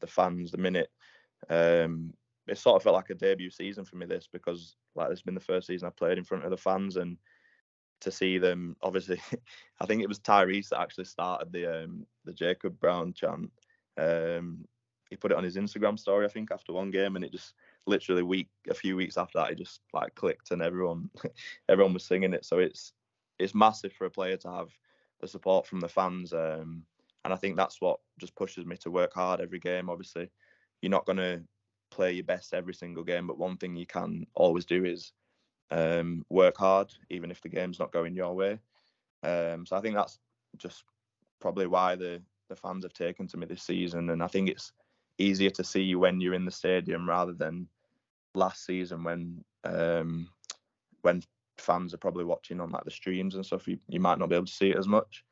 the 0.00 0.06
fans 0.06 0.50
the 0.50 0.58
minute 0.58 0.90
um, 1.48 2.12
it 2.48 2.58
sort 2.58 2.76
of 2.76 2.82
felt 2.82 2.96
like 2.96 3.10
a 3.10 3.14
debut 3.14 3.50
season 3.50 3.84
for 3.84 3.96
me 3.96 4.06
this 4.06 4.28
because 4.32 4.76
like 4.94 5.08
this 5.08 5.18
has 5.18 5.22
been 5.22 5.34
the 5.34 5.40
first 5.40 5.66
season 5.66 5.86
I 5.86 5.90
played 5.90 6.18
in 6.18 6.24
front 6.24 6.44
of 6.44 6.50
the 6.50 6.56
fans 6.56 6.96
and 6.96 7.16
to 8.00 8.10
see 8.10 8.38
them 8.38 8.76
obviously 8.82 9.20
I 9.80 9.86
think 9.86 10.02
it 10.02 10.08
was 10.08 10.18
Tyrese 10.18 10.70
that 10.70 10.80
actually 10.80 11.04
started 11.04 11.52
the 11.52 11.84
um, 11.84 12.06
the 12.24 12.32
Jacob 12.32 12.78
Brown 12.80 13.12
chant 13.12 13.50
um, 13.98 14.64
he 15.12 15.16
put 15.16 15.30
it 15.30 15.36
on 15.36 15.44
his 15.44 15.56
Instagram 15.56 15.98
story 15.98 16.24
I 16.24 16.30
think 16.30 16.50
after 16.50 16.72
one 16.72 16.90
game 16.90 17.16
and 17.16 17.24
it 17.24 17.32
just 17.32 17.52
literally 17.86 18.22
week 18.22 18.48
a 18.70 18.74
few 18.74 18.96
weeks 18.96 19.18
after 19.18 19.38
that, 19.38 19.50
it 19.50 19.58
just 19.58 19.80
like 19.92 20.14
clicked 20.14 20.52
and 20.52 20.62
everyone 20.62 21.10
everyone 21.68 21.92
was 21.92 22.04
singing 22.04 22.32
it. 22.32 22.46
So 22.46 22.58
it's 22.58 22.94
it's 23.38 23.54
massive 23.54 23.92
for 23.92 24.06
a 24.06 24.10
player 24.10 24.38
to 24.38 24.50
have 24.50 24.68
the 25.20 25.28
support 25.28 25.66
from 25.66 25.80
the 25.80 25.88
fans, 25.88 26.32
um, 26.32 26.84
and 27.24 27.32
I 27.32 27.36
think 27.36 27.56
that's 27.56 27.80
what 27.80 28.00
just 28.18 28.34
pushes 28.34 28.64
me 28.64 28.76
to 28.78 28.90
work 28.90 29.12
hard 29.12 29.40
every 29.40 29.58
game. 29.58 29.90
Obviously, 29.90 30.30
you're 30.80 30.90
not 30.90 31.04
to 31.18 31.42
play 31.90 32.12
your 32.12 32.24
best 32.24 32.54
every 32.54 32.74
single 32.74 33.04
game, 33.04 33.26
but 33.26 33.38
one 33.38 33.58
thing 33.58 33.76
you 33.76 33.86
can 33.86 34.26
always 34.34 34.64
do 34.64 34.86
is 34.86 35.12
um, 35.70 36.24
work 36.30 36.56
hard, 36.56 36.90
even 37.10 37.30
if 37.30 37.42
the 37.42 37.50
game's 37.50 37.78
not 37.78 37.92
going 37.92 38.16
your 38.16 38.34
way. 38.34 38.58
Um, 39.22 39.66
so 39.66 39.76
I 39.76 39.80
think 39.82 39.94
that's 39.94 40.18
just 40.56 40.84
probably 41.38 41.66
why 41.66 41.96
the 41.96 42.22
the 42.48 42.56
fans 42.56 42.84
have 42.84 42.94
taken 42.94 43.26
to 43.28 43.36
me 43.36 43.46
this 43.46 43.62
season, 43.62 44.08
and 44.08 44.22
I 44.22 44.26
think 44.26 44.48
it's 44.48 44.72
easier 45.18 45.50
to 45.50 45.64
see 45.64 45.82
you 45.82 45.98
when 45.98 46.20
you're 46.20 46.34
in 46.34 46.44
the 46.44 46.50
stadium 46.50 47.08
rather 47.08 47.32
than 47.32 47.68
last 48.34 48.64
season 48.64 49.04
when 49.04 49.44
um, 49.64 50.28
when 51.02 51.22
fans 51.58 51.94
are 51.94 51.98
probably 51.98 52.24
watching 52.24 52.60
on 52.60 52.70
like 52.70 52.84
the 52.84 52.90
streams 52.90 53.34
and 53.34 53.44
stuff. 53.44 53.68
You, 53.68 53.78
you 53.88 54.00
might 54.00 54.18
not 54.18 54.28
be 54.28 54.36
able 54.36 54.46
to 54.46 54.52
see 54.52 54.70
it 54.70 54.78
as 54.78 54.88
much. 54.88 55.24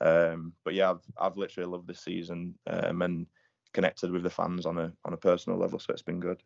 Um, 0.00 0.52
but 0.64 0.74
yeah, 0.74 0.90
I've 0.90 1.02
I've 1.18 1.36
literally 1.36 1.70
loved 1.70 1.88
this 1.88 2.00
season 2.00 2.54
um, 2.68 3.02
and 3.02 3.26
connected 3.72 4.10
with 4.10 4.22
the 4.22 4.30
fans 4.30 4.66
on 4.66 4.78
a 4.78 4.92
on 5.04 5.12
a 5.12 5.16
personal 5.16 5.58
level, 5.58 5.78
so 5.78 5.92
it's 5.92 6.02
been 6.02 6.20
good. 6.20 6.42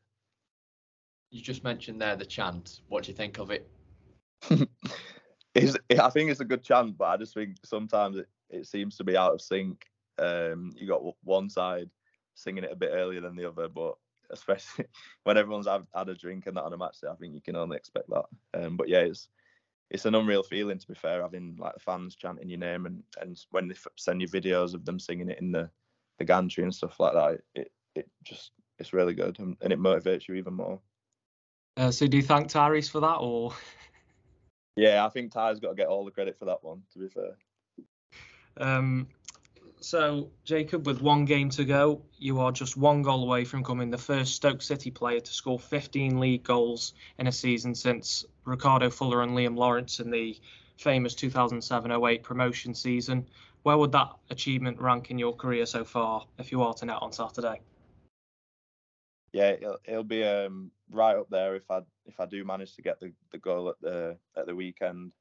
You 1.31 1.43
just 1.43 1.65
mentioned 1.65 2.01
there 2.01 2.17
the 2.17 2.27
chant. 2.27 2.81
What 2.89 3.05
do 3.05 3.11
you 3.11 3.17
think 3.17 3.39
of 3.39 3.51
it? 3.51 3.71
I 4.51 6.11
think 6.11 6.31
it's 6.31 6.41
a 6.41 6.47
good 6.47 6.63
chant, 6.63 6.97
but 6.97 7.07
I 7.07 7.17
just 7.17 7.35
think 7.35 7.57
sometimes 7.65 8.17
it, 8.17 8.29
it 8.51 8.67
seems 8.67 8.97
to 8.97 9.05
be 9.05 9.17
out 9.17 9.35
of 9.35 9.41
sync. 9.41 9.85
Um, 10.19 10.73
you 10.77 10.87
got 10.87 11.03
one 11.25 11.49
side 11.49 11.91
singing 12.35 12.65
it 12.65 12.73
a 12.73 12.77
bit 12.77 12.91
earlier 12.93 13.21
than 13.21 13.37
the 13.37 13.49
other, 13.49 13.69
but 13.69 13.95
especially 14.31 14.87
when 15.25 15.37
everyone's 15.37 15.67
had, 15.67 15.87
had 15.95 16.09
a 16.09 16.15
drink 16.15 16.47
and 16.47 16.57
that 16.57 16.65
on 16.65 16.73
a 16.73 16.79
match 16.79 17.01
day, 17.01 17.09
I 17.09 17.15
think 17.17 17.35
you 17.35 17.41
can 17.41 17.57
only 17.57 17.77
expect 17.77 18.09
that. 18.11 18.25
Um, 18.55 18.77
but 18.77 18.89
yeah, 18.89 19.01
it's 19.01 19.29
it's 19.91 20.07
an 20.07 20.15
unreal 20.15 20.43
feeling 20.43 20.79
to 20.79 20.89
be 20.89 20.95
fair, 20.95 21.21
having 21.23 21.57
like 21.59 21.75
the 21.75 21.81
fans 21.81 22.17
chanting 22.17 22.49
your 22.49 22.59
name 22.59 22.87
and 22.87 23.03
and 23.21 23.39
when 23.51 23.69
they 23.69 23.75
send 23.97 24.21
you 24.21 24.29
videos 24.29 24.75
of 24.75 24.85
them 24.85 24.99
singing 24.99 25.29
it 25.29 25.39
in 25.41 25.53
the 25.53 25.71
the 26.19 26.25
gantry 26.25 26.65
and 26.65 26.75
stuff 26.75 26.99
like 26.99 27.13
that, 27.13 27.41
it 27.55 27.73
it 27.95 28.09
just 28.25 28.53
it's 28.79 28.93
really 28.93 29.15
good 29.15 29.39
and, 29.39 29.57
and 29.61 29.73
it 29.73 29.79
motivates 29.79 30.29
you 30.29 30.35
even 30.35 30.55
more. 30.55 30.81
Uh, 31.77 31.91
so 31.91 32.07
do 32.07 32.17
you 32.17 32.23
thank 32.23 32.49
Tyrese 32.49 32.91
for 32.91 33.01
that 33.01 33.17
or? 33.17 33.53
Yeah, 34.77 35.05
I 35.05 35.09
think 35.11 35.33
Ty's 35.33 35.61
got 35.61 35.71
to 35.71 35.75
get 35.75 35.89
all 35.89 36.05
the 36.05 36.11
credit 36.11 36.39
for 36.39 36.47
that 36.47 36.63
one. 36.63 36.83
To 36.93 36.99
be 36.99 37.09
fair. 37.09 37.37
Um, 38.57 39.09
so, 39.83 40.31
Jacob, 40.45 40.87
with 40.87 41.03
one 41.03 41.25
game 41.25 41.51
to 41.51 41.65
go, 41.65 42.03
you 42.17 42.41
are 42.41 42.53
just 42.53 42.77
one 42.77 43.03
goal 43.03 43.25
away 43.25 43.45
from 43.45 43.61
becoming 43.61 43.91
the 43.91 43.99
first 43.99 44.35
Stoke 44.35 44.63
City 44.63 44.91
player 44.91 45.21
to 45.21 45.33
score 45.33 45.59
15 45.59 46.21
league 46.21 46.45
goals 46.45 46.95
in 47.19 47.27
a 47.27 47.33
season 47.33 47.75
since 47.75 48.25
Ricardo 48.45 48.91
Fuller 48.91 49.23
and 49.23 49.33
Liam 49.33 49.57
Lawrence 49.57 50.01
in 50.01 50.11
the 50.11 50.39
famous 50.77 51.15
2007-08 51.15 52.23
promotion 52.23 52.75
season. 52.75 53.29
Where 53.63 53.77
would 53.77 53.93
that 53.93 54.13
achievement 54.31 54.81
rank 54.81 55.11
in 55.11 55.19
your 55.19 55.35
career 55.35 55.67
so 55.67 55.85
far 55.85 56.27
if 56.39 56.53
you 56.53 56.63
are 56.63 56.75
to 56.75 56.87
net 56.87 56.99
on 57.01 57.13
Saturday? 57.13 57.61
Yeah, 59.33 59.51
it'll, 59.51 59.79
it'll 59.85 60.05
be 60.05 60.25
um, 60.25 60.71
right 60.91 61.17
up 61.17 61.29
there 61.31 61.57
if 61.57 61.71
I 61.71 61.81
if 62.05 62.21
I 62.21 62.27
do 62.27 62.45
manage 62.45 62.75
to 62.77 62.83
get 62.83 63.01
the, 63.01 63.13
the 63.31 63.39
goal 63.39 63.71
at 63.71 63.81
the 63.81 64.19
at 64.37 64.47
the 64.47 64.55
weekend. 64.55 65.13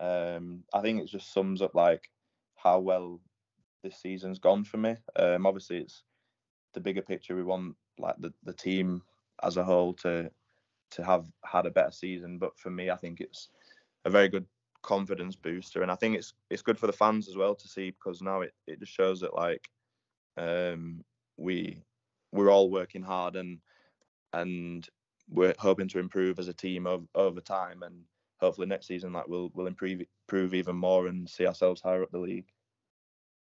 Um, 0.00 0.64
I 0.72 0.80
think 0.80 1.00
it 1.00 1.06
just 1.06 1.32
sums 1.32 1.62
up 1.62 1.74
like 1.74 2.10
how 2.56 2.80
well 2.80 3.20
this 3.84 3.98
season's 3.98 4.40
gone 4.40 4.64
for 4.64 4.78
me. 4.78 4.96
Um, 5.14 5.46
obviously, 5.46 5.78
it's 5.78 6.02
the 6.72 6.80
bigger 6.80 7.02
picture. 7.02 7.36
We 7.36 7.44
want 7.44 7.76
like 7.98 8.16
the, 8.18 8.32
the 8.42 8.52
team 8.52 9.02
as 9.44 9.56
a 9.56 9.62
whole 9.62 9.92
to 9.94 10.30
to 10.90 11.04
have 11.04 11.26
had 11.44 11.66
a 11.66 11.70
better 11.70 11.92
season. 11.92 12.38
But 12.38 12.58
for 12.58 12.70
me, 12.70 12.90
I 12.90 12.96
think 12.96 13.20
it's 13.20 13.50
a 14.04 14.10
very 14.10 14.28
good 14.28 14.46
confidence 14.82 15.36
booster, 15.36 15.82
and 15.82 15.92
I 15.92 15.94
think 15.94 16.16
it's 16.16 16.34
it's 16.50 16.62
good 16.62 16.78
for 16.78 16.88
the 16.88 16.92
fans 16.92 17.28
as 17.28 17.36
well 17.36 17.54
to 17.54 17.68
see 17.68 17.90
because 17.90 18.20
now 18.20 18.40
it, 18.40 18.52
it 18.66 18.80
just 18.80 18.92
shows 18.92 19.20
that 19.20 19.34
like 19.34 19.68
um, 20.36 21.04
we 21.36 21.82
we're 22.32 22.50
all 22.50 22.70
working 22.70 23.02
hard 23.02 23.36
and 23.36 23.58
and 24.32 24.88
we're 25.30 25.54
hoping 25.58 25.88
to 25.88 25.98
improve 26.00 26.38
as 26.38 26.48
a 26.48 26.52
team 26.52 26.86
over, 26.86 27.04
over 27.14 27.40
time 27.40 27.82
and 27.82 28.02
hopefully 28.40 28.66
next 28.66 28.86
season 28.86 29.12
like 29.12 29.26
we'll 29.28 29.50
we'll 29.54 29.68
improve 29.68 30.02
improve 30.28 30.54
even 30.54 30.76
more 30.76 31.06
and 31.06 31.28
see 31.28 31.46
ourselves 31.46 31.80
higher 31.80 32.02
up 32.02 32.10
the 32.10 32.18
league. 32.18 32.48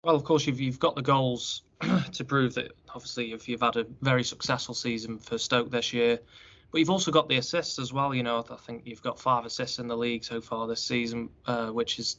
Well, 0.03 0.15
of 0.15 0.23
course, 0.23 0.47
you've 0.47 0.59
you've 0.59 0.79
got 0.79 0.95
the 0.95 1.01
goals 1.01 1.63
to 2.13 2.23
prove 2.23 2.55
that. 2.55 2.71
Obviously, 2.93 3.33
if 3.33 3.47
you've 3.49 3.61
had 3.61 3.75
a 3.75 3.85
very 4.01 4.23
successful 4.23 4.73
season 4.73 5.19
for 5.19 5.37
Stoke 5.37 5.69
this 5.69 5.93
year, 5.93 6.19
but 6.71 6.79
you've 6.79 6.89
also 6.89 7.11
got 7.11 7.27
the 7.27 7.37
assists 7.37 7.79
as 7.79 7.91
well. 7.91 8.13
You 8.15 8.23
know, 8.23 8.43
I 8.49 8.55
think 8.55 8.83
you've 8.85 9.01
got 9.01 9.19
five 9.19 9.45
assists 9.45 9.79
in 9.79 9.87
the 9.87 9.97
league 9.97 10.23
so 10.23 10.39
far 10.39 10.67
this 10.67 10.81
season, 10.81 11.29
uh, 11.45 11.67
which 11.67 11.99
is 11.99 12.17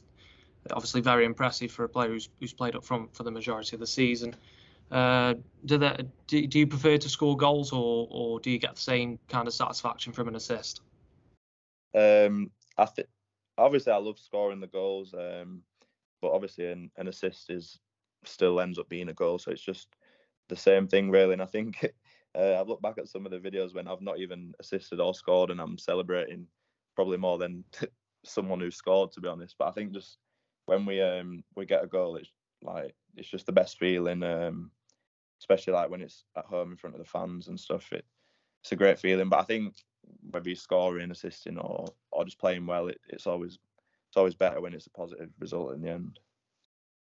obviously 0.71 1.01
very 1.01 1.25
impressive 1.25 1.71
for 1.71 1.83
a 1.83 1.89
player 1.89 2.09
who's 2.09 2.29
who's 2.39 2.53
played 2.53 2.75
up 2.75 2.83
front 2.85 3.15
for 3.15 3.23
the 3.23 3.31
majority 3.31 3.75
of 3.75 3.79
the 3.79 3.87
season. 3.87 4.35
Uh, 4.91 5.35
do 5.65 5.77
that? 5.77 6.05
Do, 6.27 6.45
do 6.45 6.59
you 6.59 6.67
prefer 6.67 6.97
to 6.97 7.09
score 7.09 7.35
goals, 7.35 7.71
or 7.71 8.07
or 8.11 8.39
do 8.39 8.51
you 8.51 8.59
get 8.59 8.75
the 8.75 8.81
same 8.81 9.17
kind 9.27 9.47
of 9.47 9.53
satisfaction 9.53 10.13
from 10.13 10.27
an 10.27 10.35
assist? 10.35 10.81
Um, 11.95 12.51
I 12.77 12.85
think 12.85 13.07
obviously 13.57 13.91
I 13.91 13.97
love 13.97 14.19
scoring 14.19 14.59
the 14.59 14.67
goals. 14.67 15.13
Um, 15.13 15.63
but 16.21 16.31
obviously 16.31 16.71
an, 16.71 16.91
an 16.97 17.07
assist 17.07 17.49
is 17.49 17.79
still 18.25 18.59
ends 18.59 18.79
up 18.79 18.89
being 18.89 19.09
a 19.09 19.13
goal. 19.13 19.39
So 19.39 19.51
it's 19.51 19.61
just 19.61 19.87
the 20.49 20.55
same 20.55 20.87
thing 20.87 21.09
really. 21.09 21.33
And 21.33 21.41
I 21.41 21.45
think 21.45 21.83
uh, 22.37 22.59
I've 22.59 22.67
looked 22.67 22.81
back 22.83 22.97
at 22.97 23.09
some 23.09 23.25
of 23.25 23.31
the 23.31 23.39
videos 23.39 23.73
when 23.73 23.87
I've 23.87 24.01
not 24.01 24.19
even 24.19 24.53
assisted 24.59 24.99
or 24.99 25.13
scored, 25.13 25.51
and 25.51 25.59
I'm 25.59 25.77
celebrating 25.77 26.47
probably 26.95 27.17
more 27.17 27.37
than 27.37 27.63
someone 28.25 28.59
who 28.59 28.71
scored, 28.71 29.11
to 29.13 29.21
be 29.21 29.27
honest. 29.27 29.55
But 29.57 29.69
I 29.69 29.71
think 29.71 29.93
just 29.93 30.17
when 30.65 30.85
we 30.85 31.01
um 31.01 31.43
we 31.55 31.65
get 31.65 31.83
a 31.83 31.87
goal, 31.87 32.15
it's 32.15 32.31
like 32.61 32.95
it's 33.15 33.29
just 33.29 33.45
the 33.45 33.51
best 33.51 33.77
feeling. 33.77 34.23
Um, 34.23 34.71
especially 35.41 35.73
like 35.73 35.89
when 35.89 36.01
it's 36.01 36.23
at 36.37 36.45
home 36.45 36.71
in 36.71 36.77
front 36.77 36.95
of 36.95 37.01
the 37.01 37.09
fans 37.09 37.47
and 37.47 37.59
stuff. 37.59 37.91
It 37.91 38.05
it's 38.61 38.71
a 38.71 38.75
great 38.75 38.99
feeling. 38.99 39.27
But 39.27 39.39
I 39.39 39.43
think 39.43 39.75
whether 40.29 40.47
you're 40.47 40.55
scoring, 40.55 41.11
assisting, 41.11 41.57
or 41.57 41.85
or 42.11 42.25
just 42.25 42.39
playing 42.39 42.65
well, 42.65 42.87
it, 42.87 42.99
it's 43.09 43.27
always 43.27 43.57
it's 44.11 44.17
always 44.17 44.35
better 44.35 44.59
when 44.59 44.73
it's 44.73 44.87
a 44.87 44.89
positive 44.89 45.29
result 45.39 45.73
in 45.73 45.81
the 45.81 45.89
end. 45.89 46.19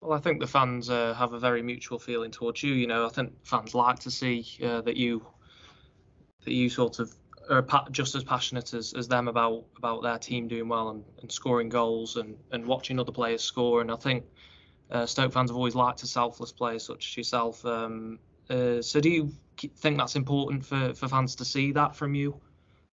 Well, 0.02 0.12
I 0.12 0.20
think 0.20 0.42
the 0.42 0.48
fans 0.48 0.90
uh, 0.90 1.14
have 1.14 1.32
a 1.32 1.40
very 1.40 1.62
mutual 1.62 1.98
feeling 1.98 2.30
towards 2.30 2.62
you. 2.62 2.74
You 2.74 2.88
know, 2.88 3.06
I 3.06 3.10
think 3.10 3.32
fans 3.46 3.74
like 3.74 4.00
to 4.00 4.12
see 4.12 4.46
uh, 4.62 4.82
that 4.82 4.98
you 4.98 5.26
that 6.44 6.52
you 6.52 6.70
sort 6.70 7.00
of 7.00 7.16
are 7.50 7.66
just 7.90 8.16
as 8.16 8.26
passionate 8.26 8.74
as, 8.74 8.92
as 8.94 9.08
them 9.08 9.30
about 9.30 9.64
about 9.78 10.04
their 10.04 10.18
team 10.18 10.50
doing 10.50 10.68
well 10.68 10.90
and, 10.90 11.06
and 11.22 11.32
scoring 11.32 11.70
goals 11.70 12.18
and, 12.18 12.36
and 12.52 12.66
watching 12.66 13.00
other 13.00 13.14
players 13.14 13.42
score. 13.42 13.80
And 13.80 13.90
I 13.90 13.96
think 13.96 14.26
uh, 14.92 15.06
Stoke 15.06 15.32
fans 15.32 15.52
have 15.52 15.58
always 15.58 15.76
liked 15.76 16.04
a 16.04 16.08
selfless 16.08 16.52
player 16.52 16.80
such 16.80 17.08
as 17.08 17.16
yourself. 17.18 17.66
Um, 17.66 18.20
uh, 18.50 18.82
so 18.82 19.00
do 19.00 19.10
you 19.10 19.32
think 19.78 19.98
that's 19.98 20.18
important 20.18 20.66
for, 20.66 20.94
for 20.94 21.08
fans 21.08 21.36
to 21.36 21.46
see 21.46 21.72
that 21.72 21.96
from 21.96 22.14
you 22.14 22.42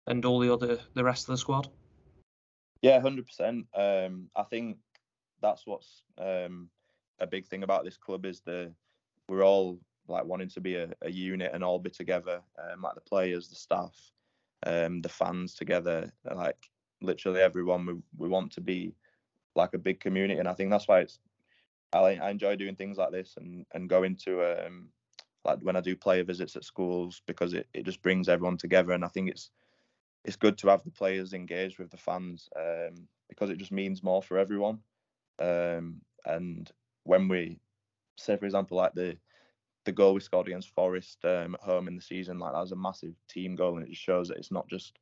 and 0.06 0.24
all 0.24 0.38
the 0.38 0.52
other 0.52 0.78
the 0.94 1.02
rest 1.02 1.24
of 1.28 1.32
the 1.32 1.38
squad? 1.38 1.68
Yeah, 2.82 3.00
hundred 3.00 3.26
percent. 3.26 3.66
Um, 3.74 4.30
I 4.36 4.42
think 4.44 4.78
that's 5.40 5.66
what's 5.66 6.02
um, 6.18 6.68
a 7.20 7.26
big 7.26 7.46
thing 7.46 7.62
about 7.62 7.84
this 7.84 7.96
club 7.96 8.24
is 8.26 8.40
the 8.40 8.72
we're 9.28 9.44
all 9.44 9.80
like 10.08 10.24
wanting 10.24 10.48
to 10.50 10.60
be 10.60 10.76
a, 10.76 10.88
a 11.02 11.10
unit 11.10 11.50
and 11.52 11.64
all 11.64 11.78
be 11.78 11.90
together, 11.90 12.40
um, 12.62 12.82
like 12.82 12.94
the 12.94 13.00
players, 13.00 13.48
the 13.48 13.56
staff, 13.56 13.94
um, 14.64 15.00
the 15.02 15.08
fans 15.08 15.54
together, 15.54 16.12
like 16.34 16.70
literally 17.02 17.40
everyone. 17.40 17.86
We 17.86 17.94
we 18.18 18.28
want 18.28 18.52
to 18.52 18.60
be 18.60 18.94
like 19.54 19.74
a 19.74 19.78
big 19.78 20.00
community, 20.00 20.38
and 20.38 20.48
I 20.48 20.54
think 20.54 20.70
that's 20.70 20.88
why 20.88 21.00
it's. 21.00 21.18
I, 21.92 22.16
I 22.16 22.30
enjoy 22.30 22.56
doing 22.56 22.76
things 22.76 22.98
like 22.98 23.12
this 23.12 23.34
and 23.36 23.66
and 23.74 23.88
going 23.88 24.16
to 24.24 24.66
um, 24.66 24.88
like 25.44 25.60
when 25.60 25.76
I 25.76 25.80
do 25.80 25.96
player 25.96 26.24
visits 26.24 26.56
at 26.56 26.64
schools 26.64 27.22
because 27.26 27.54
it, 27.54 27.68
it 27.74 27.84
just 27.84 28.02
brings 28.02 28.28
everyone 28.28 28.58
together, 28.58 28.92
and 28.92 29.04
I 29.04 29.08
think 29.08 29.30
it's 29.30 29.50
it's 30.26 30.36
good 30.36 30.58
to 30.58 30.68
have 30.68 30.82
the 30.82 30.90
players 30.90 31.32
engaged 31.32 31.78
with 31.78 31.90
the 31.90 31.96
fans 31.96 32.48
um, 32.56 33.06
because 33.28 33.48
it 33.48 33.58
just 33.58 33.70
means 33.70 34.02
more 34.02 34.20
for 34.22 34.38
everyone. 34.38 34.80
Um, 35.38 36.00
and 36.24 36.70
when 37.04 37.28
we 37.28 37.60
say, 38.18 38.36
for 38.36 38.44
example, 38.44 38.76
like 38.76 38.92
the 38.94 39.16
the 39.84 39.92
goal 39.92 40.14
we 40.14 40.20
scored 40.20 40.48
against 40.48 40.74
Forest 40.74 41.24
um, 41.24 41.54
at 41.54 41.60
home 41.60 41.86
in 41.86 41.94
the 41.94 42.02
season, 42.02 42.40
like 42.40 42.52
that 42.52 42.60
was 42.60 42.72
a 42.72 42.76
massive 42.76 43.14
team 43.28 43.54
goal, 43.54 43.76
and 43.76 43.86
it 43.86 43.90
just 43.90 44.02
shows 44.02 44.26
that 44.28 44.36
it's 44.36 44.50
not 44.50 44.68
just 44.68 44.98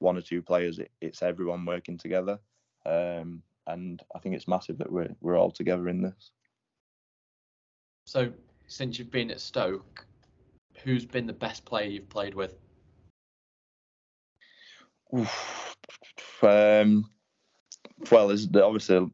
one 0.00 0.16
or 0.16 0.20
two 0.20 0.42
players; 0.42 0.80
it, 0.80 0.90
it's 1.00 1.22
everyone 1.22 1.64
working 1.64 1.96
together. 1.96 2.40
Um, 2.84 3.42
and 3.68 4.02
I 4.14 4.18
think 4.18 4.34
it's 4.34 4.48
massive 4.48 4.76
that 4.78 4.90
we're 4.90 5.14
we're 5.20 5.38
all 5.38 5.52
together 5.52 5.88
in 5.88 6.02
this. 6.02 6.32
So, 8.06 8.32
since 8.66 8.98
you've 8.98 9.12
been 9.12 9.30
at 9.30 9.40
Stoke, 9.40 10.04
who's 10.82 11.06
been 11.06 11.26
the 11.28 11.32
best 11.32 11.64
player 11.64 11.86
you've 11.86 12.08
played 12.08 12.34
with? 12.34 12.63
Um, 16.42 17.10
well, 18.10 18.28
there's 18.28 18.48
obviously 18.54 19.10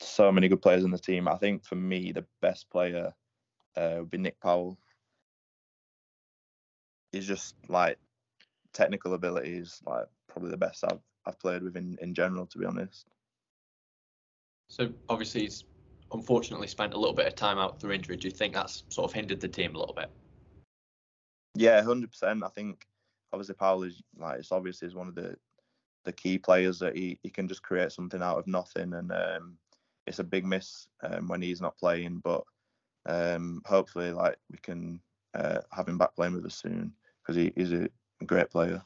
so 0.00 0.32
many 0.32 0.48
good 0.48 0.62
players 0.62 0.84
in 0.84 0.90
the 0.90 0.98
team. 0.98 1.28
I 1.28 1.36
think 1.36 1.64
for 1.64 1.76
me, 1.76 2.12
the 2.12 2.26
best 2.42 2.68
player 2.70 3.14
uh, 3.76 3.96
would 3.98 4.10
be 4.10 4.18
Nick 4.18 4.40
Powell. 4.40 4.78
He's 7.12 7.26
just 7.26 7.54
like 7.68 7.98
technical 8.72 9.14
ability 9.14 9.56
is 9.56 9.80
like 9.86 10.06
probably 10.28 10.50
the 10.50 10.56
best 10.56 10.84
I've 10.84 11.00
I've 11.26 11.38
played 11.38 11.62
with 11.62 11.76
in, 11.76 11.98
in 12.00 12.14
general, 12.14 12.46
to 12.46 12.58
be 12.58 12.64
honest. 12.64 13.06
So 14.68 14.92
obviously 15.08 15.42
he's 15.42 15.64
unfortunately 16.12 16.66
spent 16.66 16.94
a 16.94 16.98
little 16.98 17.14
bit 17.14 17.26
of 17.26 17.34
time 17.34 17.58
out 17.58 17.80
through 17.80 17.92
injury. 17.92 18.16
Do 18.16 18.28
you 18.28 18.34
think 18.34 18.54
that's 18.54 18.84
sort 18.88 19.10
of 19.10 19.14
hindered 19.14 19.40
the 19.40 19.48
team 19.48 19.74
a 19.74 19.78
little 19.78 19.94
bit? 19.94 20.10
Yeah, 21.54 21.82
hundred 21.82 22.10
percent. 22.10 22.44
I 22.44 22.48
think 22.48 22.86
obviously 23.32 23.54
Powell 23.54 23.82
is 23.82 24.02
like 24.16 24.38
it's 24.38 24.52
obviously 24.52 24.88
is 24.88 24.94
one 24.94 25.08
of 25.08 25.14
the 25.14 25.36
the 26.04 26.12
key 26.12 26.38
players 26.38 26.78
that 26.78 26.96
he, 26.96 27.18
he 27.22 27.28
can 27.28 27.46
just 27.46 27.62
create 27.62 27.92
something 27.92 28.22
out 28.22 28.38
of 28.38 28.46
nothing 28.46 28.94
and 28.94 29.12
um, 29.12 29.58
it's 30.06 30.18
a 30.18 30.24
big 30.24 30.46
miss 30.46 30.88
um, 31.02 31.28
when 31.28 31.42
he's 31.42 31.60
not 31.60 31.76
playing 31.76 32.20
but 32.24 32.42
um, 33.06 33.62
hopefully 33.66 34.10
like 34.10 34.36
we 34.50 34.58
can 34.58 35.00
uh, 35.34 35.58
have 35.72 35.88
him 35.88 35.98
back 35.98 36.14
playing 36.14 36.34
with 36.34 36.46
us 36.46 36.54
soon 36.54 36.92
because 37.22 37.36
he, 37.36 37.52
is 37.56 37.72
a 37.72 37.88
great 38.24 38.50
player. 38.50 38.82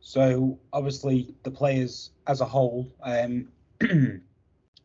So 0.00 0.58
obviously 0.72 1.34
the 1.44 1.50
players 1.50 2.10
as 2.26 2.40
a 2.40 2.44
whole, 2.44 2.92
um, 3.02 3.48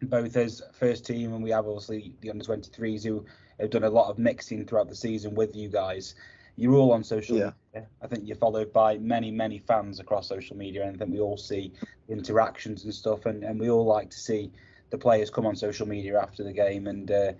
both 0.03 0.35
as 0.35 0.61
first 0.73 1.05
team 1.05 1.33
and 1.33 1.43
we 1.43 1.49
have 1.51 1.65
obviously 1.65 2.13
the 2.21 2.29
under 2.29 2.45
23s 2.45 3.03
who 3.03 3.25
have 3.59 3.71
done 3.71 3.83
a 3.83 3.89
lot 3.89 4.09
of 4.09 4.19
mixing 4.19 4.65
throughout 4.65 4.89
the 4.89 4.95
season 4.95 5.33
with 5.33 5.55
you 5.55 5.69
guys. 5.69 6.15
You're 6.57 6.75
all 6.75 6.91
on 6.91 7.03
social 7.03 7.37
Yeah. 7.37 7.51
media. 7.73 7.87
I 8.01 8.07
think 8.07 8.27
you're 8.27 8.35
followed 8.35 8.73
by 8.73 8.97
many, 8.97 9.31
many 9.31 9.59
fans 9.59 9.99
across 9.99 10.27
social 10.27 10.57
media, 10.57 10.83
and 10.83 10.95
I 10.95 10.97
think 10.97 11.11
we 11.11 11.19
all 11.19 11.37
see 11.37 11.71
interactions 12.09 12.83
and 12.83 12.93
stuff, 12.93 13.27
and, 13.27 13.43
and 13.43 13.59
we 13.59 13.69
all 13.69 13.85
like 13.85 14.09
to 14.09 14.17
see 14.17 14.51
the 14.89 14.97
players 14.97 15.29
come 15.29 15.45
on 15.45 15.55
social 15.55 15.87
media 15.87 16.19
after 16.19 16.43
the 16.43 16.51
game 16.53 16.87
and 16.87 17.11
uh, 17.11 17.33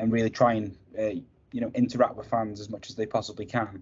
and 0.00 0.12
really 0.12 0.30
try 0.30 0.54
and 0.54 0.76
uh, 0.98 1.10
you 1.52 1.60
know 1.60 1.70
interact 1.74 2.16
with 2.16 2.26
fans 2.26 2.60
as 2.60 2.68
much 2.68 2.90
as 2.90 2.96
they 2.96 3.06
possibly 3.06 3.46
can. 3.46 3.80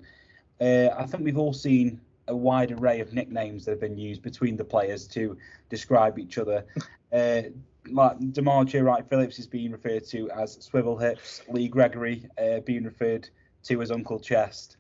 Uh, 0.61 0.89
I 0.97 1.07
think 1.07 1.25
we've 1.25 1.39
all 1.39 1.55
seen 1.55 2.01
a 2.29 2.37
wide 2.37 2.71
array 2.73 3.01
of 3.01 3.13
nicknames 3.15 3.65
that 3.65 3.73
have 3.73 3.81
been 3.81 3.99
used 3.99 4.23
between 4.23 4.57
the 4.57 4.65
players 4.65 5.07
to 5.09 5.37
describe 5.71 6.19
each 6.19 6.37
other. 6.39 6.65
Uh, 7.13 7.43
like 7.91 8.19
D'Margio 8.33 8.85
Wright 8.85 9.05
Phillips 9.09 9.39
is 9.39 9.47
being 9.47 9.73
referred 9.73 10.05
to 10.09 10.31
as 10.31 10.63
Swivel 10.63 10.97
Hips, 10.97 11.43
Lee 11.49 11.67
Gregory 11.67 12.29
uh, 12.39 12.61
being 12.61 12.85
referred 12.85 13.29
to 13.65 13.81
as 13.83 13.91
Uncle 13.91 14.21
Chest. 14.21 14.77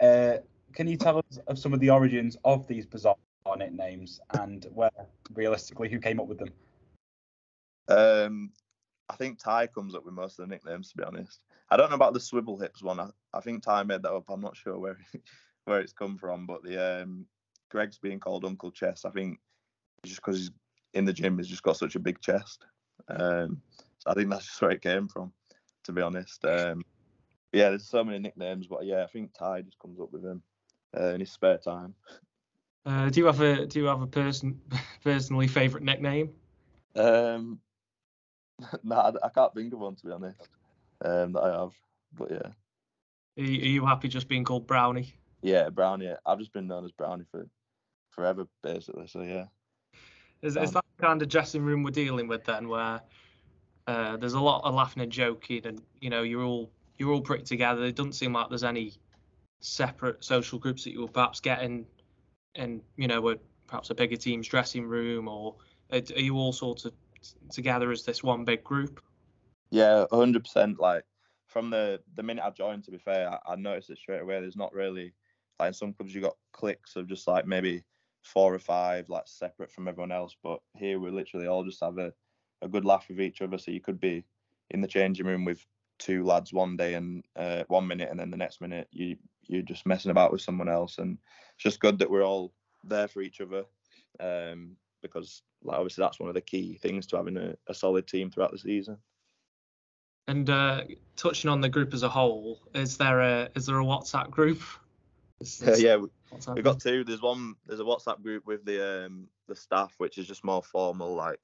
Uh, 0.00 0.38
can 0.72 0.86
you 0.86 0.96
tell 0.96 1.18
us 1.18 1.38
of 1.46 1.58
some 1.58 1.72
of 1.72 1.80
the 1.80 1.90
origins 1.90 2.36
of 2.44 2.66
these 2.66 2.86
bizarre 2.86 3.16
nicknames 3.56 4.20
and 4.38 4.66
where 4.74 4.90
realistically 5.34 5.88
who 5.88 5.98
came 5.98 6.20
up 6.20 6.26
with 6.26 6.38
them? 6.38 6.50
Um, 7.88 8.52
I 9.08 9.14
think 9.16 9.38
Ty 9.38 9.68
comes 9.68 9.94
up 9.94 10.04
with 10.04 10.14
most 10.14 10.38
of 10.38 10.48
the 10.48 10.54
nicknames 10.54 10.90
to 10.90 10.96
be 10.96 11.04
honest. 11.04 11.40
I 11.70 11.76
don't 11.76 11.90
know 11.90 11.96
about 11.96 12.12
the 12.12 12.20
swivel 12.20 12.58
hips 12.58 12.82
one. 12.82 13.00
I, 13.00 13.08
I 13.32 13.40
think 13.40 13.62
Ty 13.62 13.84
made 13.84 14.02
that 14.02 14.12
up. 14.12 14.24
I'm 14.28 14.40
not 14.40 14.56
sure 14.56 14.78
where 14.78 14.98
where 15.64 15.80
it's 15.80 15.92
come 15.92 16.18
from, 16.18 16.46
but 16.46 16.62
the 16.62 17.02
um, 17.02 17.26
Greg's 17.70 17.98
being 17.98 18.20
called 18.20 18.44
Uncle 18.44 18.70
Chest. 18.70 19.06
I 19.06 19.10
think 19.10 19.38
just 20.04 20.16
because 20.16 20.38
he's 20.38 20.50
in 20.96 21.04
the 21.04 21.12
gym. 21.12 21.36
He's 21.38 21.48
just 21.48 21.62
got 21.62 21.76
such 21.76 21.94
a 21.94 22.00
big 22.00 22.20
chest. 22.20 22.64
Um, 23.08 23.60
so 23.98 24.10
I 24.10 24.14
think 24.14 24.30
that's 24.30 24.46
just 24.46 24.60
where 24.60 24.70
it 24.70 24.82
came 24.82 25.08
from, 25.08 25.32
to 25.84 25.92
be 25.92 26.02
honest. 26.02 26.44
Um, 26.44 26.82
yeah, 27.52 27.70
there's 27.70 27.88
so 27.88 28.04
many 28.04 28.18
nicknames, 28.18 28.66
but 28.66 28.84
yeah, 28.84 29.02
I 29.04 29.06
think 29.06 29.32
Ty 29.32 29.62
just 29.62 29.78
comes 29.78 30.00
up 30.00 30.12
with 30.12 30.22
them 30.22 30.42
uh, 30.96 31.14
in 31.14 31.20
his 31.20 31.32
spare 31.32 31.58
time. 31.58 31.94
Uh, 32.84 33.10
do 33.10 33.20
you 33.20 33.26
have 33.26 33.40
a 33.40 33.66
do 33.66 33.80
you 33.80 33.86
have 33.86 34.00
a 34.02 34.06
person 34.06 34.60
personally 35.04 35.48
favourite 35.48 35.84
nickname? 35.84 36.34
Um, 36.94 37.60
nah, 38.82 39.10
I, 39.22 39.26
I 39.26 39.28
can't 39.30 39.54
think 39.54 39.72
of 39.72 39.80
one 39.80 39.96
to 39.96 40.06
be 40.06 40.12
honest. 40.12 40.48
Um, 41.04 41.32
that 41.32 41.42
I 41.42 41.60
have, 41.60 41.72
but 42.12 42.30
yeah, 42.30 42.52
Are 43.38 43.42
you, 43.42 43.62
are 43.62 43.66
you 43.66 43.86
happy 43.86 44.08
just 44.08 44.28
being 44.28 44.44
called 44.44 44.66
Brownie? 44.66 45.14
yeah, 45.42 45.68
Brownie. 45.70 46.14
I've 46.24 46.38
just 46.38 46.52
been 46.52 46.66
known 46.66 46.84
as 46.84 46.92
Brownie 46.92 47.24
for 47.30 47.46
forever, 48.10 48.46
basically. 48.62 49.06
So 49.08 49.22
yeah. 49.22 49.46
Is, 50.42 50.56
is 50.56 50.70
Um, 50.70 50.72
that 50.72 50.84
the 50.96 51.06
kind 51.06 51.22
of 51.22 51.28
dressing 51.28 51.62
room 51.62 51.82
we're 51.82 51.90
dealing 51.90 52.28
with 52.28 52.44
then, 52.44 52.68
where 52.68 53.02
uh, 53.86 54.16
there's 54.16 54.34
a 54.34 54.40
lot 54.40 54.64
of 54.64 54.74
laughing 54.74 55.02
and 55.02 55.12
joking, 55.12 55.66
and 55.66 55.82
you 56.00 56.10
know 56.10 56.22
you're 56.22 56.42
all 56.44 56.72
you're 56.98 57.12
all 57.12 57.20
pretty 57.20 57.44
together. 57.44 57.84
It 57.84 57.96
doesn't 57.96 58.14
seem 58.14 58.32
like 58.32 58.48
there's 58.48 58.64
any 58.64 58.94
separate 59.60 60.24
social 60.24 60.58
groups 60.58 60.84
that 60.84 60.92
you 60.92 61.00
will 61.00 61.08
perhaps 61.08 61.40
get 61.40 61.62
in, 61.62 61.86
you 62.96 63.08
know, 63.08 63.28
a, 63.28 63.36
perhaps 63.66 63.90
a 63.90 63.94
bigger 63.94 64.16
team's 64.16 64.48
dressing 64.48 64.86
room, 64.86 65.28
or 65.28 65.56
uh, 65.92 65.96
are 65.96 66.16
are 66.16 66.20
you 66.20 66.36
all 66.36 66.52
sort 66.52 66.84
of 66.84 66.92
together 67.50 67.90
as 67.90 68.04
this 68.04 68.22
one 68.22 68.44
big 68.44 68.62
group? 68.64 69.00
Yeah, 69.70 70.06
hundred 70.12 70.44
percent. 70.44 70.78
Like 70.78 71.04
from 71.46 71.70
the 71.70 72.00
the 72.14 72.22
minute 72.22 72.44
I 72.44 72.50
joined, 72.50 72.84
to 72.84 72.90
be 72.90 72.98
fair, 72.98 73.30
I, 73.30 73.52
I 73.52 73.56
noticed 73.56 73.90
it 73.90 73.98
straight 73.98 74.22
away. 74.22 74.40
There's 74.40 74.56
not 74.56 74.72
really 74.72 75.12
like 75.58 75.68
in 75.68 75.74
some 75.74 75.92
clubs 75.92 76.14
you 76.14 76.20
got 76.20 76.36
cliques 76.52 76.96
of 76.96 77.08
just 77.08 77.26
like 77.26 77.46
maybe 77.46 77.82
four 78.22 78.52
or 78.54 78.58
five 78.58 79.08
like 79.08 79.24
separate 79.26 79.70
from 79.70 79.88
everyone 79.88 80.12
else, 80.12 80.36
but 80.42 80.60
here 80.76 80.98
we 80.98 81.10
literally 81.10 81.46
all 81.46 81.64
just 81.64 81.82
have 81.82 81.98
a, 81.98 82.12
a 82.62 82.68
good 82.68 82.84
laugh 82.84 83.06
with 83.08 83.20
each 83.20 83.40
other. 83.40 83.58
So 83.58 83.70
you 83.70 83.80
could 83.80 84.00
be 84.00 84.24
in 84.70 84.80
the 84.80 84.88
changing 84.88 85.26
room 85.26 85.44
with 85.44 85.64
two 85.98 86.24
lads 86.24 86.52
one 86.52 86.76
day 86.76 86.94
and 86.94 87.24
uh, 87.36 87.64
one 87.68 87.86
minute, 87.86 88.10
and 88.10 88.18
then 88.18 88.30
the 88.30 88.36
next 88.36 88.60
minute 88.60 88.88
you 88.90 89.16
you're 89.42 89.62
just 89.62 89.86
messing 89.86 90.10
about 90.10 90.32
with 90.32 90.40
someone 90.40 90.68
else, 90.68 90.98
and 90.98 91.18
it's 91.54 91.62
just 91.62 91.80
good 91.80 91.98
that 91.98 92.10
we're 92.10 92.24
all 92.24 92.52
there 92.84 93.08
for 93.08 93.22
each 93.22 93.40
other. 93.40 93.64
Um, 94.18 94.76
because 95.02 95.42
like 95.62 95.78
obviously 95.78 96.02
that's 96.02 96.18
one 96.18 96.28
of 96.28 96.34
the 96.34 96.40
key 96.40 96.78
things 96.80 97.06
to 97.06 97.16
having 97.16 97.36
a, 97.36 97.54
a 97.68 97.74
solid 97.74 98.06
team 98.06 98.30
throughout 98.30 98.52
the 98.52 98.58
season. 98.58 98.96
And 100.28 100.50
uh, 100.50 100.82
touching 101.16 101.50
on 101.50 101.60
the 101.60 101.68
group 101.68 101.94
as 101.94 102.02
a 102.02 102.08
whole, 102.08 102.60
is 102.74 102.96
there 102.96 103.20
a 103.20 103.48
is 103.54 103.66
there 103.66 103.78
a 103.78 103.84
WhatsApp 103.84 104.30
group? 104.30 104.60
Is- 105.40 105.62
is 105.62 105.82
yeah, 105.82 105.96
we, 105.96 106.08
We've 106.54 106.64
got 106.64 106.80
two. 106.80 107.04
There's 107.04 107.22
one. 107.22 107.54
There's 107.66 107.80
a 107.80 107.84
WhatsApp 107.84 108.22
group 108.22 108.46
with 108.46 108.64
the 108.64 109.06
um 109.06 109.28
the 109.48 109.54
staff, 109.54 109.94
which 109.98 110.18
is 110.18 110.26
just 110.26 110.44
more 110.44 110.62
formal, 110.62 111.14
like 111.14 111.40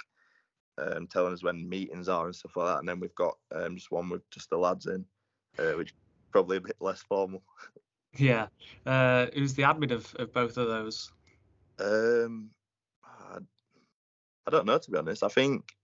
um 0.79 1.07
telling 1.07 1.33
us 1.33 1.43
when 1.43 1.69
meetings 1.69 2.09
are 2.09 2.27
and 2.27 2.35
stuff 2.35 2.57
like 2.57 2.67
that. 2.67 2.79
And 2.79 2.89
then 2.89 3.01
we've 3.01 3.15
got 3.15 3.37
um 3.55 3.77
just 3.77 3.91
one 3.91 4.09
with 4.09 4.29
just 4.31 4.51
the 4.51 4.57
lads 4.57 4.87
in, 4.87 5.05
uh, 5.59 5.73
which 5.73 5.95
probably 6.31 6.57
a 6.57 6.63
bit 6.63 6.77
less 6.81 7.03
formal. 7.03 7.43
Yeah. 8.17 8.49
Uh, 8.85 9.27
who's 9.35 9.55
the 9.55 9.63
admin 9.63 9.93
of, 9.93 10.15
of 10.19 10.33
both 10.33 10.57
of 10.57 10.69
those? 10.69 11.13
Um, 11.79 12.51
I, 13.05 13.39
I 14.47 14.51
don't 14.51 14.67
know 14.67 14.79
to 14.79 14.91
be 14.91 14.99
honest. 14.99 15.23
I 15.23 15.29
think 15.29 15.75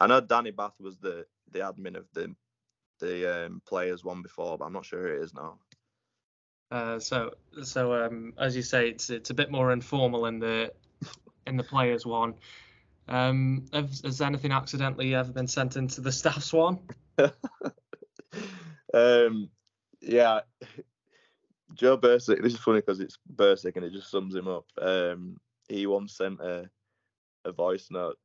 I 0.00 0.06
know 0.06 0.20
Danny 0.20 0.50
Batth 0.50 0.80
was 0.80 0.98
the 0.98 1.26
the 1.52 1.60
admin 1.60 1.96
of 1.96 2.06
the 2.14 2.34
the 3.00 3.46
um, 3.46 3.62
players 3.66 4.04
one 4.04 4.22
before, 4.22 4.58
but 4.58 4.64
I'm 4.64 4.72
not 4.72 4.84
sure 4.84 5.00
who 5.00 5.14
it 5.14 5.22
is 5.22 5.34
now. 5.34 5.58
Uh, 6.70 6.98
so 6.98 7.32
so 7.62 7.94
um, 7.94 8.34
as 8.38 8.54
you 8.54 8.62
say, 8.62 8.88
it's 8.88 9.10
it's 9.10 9.30
a 9.30 9.34
bit 9.34 9.50
more 9.50 9.72
informal 9.72 10.26
in 10.26 10.38
the 10.38 10.72
in 11.46 11.56
the 11.56 11.62
players 11.62 12.04
one. 12.04 12.34
Um, 13.08 13.66
has, 13.72 14.02
has 14.04 14.20
anything 14.20 14.52
accidentally 14.52 15.14
ever 15.14 15.32
been 15.32 15.48
sent 15.48 15.76
into 15.76 16.00
the 16.00 16.12
staff 16.12 16.42
swan? 16.42 16.78
um, 18.94 19.50
yeah, 20.00 20.40
Joe 21.74 21.96
Bursik. 21.98 22.42
This 22.42 22.54
is 22.54 22.60
funny 22.60 22.80
because 22.80 23.00
it's 23.00 23.18
Bursik 23.34 23.76
and 23.76 23.84
it 23.84 23.92
just 23.92 24.10
sums 24.10 24.34
him 24.34 24.48
up. 24.48 24.66
Um, 24.80 25.36
he 25.68 25.86
once 25.86 26.16
sent 26.16 26.40
a 26.40 26.68
a 27.44 27.52
voice 27.52 27.88
note. 27.90 28.18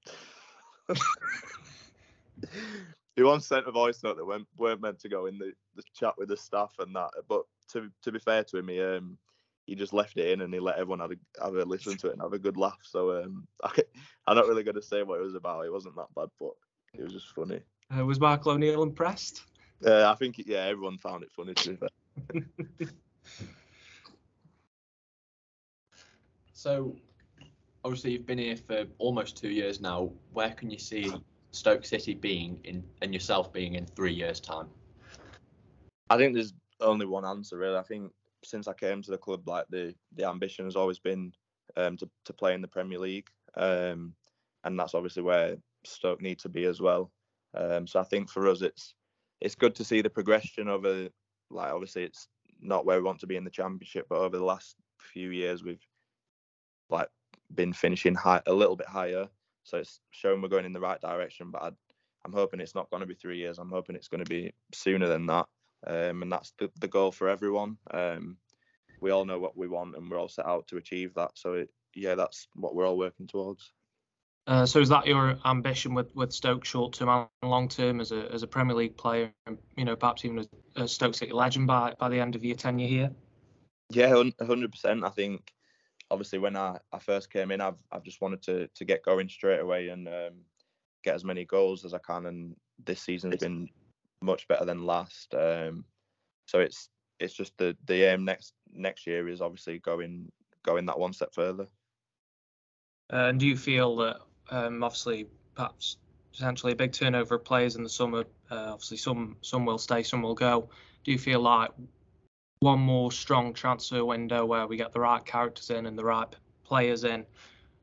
he 3.15 3.23
once 3.23 3.47
sent 3.47 3.67
a 3.67 3.71
voice 3.71 4.03
note 4.03 4.17
that 4.17 4.25
went, 4.25 4.47
weren't 4.57 4.81
meant 4.81 4.99
to 4.99 5.09
go 5.09 5.27
in 5.27 5.37
the, 5.37 5.53
the 5.75 5.83
chat 5.95 6.13
with 6.17 6.29
the 6.29 6.37
staff 6.37 6.73
and 6.79 6.95
that. 6.95 7.11
But 7.27 7.43
to 7.71 7.89
to 8.03 8.11
be 8.11 8.19
fair 8.19 8.43
to 8.43 8.57
him, 8.57 8.67
he 8.67 8.81
um 8.81 9.17
he 9.65 9.75
just 9.75 9.93
left 9.93 10.17
it 10.17 10.31
in 10.31 10.41
and 10.41 10.53
he 10.53 10.59
let 10.59 10.77
everyone 10.77 10.99
have 10.99 11.11
a, 11.11 11.43
have 11.43 11.55
a 11.55 11.63
listen 11.63 11.97
to 11.97 12.07
it 12.07 12.13
and 12.13 12.21
have 12.21 12.33
a 12.33 12.39
good 12.39 12.57
laugh. 12.57 12.79
So 12.83 13.23
um, 13.23 13.47
I, 13.63 13.71
I'm 14.27 14.35
not 14.35 14.47
really 14.47 14.63
going 14.63 14.75
to 14.75 14.81
say 14.81 15.03
what 15.03 15.19
it 15.19 15.23
was 15.23 15.35
about. 15.35 15.65
It 15.65 15.71
wasn't 15.71 15.95
that 15.95 16.13
bad, 16.15 16.29
but 16.39 16.51
it 16.93 17.03
was 17.03 17.13
just 17.13 17.33
funny. 17.33 17.61
Uh, 17.95 18.05
was 18.05 18.19
Mark 18.19 18.45
O'Neill 18.47 18.83
impressed? 18.83 19.43
Uh, 19.85 20.09
I 20.09 20.15
think 20.15 20.37
yeah, 20.45 20.65
everyone 20.65 20.97
found 20.97 21.23
it 21.23 21.31
funny 21.31 21.53
to 21.53 21.77
be. 22.31 22.87
So, 26.63 26.95
obviously, 27.83 28.13
you've 28.13 28.25
been 28.25 28.37
here 28.37 28.55
for 28.55 28.85
almost 28.97 29.35
two 29.35 29.49
years 29.49 29.81
now. 29.81 30.09
Where 30.31 30.51
can 30.51 30.71
you 30.71 30.79
see 30.79 31.11
Stoke 31.51 31.83
City 31.83 32.13
being 32.13 32.57
in 32.63 32.81
and 33.01 33.13
yourself 33.13 33.51
being 33.51 33.75
in 33.75 33.85
three 33.85 34.13
years' 34.13 34.39
time? 34.39 34.69
I 36.09 36.15
think 36.15 36.33
there's 36.33 36.53
only 36.79 37.05
one 37.05 37.25
answer 37.25 37.57
really. 37.57 37.75
I 37.75 37.83
think 37.83 38.13
since 38.45 38.67
I 38.67 38.73
came 38.73 39.01
to 39.01 39.11
the 39.11 39.17
club, 39.17 39.47
like 39.47 39.65
the 39.69 39.93
the 40.15 40.27
ambition 40.27 40.65
has 40.65 40.75
always 40.75 40.99
been 40.99 41.33
um, 41.77 41.97
to 41.97 42.09
to 42.25 42.33
play 42.33 42.53
in 42.53 42.61
the 42.61 42.67
Premier 42.67 42.99
League, 42.99 43.27
um, 43.55 44.13
and 44.63 44.79
that's 44.79 44.93
obviously 44.93 45.23
where 45.23 45.57
Stoke 45.85 46.21
need 46.21 46.39
to 46.39 46.49
be 46.49 46.65
as 46.65 46.81
well. 46.81 47.11
Um, 47.55 47.87
so 47.87 47.99
I 47.99 48.03
think 48.03 48.29
for 48.29 48.47
us, 48.47 48.61
it's 48.61 48.95
it's 49.41 49.55
good 49.55 49.75
to 49.75 49.83
see 49.83 50.01
the 50.01 50.09
progression 50.09 50.67
over. 50.67 51.09
Like 51.49 51.71
obviously, 51.71 52.03
it's 52.03 52.27
not 52.61 52.85
where 52.85 52.97
we 52.97 53.03
want 53.03 53.19
to 53.19 53.27
be 53.27 53.35
in 53.35 53.43
the 53.43 53.49
Championship, 53.49 54.07
but 54.09 54.19
over 54.19 54.37
the 54.37 54.45
last 54.45 54.75
few 54.99 55.29
years, 55.29 55.63
we've 55.63 55.85
like 56.89 57.09
been 57.53 57.73
finishing 57.73 58.15
high 58.15 58.41
a 58.47 58.53
little 58.53 58.75
bit 58.75 58.87
higher. 58.87 59.27
So 59.63 59.77
it's 59.77 59.99
showing 60.11 60.41
we're 60.41 60.49
going 60.49 60.65
in 60.65 60.73
the 60.73 60.79
right 60.79 60.99
direction. 60.99 61.51
But 61.51 61.63
I'd, 61.63 61.75
I'm 62.25 62.33
hoping 62.33 62.59
it's 62.59 62.75
not 62.75 62.89
going 62.89 63.01
to 63.01 63.07
be 63.07 63.15
three 63.15 63.37
years. 63.37 63.59
I'm 63.59 63.69
hoping 63.69 63.95
it's 63.95 64.07
going 64.07 64.23
to 64.23 64.29
be 64.29 64.53
sooner 64.73 65.07
than 65.07 65.25
that 65.27 65.45
um, 65.87 66.21
and 66.21 66.31
that's 66.31 66.53
the, 66.59 66.69
the 66.79 66.87
goal 66.87 67.11
for 67.11 67.29
everyone. 67.29 67.77
Um, 67.91 68.37
we 69.01 69.11
all 69.11 69.25
know 69.25 69.39
what 69.39 69.57
we 69.57 69.67
want 69.67 69.95
and 69.95 70.09
we're 70.09 70.19
all 70.19 70.29
set 70.29 70.45
out 70.45 70.67
to 70.67 70.77
achieve 70.77 71.13
that. 71.15 71.31
So 71.35 71.53
it, 71.53 71.69
yeah, 71.95 72.15
that's 72.15 72.47
what 72.55 72.75
we're 72.75 72.87
all 72.87 72.97
working 72.97 73.27
towards. 73.27 73.71
Uh, 74.45 74.65
so 74.65 74.79
is 74.79 74.89
that 74.89 75.07
your 75.07 75.37
ambition 75.45 75.93
with, 75.93 76.13
with 76.15 76.33
Stoke 76.33 76.65
short 76.65 76.93
term 76.93 77.27
and 77.41 77.51
long 77.51 77.69
term 77.69 78.01
as 78.01 78.11
a 78.11 78.29
as 78.33 78.43
a 78.43 78.47
Premier 78.47 78.75
League 78.75 78.97
player, 78.97 79.31
and 79.47 79.57
you 79.77 79.85
know 79.85 79.95
perhaps 79.95 80.25
even 80.25 80.45
a, 80.75 80.83
a 80.83 80.87
Stoke 80.87 81.15
City 81.15 81.31
legend 81.31 81.65
by 81.65 81.93
by 81.97 82.09
the 82.09 82.19
end 82.19 82.35
of 82.35 82.43
your 82.43 82.57
tenure 82.57 82.87
here? 82.87 83.09
Yeah, 83.89 84.09
hundred 84.41 84.71
percent. 84.71 85.05
I 85.05 85.09
think 85.09 85.53
obviously 86.11 86.39
when 86.39 86.57
I, 86.57 86.77
I 86.91 86.99
first 86.99 87.31
came 87.31 87.51
in, 87.51 87.61
I've 87.61 87.77
I've 87.89 88.03
just 88.03 88.19
wanted 88.19 88.41
to 88.43 88.67
to 88.67 88.83
get 88.83 89.05
going 89.05 89.29
straight 89.29 89.61
away 89.61 89.87
and 89.87 90.09
um, 90.09 90.41
get 91.05 91.15
as 91.15 91.23
many 91.23 91.45
goals 91.45 91.85
as 91.85 91.93
I 91.93 91.99
can. 91.99 92.25
And 92.25 92.55
this 92.83 93.01
season's 93.01 93.37
been 93.37 93.69
much 94.23 94.47
better 94.47 94.65
than 94.65 94.85
last. 94.85 95.33
Um, 95.33 95.85
so 96.45 96.59
it's 96.59 96.89
it's 97.19 97.33
just 97.33 97.57
the 97.57 97.75
the 97.85 98.03
aim 98.03 98.25
next 98.25 98.53
next 98.73 99.07
year 99.07 99.27
is 99.27 99.41
obviously 99.41 99.79
going 99.79 100.31
going 100.63 100.85
that 100.87 100.99
one 100.99 101.13
step 101.13 101.33
further. 101.33 101.67
Uh, 103.11 103.27
and 103.27 103.39
do 103.39 103.47
you 103.47 103.57
feel 103.57 103.95
that 103.97 104.17
um, 104.49 104.83
obviously 104.83 105.27
perhaps 105.55 105.97
potentially 106.31 106.71
a 106.73 106.75
big 106.75 106.91
turnover 106.91 107.35
of 107.35 107.45
players 107.45 107.75
in 107.75 107.83
the 107.83 107.89
summer? 107.89 108.23
Uh, 108.49 108.71
obviously 108.71 108.97
some 108.97 109.35
some 109.41 109.65
will 109.65 109.77
stay, 109.77 110.03
some 110.03 110.21
will 110.21 110.35
go. 110.35 110.69
Do 111.03 111.11
you 111.11 111.19
feel 111.19 111.41
like 111.41 111.71
one 112.59 112.79
more 112.79 113.11
strong 113.11 113.53
transfer 113.53 114.05
window 114.05 114.45
where 114.45 114.67
we 114.67 114.77
get 114.77 114.93
the 114.93 114.99
right 114.99 115.23
characters 115.25 115.69
in 115.69 115.85
and 115.85 115.97
the 115.97 116.05
right 116.05 116.33
players 116.63 117.03
in 117.03 117.25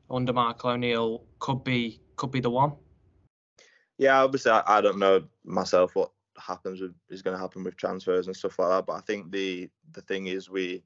under 0.09 0.33
Michael 0.33 0.71
O'Neill 0.71 1.23
could 1.39 1.63
be 1.63 2.01
could 2.15 2.31
be 2.31 2.39
the 2.39 2.49
one? 2.49 2.73
Yeah, 3.97 4.23
obviously 4.23 4.51
I, 4.51 4.63
I 4.65 4.81
don't 4.81 4.97
know 4.97 5.23
myself 5.45 5.95
what 5.95 6.11
happens 6.41 6.81
with 6.81 6.93
is 7.09 7.21
going 7.21 7.35
to 7.35 7.41
happen 7.41 7.63
with 7.63 7.77
transfers 7.77 8.27
and 8.27 8.35
stuff 8.35 8.59
like 8.59 8.69
that. 8.69 8.85
But 8.85 8.93
I 8.93 9.01
think 9.01 9.31
the 9.31 9.69
the 9.93 10.01
thing 10.01 10.27
is 10.27 10.49
we 10.49 10.83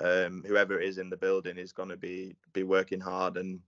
um, 0.00 0.44
whoever 0.46 0.78
is 0.78 0.98
in 0.98 1.10
the 1.10 1.16
building 1.16 1.58
is 1.58 1.72
going 1.72 1.88
to 1.88 1.96
be 1.96 2.34
be 2.52 2.62
working 2.62 3.00
hard 3.00 3.36
and 3.36 3.60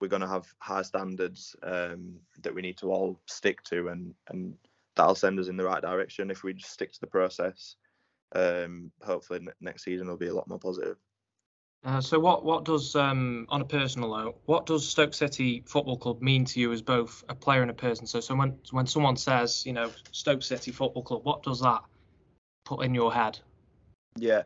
we're 0.00 0.08
going 0.08 0.22
to 0.22 0.28
have 0.28 0.46
high 0.60 0.82
standards 0.82 1.56
um, 1.62 2.14
that 2.42 2.54
we 2.54 2.62
need 2.62 2.78
to 2.78 2.92
all 2.92 3.20
stick 3.26 3.62
to 3.64 3.88
and 3.88 4.14
and 4.28 4.54
that'll 4.96 5.14
send 5.14 5.38
us 5.38 5.48
in 5.48 5.56
the 5.56 5.64
right 5.64 5.82
direction 5.82 6.30
if 6.30 6.42
we 6.42 6.52
just 6.52 6.72
stick 6.72 6.92
to 6.92 7.00
the 7.00 7.06
process. 7.06 7.76
Um, 8.34 8.90
hopefully 9.02 9.40
next 9.60 9.84
season 9.84 10.08
will 10.08 10.16
be 10.16 10.26
a 10.26 10.34
lot 10.34 10.48
more 10.48 10.58
positive. 10.58 10.96
Uh, 11.84 12.00
so 12.00 12.18
what 12.18 12.44
what 12.44 12.64
does 12.64 12.96
um, 12.96 13.46
on 13.50 13.60
a 13.60 13.64
personal 13.64 14.10
note, 14.10 14.40
what 14.46 14.66
does 14.66 14.88
Stoke 14.88 15.14
City 15.14 15.62
Football 15.66 15.96
Club 15.96 16.20
mean 16.20 16.44
to 16.46 16.60
you 16.60 16.72
as 16.72 16.82
both 16.82 17.22
a 17.28 17.34
player 17.34 17.62
and 17.62 17.70
a 17.70 17.74
person? 17.74 18.06
So, 18.06 18.20
so 18.20 18.34
when 18.34 18.86
someone 18.86 19.16
says, 19.16 19.64
you 19.64 19.72
know, 19.72 19.90
Stoke 20.10 20.42
City 20.42 20.72
Football 20.72 21.02
Club, 21.02 21.24
what 21.24 21.42
does 21.44 21.60
that 21.60 21.82
put 22.64 22.84
in 22.84 22.94
your 22.94 23.14
head? 23.14 23.38
Yeah, 24.16 24.42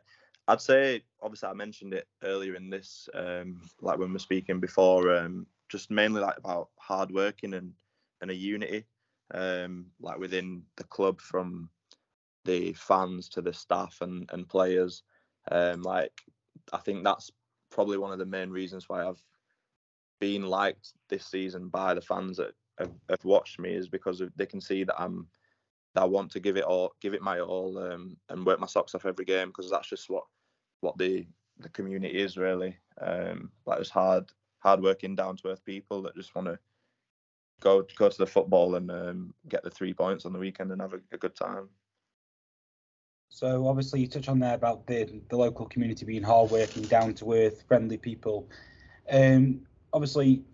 I'd 0.47 0.61
say 0.61 1.03
obviously 1.23 1.49
I 1.49 1.55
mentioned 1.55 1.95
it 1.95 2.07
earlier 2.23 2.55
in 2.55 2.69
this, 2.69 3.09
um, 3.15 3.63
like 3.81 3.99
when 3.99 4.11
we 4.11 4.17
are 4.17 4.21
speaking 4.21 4.61
before, 4.61 5.15
um, 5.17 5.47
just 5.71 5.91
mainly 5.91 6.21
like 6.21 6.37
about 6.37 6.69
hard 6.79 7.11
working 7.11 7.55
and 7.55 7.73
and 8.21 8.31
a 8.31 8.35
unity, 8.35 8.85
um, 9.33 9.87
like 10.01 10.19
within 10.19 10.63
the 10.77 10.85
club 10.85 11.21
from 11.21 11.71
the 12.45 12.75
fans 12.75 13.31
to 13.31 13.41
the 13.41 13.55
staff 13.55 13.99
and 14.03 14.29
and 14.33 14.49
players. 14.49 15.03
Um, 15.51 15.83
like 15.83 16.13
I 16.73 16.79
think 16.79 17.05
that's 17.05 17.31
probably 17.71 17.99
one 17.99 18.13
of 18.13 18.19
the 18.19 18.27
main 18.27 18.51
reasons 18.51 18.89
why 18.89 19.07
I've 19.07 19.23
been 20.21 20.45
liked 20.45 20.93
this 21.09 21.27
season 21.27 21.69
by 21.69 21.95
the 21.95 22.01
fans 22.01 22.37
that 22.37 22.53
have, 22.79 22.93
have 23.09 23.25
watched 23.25 23.59
me 23.59 23.75
is 23.75 23.89
because 23.89 24.23
they 24.37 24.47
can 24.47 24.61
see 24.61 24.85
that 24.85 25.01
I'm 25.01 25.27
that 25.95 26.03
I 26.03 26.07
want 26.07 26.31
to 26.33 26.41
give 26.41 26.57
it 26.57 26.65
all, 26.65 26.95
give 27.01 27.13
it 27.13 27.23
my 27.23 27.41
all, 27.41 27.77
um, 27.79 28.17
and 28.31 28.47
work 28.47 28.59
my 28.59 28.67
socks 28.67 28.95
off 28.95 29.05
every 29.05 29.25
game 29.25 29.49
because 29.49 29.71
that's 29.71 29.89
just 29.89 30.09
what 30.09 30.25
what 30.81 30.97
the 30.99 31.27
the 31.59 31.69
community 31.71 32.21
is 32.21 32.37
really. 32.37 32.77
Um, 33.01 33.51
like 33.67 33.81
it's 33.81 33.91
hard, 33.91 34.31
hard 34.61 34.83
working, 34.83 35.15
down 35.15 35.37
to 35.39 35.49
earth 35.49 35.65
people 35.65 36.03
that 36.03 36.17
just 36.17 36.35
want 36.35 36.49
to 36.49 36.59
go 37.61 37.87
go 37.97 38.09
to 38.09 38.19
the 38.19 38.27
football 38.27 38.77
and 38.77 38.91
um, 38.91 39.35
get 39.49 39.63
the 39.63 39.71
three 39.71 39.93
points 39.95 40.25
on 40.25 40.33
the 40.33 40.39
weekend 40.39 40.73
and 40.73 40.81
have 40.81 40.95
a, 40.95 41.01
a 41.13 41.19
good 41.19 41.35
time. 41.35 41.69
So 43.35 43.67
obviously 43.67 44.01
you 44.03 44.07
touch 44.07 44.29
on 44.29 44.39
there 44.39 44.55
about 44.55 44.87
the 44.87 45.21
the 45.31 45.37
local 45.39 45.65
community 45.65 46.05
being 46.05 46.23
hardworking, 46.23 46.87
down 46.87 47.15
to 47.15 47.33
earth, 47.33 47.65
friendly 47.67 47.97
people. 47.97 48.47
Um, 49.11 49.63
obviously, 49.95 50.45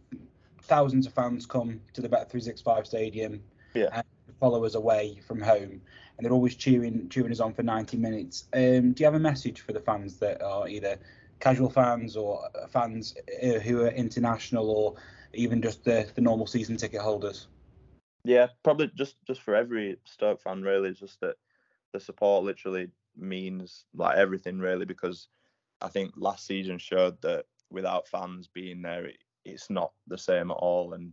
thousands 0.62 1.04
of 1.04 1.12
fans 1.12 1.44
come 1.44 1.80
to 1.94 2.00
the 2.00 2.08
Bet 2.08 2.30
three 2.30 2.40
six 2.40 2.60
five 2.60 2.86
stadium. 2.86 3.42
Yeah. 3.74 3.88
And 3.92 4.04
follow 4.38 4.64
us 4.64 4.76
away 4.76 5.20
from 5.26 5.40
home, 5.40 5.80
and 6.16 6.24
they're 6.24 6.32
always 6.32 6.54
cheering 6.54 7.08
cheering 7.08 7.32
us 7.32 7.40
on 7.40 7.52
for 7.52 7.64
90 7.64 7.96
minutes. 7.96 8.44
Um, 8.52 8.92
do 8.92 9.02
you 9.02 9.06
have 9.06 9.14
a 9.14 9.18
message 9.18 9.60
for 9.60 9.72
the 9.72 9.80
fans 9.80 10.18
that 10.18 10.40
are 10.40 10.68
either 10.68 11.00
casual 11.40 11.70
fans 11.70 12.16
or 12.16 12.48
fans 12.70 13.16
uh, 13.42 13.58
who 13.58 13.82
are 13.82 13.88
international 13.88 14.70
or 14.70 14.94
even 15.34 15.60
just 15.60 15.84
the, 15.84 16.08
the 16.14 16.20
normal 16.20 16.46
season 16.46 16.76
ticket 16.76 17.00
holders? 17.00 17.48
Yeah, 18.24 18.46
probably 18.62 18.92
just 18.94 19.16
just 19.26 19.42
for 19.42 19.56
every 19.56 19.98
Stoke 20.04 20.40
fan 20.40 20.62
really, 20.62 20.92
just 20.92 21.20
that 21.22 21.34
the 21.92 22.00
support 22.00 22.44
literally 22.44 22.88
means 23.16 23.84
like 23.94 24.16
everything 24.16 24.58
really 24.58 24.84
because 24.84 25.28
I 25.80 25.88
think 25.88 26.12
last 26.16 26.46
season 26.46 26.78
showed 26.78 27.20
that 27.22 27.44
without 27.70 28.08
fans 28.08 28.48
being 28.52 28.82
there, 28.82 29.06
it, 29.06 29.18
it's 29.44 29.70
not 29.70 29.92
the 30.06 30.18
same 30.18 30.50
at 30.50 30.56
all, 30.56 30.94
and 30.94 31.12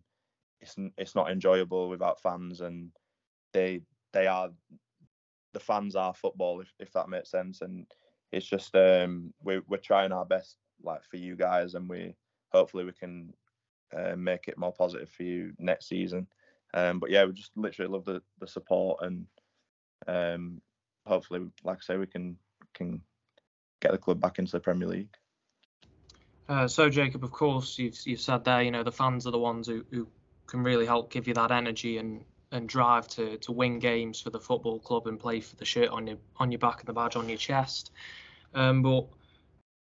it's 0.62 0.76
it's 0.98 1.16
not 1.16 1.32
enjoyable 1.32 1.90
without 1.90 2.22
fans, 2.22 2.62
and 2.62 2.92
they 3.54 3.82
they 4.14 4.28
are 4.28 4.50
the 5.54 5.60
fans 5.60 5.96
are 5.96 6.14
football 6.14 6.60
if, 6.62 6.74
if 6.80 6.92
that 6.94 7.10
makes 7.10 7.32
sense, 7.32 7.62
and 7.62 7.86
it's 8.32 8.46
just 8.46 8.76
um 8.76 9.34
we're 9.44 9.64
we're 9.68 9.78
trying 9.78 10.12
our 10.12 10.26
best 10.26 10.58
like 10.84 11.04
for 11.04 11.18
you 11.18 11.36
guys, 11.36 11.76
and 11.76 11.88
we 11.90 12.16
hopefully 12.52 12.86
we 12.86 12.92
can 12.92 13.34
uh, 13.96 14.16
make 14.16 14.48
it 14.48 14.58
more 14.58 14.74
positive 14.74 15.10
for 15.10 15.24
you 15.24 15.54
next 15.60 15.88
season. 15.88 16.28
Um, 16.74 17.00
but 17.00 17.10
yeah, 17.10 17.24
we 17.24 17.34
just 17.34 17.52
literally 17.56 17.92
love 17.92 18.06
the 18.06 18.22
the 18.40 18.48
support 18.48 19.00
and 19.04 19.26
um, 20.08 20.62
hopefully, 21.06 21.48
like 21.64 21.78
I 21.78 21.82
say, 21.82 21.98
we 21.98 22.08
can 22.08 22.38
can 22.74 23.02
get 23.82 23.92
the 23.92 23.98
club 23.98 24.20
back 24.20 24.40
into 24.40 24.52
the 24.52 24.60
Premier 24.60 24.88
League. 24.88 25.16
Uh, 26.48 26.68
so 26.68 26.90
Jacob, 26.90 27.24
of 27.24 27.32
course, 27.32 27.80
you've 27.80 27.98
you've 28.06 28.22
said 28.22 28.44
there, 28.46 28.62
you 28.62 28.72
know, 28.72 28.84
the 28.84 28.92
fans 28.92 29.26
are 29.26 29.32
the 29.32 29.40
ones 29.40 29.68
who, 29.68 29.84
who 29.92 30.08
can 30.46 30.64
really 30.64 30.86
help 30.86 31.12
give 31.12 31.28
you 31.28 31.34
that 31.34 31.52
energy 31.52 31.98
and, 31.98 32.24
and 32.52 32.70
drive 32.70 33.08
to, 33.08 33.38
to 33.38 33.52
win 33.52 33.80
games 33.80 34.22
for 34.22 34.30
the 34.30 34.40
football 34.40 34.80
club 34.80 35.08
and 35.08 35.20
play 35.20 35.40
for 35.40 35.56
the 35.56 35.66
shirt 35.66 35.90
on 35.90 36.06
your 36.08 36.18
on 36.38 36.52
your 36.52 36.60
back 36.60 36.80
and 36.80 36.88
the 36.88 36.94
badge 36.94 37.16
on 37.16 37.30
your 37.30 37.38
chest. 37.38 37.92
Um, 38.54 38.84
but 38.84 39.08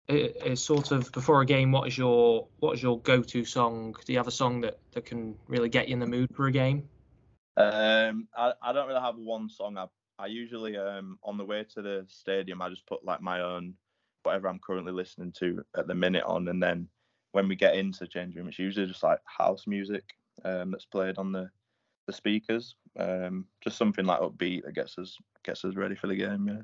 it, 0.07 0.37
it's 0.45 0.61
sort 0.61 0.91
of 0.91 1.11
before 1.11 1.41
a 1.41 1.45
game, 1.45 1.71
what 1.71 1.87
is 1.87 1.97
your 1.97 2.47
what 2.59 2.75
is 2.75 2.83
your 2.83 2.99
go-to 2.99 3.43
song? 3.43 3.95
Do 4.05 4.13
you 4.13 4.19
have 4.19 4.27
a 4.27 4.31
song 4.31 4.61
that, 4.61 4.79
that 4.93 5.05
can 5.05 5.35
really 5.47 5.69
get 5.69 5.89
you 5.89 5.93
in 5.93 5.99
the 5.99 6.07
mood 6.07 6.29
for 6.33 6.47
a 6.47 6.51
game? 6.51 6.87
Um, 7.55 8.27
I, 8.35 8.53
I 8.61 8.73
don't 8.73 8.87
really 8.87 9.01
have 9.01 9.17
one 9.17 9.49
song 9.49 9.77
I 9.77 9.87
I 10.19 10.27
usually 10.27 10.77
um 10.77 11.17
on 11.23 11.37
the 11.37 11.45
way 11.45 11.65
to 11.73 11.81
the 11.81 12.05
stadium 12.07 12.61
I 12.61 12.69
just 12.69 12.85
put 12.85 13.03
like 13.03 13.21
my 13.21 13.41
own 13.41 13.73
whatever 14.23 14.47
I'm 14.47 14.59
currently 14.59 14.93
listening 14.93 15.33
to 15.39 15.63
at 15.77 15.87
the 15.87 15.95
minute 15.95 16.23
on, 16.23 16.47
and 16.47 16.61
then 16.61 16.87
when 17.33 17.47
we 17.47 17.55
get 17.55 17.75
into 17.75 17.99
the 17.99 18.07
change 18.07 18.35
room, 18.35 18.47
it's 18.47 18.59
usually 18.59 18.87
just 18.87 19.03
like 19.03 19.19
house 19.25 19.67
music 19.67 20.03
um, 20.45 20.71
that's 20.71 20.85
played 20.85 21.17
on 21.17 21.31
the 21.31 21.49
the 22.07 22.13
speakers. 22.13 22.75
Um, 22.97 23.45
just 23.61 23.77
something 23.77 24.05
like 24.05 24.19
upbeat 24.19 24.63
that 24.65 24.75
gets 24.75 24.97
us 24.97 25.17
gets 25.43 25.65
us 25.65 25.75
ready 25.75 25.95
for 25.95 26.07
the 26.07 26.15
game. 26.15 26.47
Yeah. 26.47 26.61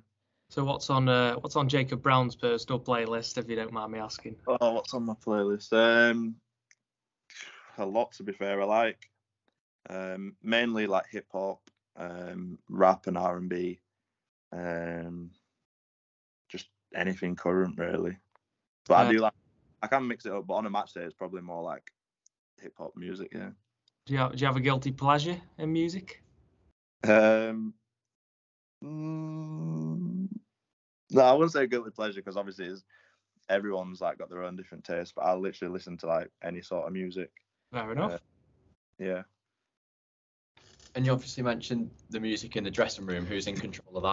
So 0.50 0.64
what's 0.64 0.90
on 0.90 1.08
uh, 1.10 1.36
what's 1.36 1.56
on 1.56 1.70
Jacob 1.70 2.02
Brown's 2.02 2.36
personal 2.36 2.80
playlist, 2.80 3.38
if 3.38 3.50
you 3.50 3.56
don't 3.56 3.72
mind 3.72 3.92
me 3.92 4.00
asking? 4.00 4.36
Oh, 4.48 4.74
what's 4.74 4.94
on 4.94 5.06
my 5.06 5.14
playlist? 5.14 5.74
Um, 5.74 6.36
a 7.78 7.86
lot 7.86 8.12
to 8.14 8.24
be 8.24 8.34
fair. 8.34 8.62
I 8.62 8.66
like 8.66 9.10
um, 9.90 10.36
mainly 10.42 10.88
like 10.88 11.06
hip 11.10 11.28
hop 11.32 11.69
um, 12.00 12.58
rap 12.70 13.06
and 13.08 13.18
R 13.18 13.38
and 13.38 13.50
B, 13.50 13.80
um, 14.52 15.30
just 16.50 16.70
anything 16.96 17.36
current 17.36 17.78
really. 17.78 18.18
But 18.88 19.06
I 19.06 19.12
do 19.12 19.20
like 19.20 19.34
I 19.84 19.88
can 19.88 20.08
mix 20.08 20.26
it 20.26 20.32
up, 20.32 20.48
but 20.48 20.56
on 20.56 20.66
a 20.66 20.70
match 20.70 20.94
day 20.94 21.02
it's 21.02 21.14
probably 21.14 21.42
more 21.42 21.62
like 21.62 21.92
hip 22.60 22.74
hop 22.78 22.94
music. 22.96 23.32
Yeah. 23.34 23.50
Do 24.06 24.14
you 24.14 24.20
have, 24.20 24.32
do 24.32 24.40
you 24.40 24.48
have 24.48 24.58
a 24.58 24.62
guilty 24.62 24.92
pleasure 24.92 25.40
in 25.58 25.72
music? 25.72 26.24
Um. 27.04 27.74
Mm, 28.84 30.30
no, 31.12 31.22
I 31.22 31.34
wouldn't 31.34 31.52
say 31.52 31.68
guilty 31.68 31.92
pleasure 31.92 32.22
because 32.22 32.38
obviously 32.38 32.68
it's, 32.68 32.86
everyone's 33.50 34.00
like 34.00 34.18
got 34.18 34.30
their 34.30 34.44
own 34.44 34.56
different 34.56 34.86
taste. 34.86 35.14
But 35.16 35.26
I 35.26 35.34
literally 35.36 35.74
listen 35.74 35.98
to 35.98 36.08
like 36.08 36.32
any 36.42 36.62
sort 36.62 36.88
of 36.88 36.94
music. 36.94 37.30
Fair 37.74 37.92
enough. 37.92 38.14
Uh, 38.14 38.18
yeah. 38.98 39.22
And 40.96 41.06
you 41.06 41.12
obviously 41.12 41.44
mentioned 41.44 41.92
the 42.10 42.20
music 42.20 42.56
in 42.56 42.64
the 42.64 42.72
dressing 42.72 43.06
room. 43.06 43.26
Who's 43.26 43.48
in 43.48 43.56
control 43.56 43.98
of 43.98 44.04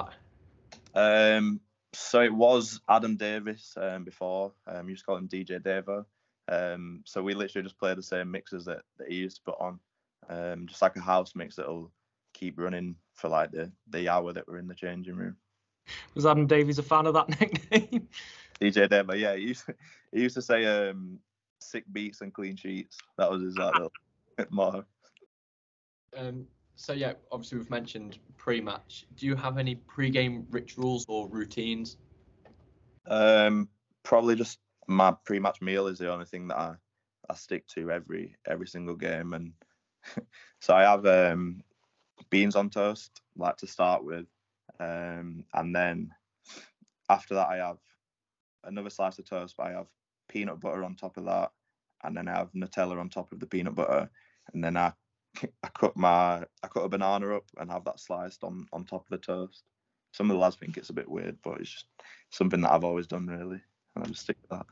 that? 0.94 1.36
Um, 1.36 1.60
so 1.92 2.20
it 2.20 2.34
was 2.34 2.80
Adam 2.88 3.16
Davies 3.16 3.72
um, 3.80 4.04
before. 4.04 4.52
Um, 4.66 4.84
you 4.84 4.90
used 4.90 5.02
to 5.02 5.06
call 5.06 5.16
him 5.16 5.28
DJ 5.28 5.60
Devo. 5.60 6.04
Um, 6.48 7.02
so 7.04 7.22
we 7.22 7.34
literally 7.34 7.64
just 7.64 7.78
play 7.78 7.94
the 7.94 8.02
same 8.02 8.30
mixes 8.30 8.64
that, 8.66 8.82
that 8.98 9.08
he 9.08 9.16
used 9.16 9.36
to 9.36 9.42
put 9.42 9.60
on, 9.60 9.80
um, 10.28 10.66
just 10.66 10.82
like 10.82 10.96
a 10.96 11.00
house 11.00 11.34
mix 11.34 11.56
that'll 11.56 11.90
keep 12.34 12.58
running 12.58 12.94
for 13.14 13.28
like 13.28 13.50
the, 13.50 13.72
the 13.88 14.08
hour 14.08 14.32
that 14.32 14.46
we're 14.46 14.58
in 14.58 14.68
the 14.68 14.74
changing 14.74 15.16
room. 15.16 15.36
Was 16.14 16.26
Adam 16.26 16.46
Davies 16.46 16.78
a 16.78 16.82
fan 16.82 17.06
of 17.06 17.14
that 17.14 17.28
nickname? 17.40 18.08
DJ 18.60 18.88
Demo, 18.88 19.14
yeah, 19.14 19.34
he 19.34 19.42
used, 19.42 19.64
he 20.12 20.20
used 20.20 20.34
to 20.34 20.42
say 20.42 20.64
um, 20.66 21.18
sick 21.60 21.84
beats 21.92 22.20
and 22.20 22.32
clean 22.32 22.56
sheets. 22.56 22.98
That 23.18 23.30
was 23.30 23.42
his 23.42 23.56
like, 23.56 23.74
motto. 24.50 24.84
Um, 26.16 26.46
so 26.76 26.92
yeah, 26.92 27.14
obviously 27.32 27.58
we've 27.58 27.70
mentioned 27.70 28.18
pre-match. 28.36 29.06
Do 29.16 29.26
you 29.26 29.34
have 29.34 29.58
any 29.58 29.74
pre-game 29.74 30.46
rituals 30.50 31.06
or 31.08 31.28
routines? 31.28 31.96
Um, 33.08 33.68
probably 34.02 34.36
just 34.36 34.58
my 34.86 35.14
pre-match 35.24 35.60
meal 35.62 35.86
is 35.86 35.98
the 35.98 36.12
only 36.12 36.26
thing 36.26 36.48
that 36.48 36.58
I, 36.58 36.74
I 37.30 37.34
stick 37.34 37.66
to 37.68 37.90
every 37.90 38.36
every 38.46 38.66
single 38.66 38.94
game, 38.94 39.32
and 39.32 39.52
so 40.60 40.74
I 40.74 40.82
have 40.82 41.06
um, 41.06 41.62
beans 42.30 42.56
on 42.56 42.70
toast, 42.70 43.22
like 43.36 43.56
to 43.58 43.66
start 43.66 44.04
with, 44.04 44.26
um, 44.78 45.44
and 45.54 45.74
then 45.74 46.10
after 47.08 47.34
that 47.34 47.48
I 47.48 47.56
have 47.56 47.78
another 48.64 48.90
slice 48.90 49.18
of 49.18 49.28
toast, 49.28 49.54
but 49.56 49.68
I 49.68 49.72
have 49.72 49.86
peanut 50.28 50.60
butter 50.60 50.84
on 50.84 50.94
top 50.94 51.16
of 51.16 51.24
that, 51.24 51.52
and 52.04 52.16
then 52.16 52.28
I 52.28 52.36
have 52.36 52.52
Nutella 52.52 53.00
on 53.00 53.08
top 53.08 53.32
of 53.32 53.40
the 53.40 53.46
peanut 53.46 53.74
butter, 53.74 54.10
and 54.52 54.62
then 54.62 54.76
I 54.76 54.92
I 55.62 55.68
cut 55.68 55.96
my 55.96 56.44
I 56.62 56.68
cut 56.68 56.84
a 56.84 56.88
banana 56.88 57.36
up 57.36 57.44
and 57.58 57.70
have 57.70 57.84
that 57.84 58.00
sliced 58.00 58.44
on 58.44 58.66
on 58.72 58.84
top 58.84 59.02
of 59.02 59.10
the 59.10 59.18
toast. 59.18 59.64
Some 60.12 60.30
of 60.30 60.36
the 60.36 60.40
lads 60.40 60.56
think 60.56 60.76
it's 60.76 60.90
a 60.90 60.94
bit 60.94 61.08
weird, 61.08 61.36
but 61.42 61.60
it's 61.60 61.70
just 61.70 61.86
something 62.30 62.60
that 62.62 62.72
I've 62.72 62.84
always 62.84 63.06
done 63.06 63.26
really, 63.26 63.60
and 63.94 64.04
I 64.04 64.06
just 64.06 64.22
stick 64.22 64.36
with 64.42 64.58
that. 64.58 64.66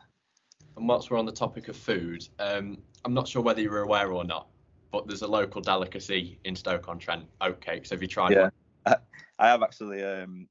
And 0.76 0.88
whilst 0.88 1.10
we're 1.10 1.18
on 1.18 1.26
the 1.26 1.32
topic 1.32 1.68
of 1.68 1.76
food, 1.76 2.26
um, 2.38 2.78
I'm 3.04 3.14
not 3.14 3.28
sure 3.28 3.42
whether 3.42 3.60
you're 3.60 3.82
aware 3.82 4.12
or 4.12 4.24
not, 4.24 4.48
but 4.90 5.06
there's 5.06 5.22
a 5.22 5.26
local 5.26 5.60
delicacy 5.60 6.40
in 6.44 6.56
Stoke-on-Trent, 6.56 7.26
oatcakes. 7.40 7.90
Have 7.90 8.02
you 8.02 8.08
tried 8.08 8.32
Yeah. 8.32 8.50
one? 8.86 8.96
I 9.38 9.48
have 9.48 9.62
actually. 9.62 10.02
Um, 10.02 10.48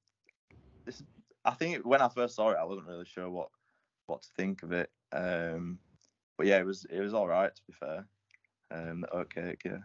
this 0.86 1.04
I 1.46 1.52
think 1.52 1.86
when 1.86 2.02
I 2.02 2.10
first 2.10 2.36
saw 2.36 2.52
it, 2.52 2.58
I 2.58 2.64
wasn't 2.64 2.88
really 2.88 3.06
sure 3.06 3.30
what 3.30 3.50
what 4.08 4.22
to 4.22 4.30
think 4.38 4.64
of 4.64 4.72
it. 4.72 4.92
Um, 5.12 5.80
but 6.38 6.48
yeah, 6.48 6.60
it 6.60 6.66
was 6.66 6.86
it 6.90 7.00
was 7.00 7.14
all 7.14 7.28
right 7.28 7.54
to 7.54 7.62
be 7.68 7.74
fair. 7.74 8.06
Um, 8.72 9.02
the 9.02 9.10
oat 9.14 9.34
cake, 9.34 9.62
yeah. 9.66 9.80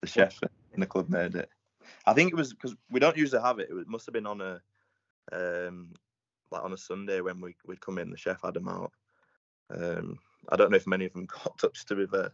The 0.00 0.08
chef 0.08 0.38
in 0.72 0.80
the 0.80 0.86
club 0.86 1.08
made 1.08 1.34
it. 1.34 1.48
I 2.06 2.12
think 2.14 2.32
it 2.32 2.36
was 2.36 2.52
because 2.52 2.74
we 2.90 3.00
don't 3.00 3.16
usually 3.16 3.42
have 3.42 3.58
it. 3.58 3.68
It 3.70 3.88
must 3.88 4.06
have 4.06 4.12
been 4.12 4.26
on 4.26 4.40
a 4.40 4.60
um, 5.32 5.92
like 6.50 6.62
on 6.62 6.72
a 6.72 6.76
Sunday 6.76 7.20
when 7.20 7.40
we 7.40 7.54
we'd 7.66 7.80
come 7.80 7.98
in. 7.98 8.10
The 8.10 8.16
chef 8.16 8.42
had 8.42 8.54
them 8.54 8.68
out. 8.68 8.92
Um, 9.70 10.18
I 10.48 10.56
don't 10.56 10.70
know 10.70 10.76
if 10.76 10.86
many 10.86 11.06
of 11.06 11.12
them 11.12 11.26
got 11.44 11.58
touched 11.58 11.88
to 11.88 11.96
be 11.96 12.06
fair. 12.06 12.32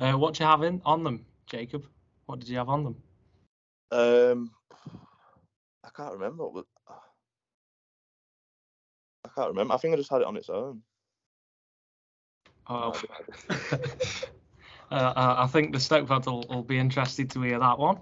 Uh, 0.00 0.12
what 0.18 0.38
you 0.40 0.46
having 0.46 0.82
on 0.84 1.04
them, 1.04 1.24
Jacob? 1.46 1.86
What 2.26 2.40
did 2.40 2.48
you 2.48 2.58
have 2.58 2.68
on 2.68 2.84
them? 2.84 2.96
Um, 3.92 4.50
I 5.84 5.90
can't 5.94 6.12
remember. 6.14 6.44
What 6.44 6.54
was, 6.54 6.64
I 9.24 9.28
can't 9.34 9.48
remember. 9.48 9.74
I 9.74 9.76
think 9.76 9.94
I 9.94 9.96
just 9.96 10.10
had 10.10 10.22
it 10.22 10.26
on 10.26 10.36
its 10.36 10.48
own. 10.48 10.82
Oh, 12.68 12.98
uh, 14.92 15.12
I 15.16 15.44
I 15.44 15.46
think 15.46 15.72
the 15.72 15.80
Stoke 15.80 16.06
fans 16.08 16.26
will, 16.26 16.44
will 16.48 16.62
be 16.62 16.78
interested 16.78 17.30
to 17.30 17.42
hear 17.42 17.58
that 17.58 17.78
one. 17.78 17.98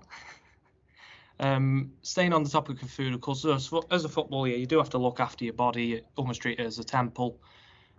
Um, 1.38 1.93
staying 2.03 2.34
on 2.34 2.43
the 2.45 2.51
topic 2.51 2.82
of 2.82 2.91
food, 2.91 3.14
of 3.14 3.20
course, 3.22 3.47
as, 3.47 3.70
as 3.91 4.05
a 4.05 4.09
footballer, 4.09 4.49
you 4.49 4.66
do 4.66 4.76
have 4.76 4.91
to 4.91 4.99
look 4.99 5.20
after 5.20 5.45
your 5.45 5.55
body. 5.55 6.03
Almost 6.16 6.43
treat 6.43 6.61
it 6.61 6.66
as 6.66 6.78
a 6.78 6.84
temple. 6.84 7.41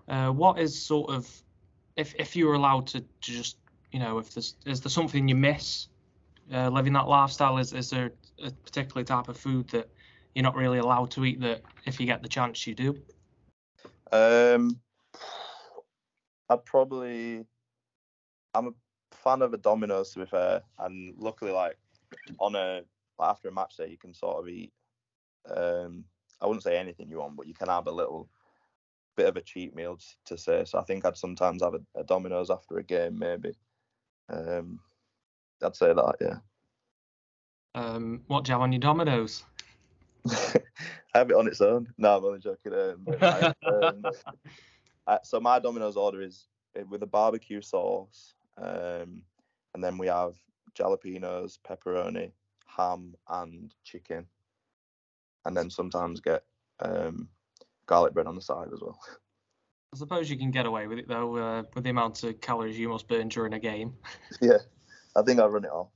Uh, 0.08 0.30
what 0.30 0.60
is 0.60 0.80
sort 0.80 1.10
of, 1.10 1.28
if 1.96 2.14
if 2.20 2.36
you 2.36 2.48
were 2.48 2.54
allowed 2.54 2.86
to, 2.88 3.00
to 3.02 3.32
just, 3.32 3.58
you 3.92 4.00
know, 4.00 4.20
if 4.20 4.34
there's 4.34 4.56
is 4.66 4.82
there 4.82 4.92
something 4.92 5.28
you 5.28 5.36
miss 5.36 5.88
uh, 6.54 6.70
living 6.70 6.94
that 6.94 7.08
lifestyle? 7.08 7.58
Is 7.58 7.74
is 7.74 7.90
there 7.90 8.12
a 8.44 8.52
particular 8.52 9.04
type 9.04 9.28
of 9.28 9.38
food 9.38 9.70
that 9.70 9.90
you're 10.36 10.44
not 10.44 10.56
really 10.56 10.78
allowed 10.78 11.12
to 11.12 11.26
eat 11.26 11.40
that 11.42 11.62
if 11.86 12.00
you 12.00 12.06
get 12.06 12.22
the 12.22 12.30
chance 12.30 12.68
you 12.68 12.76
do? 12.76 12.96
Um, 14.12 14.80
I'd 16.50 16.66
probably. 16.66 17.46
I'm 18.54 18.68
a 18.68 18.72
fan 19.16 19.42
of 19.42 19.54
a 19.54 19.58
Domino's 19.58 20.12
to 20.14 20.20
be 20.20 20.26
fair, 20.26 20.62
and 20.80 21.16
luckily, 21.18 21.52
like 21.52 21.78
on 22.40 22.56
a 22.56 22.82
like 23.20 23.30
after 23.30 23.50
a 23.50 23.52
match 23.52 23.78
day, 23.78 23.88
you 23.88 23.98
can 23.98 24.14
sort 24.14 24.38
of 24.38 24.48
eat. 24.50 24.74
Um, 25.50 26.06
I 26.42 26.48
wouldn't 26.48 26.64
say 26.64 26.78
anything 26.78 27.10
you 27.10 27.20
want, 27.20 27.36
but 27.36 27.48
you 27.48 27.54
can 27.54 27.68
have 27.68 27.88
a 27.88 27.92
little 27.92 28.30
bit 29.16 29.28
of 29.28 29.38
a 29.38 29.42
cheat 29.42 29.76
meal 29.76 29.98
to 30.26 30.38
say. 30.38 30.66
So 30.66 30.80
I 30.80 30.84
think 30.84 31.06
I'd 31.06 31.18
sometimes 31.18 31.62
have 31.62 31.76
a, 31.76 31.82
a 32.00 32.04
Domino's 32.04 32.50
after 32.50 32.78
a 32.78 32.84
game, 32.84 33.20
maybe. 33.20 33.54
Um, 34.30 34.80
I'd 35.64 35.76
say 35.76 35.94
that, 35.94 36.16
yeah. 36.20 36.38
Um, 37.76 38.24
what 38.28 38.44
do 38.44 38.50
you 38.50 38.54
have 38.54 38.62
on 38.62 38.72
your 38.72 38.80
Domino's? 38.80 39.46
have 41.14 41.30
it 41.30 41.36
on 41.36 41.48
its 41.48 41.62
own. 41.62 41.88
No, 41.98 42.18
I'm 42.18 42.26
only 42.26 42.40
joking. 42.40 42.74
Um, 42.74 43.06
I- 43.22 43.54
um, 43.68 44.04
uh, 45.08 45.18
so 45.24 45.40
my 45.40 45.60
Domino's 45.60 45.98
order 45.98 46.22
is 46.22 46.48
uh, 46.80 46.84
with 46.90 47.04
a 47.04 47.08
barbecue 47.08 47.62
sauce, 47.62 48.34
um, 48.58 49.22
and 49.74 49.84
then 49.84 49.98
we 49.98 50.08
have 50.08 50.36
jalapenos, 50.78 51.58
pepperoni, 51.68 52.32
ham, 52.66 53.16
and 53.30 53.74
chicken, 53.84 54.26
and 55.46 55.56
then 55.56 55.70
sometimes 55.70 56.20
get 56.20 56.44
um, 56.80 57.28
garlic 57.86 58.14
bread 58.14 58.28
on 58.28 58.36
the 58.36 58.42
side 58.42 58.70
as 58.74 58.82
well. 58.82 59.00
I 59.94 59.98
suppose 59.98 60.30
you 60.30 60.38
can 60.38 60.52
get 60.52 60.66
away 60.66 60.88
with 60.88 61.00
it 61.00 61.08
though, 61.08 61.36
uh, 61.36 61.64
with 61.76 61.84
the 61.84 61.90
amount 61.90 62.24
of 62.24 62.40
calories 62.40 62.80
you 62.80 62.88
must 62.88 63.10
burn 63.10 63.28
during 63.28 63.54
a 63.54 63.60
game. 63.60 63.94
yeah, 64.42 64.60
I 65.16 65.22
think 65.22 65.40
I'll 65.40 65.50
run 65.50 65.66
it 65.66 65.72
off. 65.72 65.90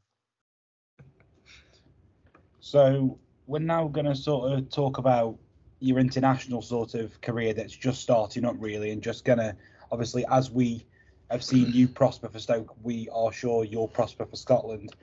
So 2.59 3.17
we're 3.47 3.59
now 3.59 3.87
going 3.87 4.07
to 4.07 4.15
sort 4.15 4.51
of 4.51 4.69
talk 4.69 4.97
about 4.97 5.37
your 5.79 5.99
international 5.99 6.61
sort 6.61 6.95
of 6.95 7.21
career 7.21 7.53
that's 7.53 7.75
just 7.75 8.01
starting 8.01 8.43
up 8.43 8.55
really, 8.59 8.91
and 8.91 9.01
just 9.01 9.23
going 9.23 9.39
to 9.39 9.55
obviously 9.91 10.25
as 10.29 10.51
we 10.51 10.85
have 11.29 11.43
seen 11.43 11.71
you 11.71 11.87
prosper 12.01 12.29
for 12.29 12.39
Stoke, 12.39 12.75
we 12.81 13.09
are 13.13 13.31
sure 13.31 13.63
you'll 13.63 13.87
prosper 13.87 14.25
for 14.25 14.35
Scotland. 14.35 14.95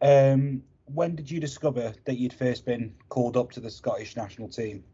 Um, 0.00 0.62
when 0.86 1.16
did 1.16 1.30
you 1.30 1.40
discover 1.40 1.94
that 2.04 2.18
you'd 2.18 2.32
first 2.32 2.66
been 2.66 2.94
called 3.08 3.36
up 3.36 3.50
to 3.52 3.60
the 3.60 3.70
Scottish 3.70 4.16
national 4.16 4.48
team? 4.48 4.84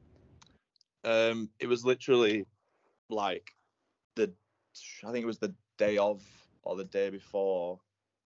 Um, 1.04 1.50
it 1.58 1.66
was 1.66 1.84
literally 1.84 2.46
like 3.08 3.50
the, 4.16 4.32
I 5.04 5.12
think 5.12 5.24
it 5.24 5.26
was 5.26 5.38
the 5.38 5.54
day 5.78 5.98
of 5.98 6.22
or 6.62 6.76
the 6.76 6.84
day 6.84 7.10
before 7.10 7.80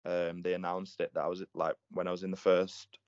um, 0.05 0.41
they 0.41 0.53
announced 0.53 1.01
it 1.01 1.11
that 1.13 1.23
I 1.23 1.27
was 1.27 1.43
like 1.53 1.75
when 1.91 2.07
I 2.07 2.11
was 2.11 2.23
in 2.23 2.31
the 2.31 2.37
first, 2.37 2.99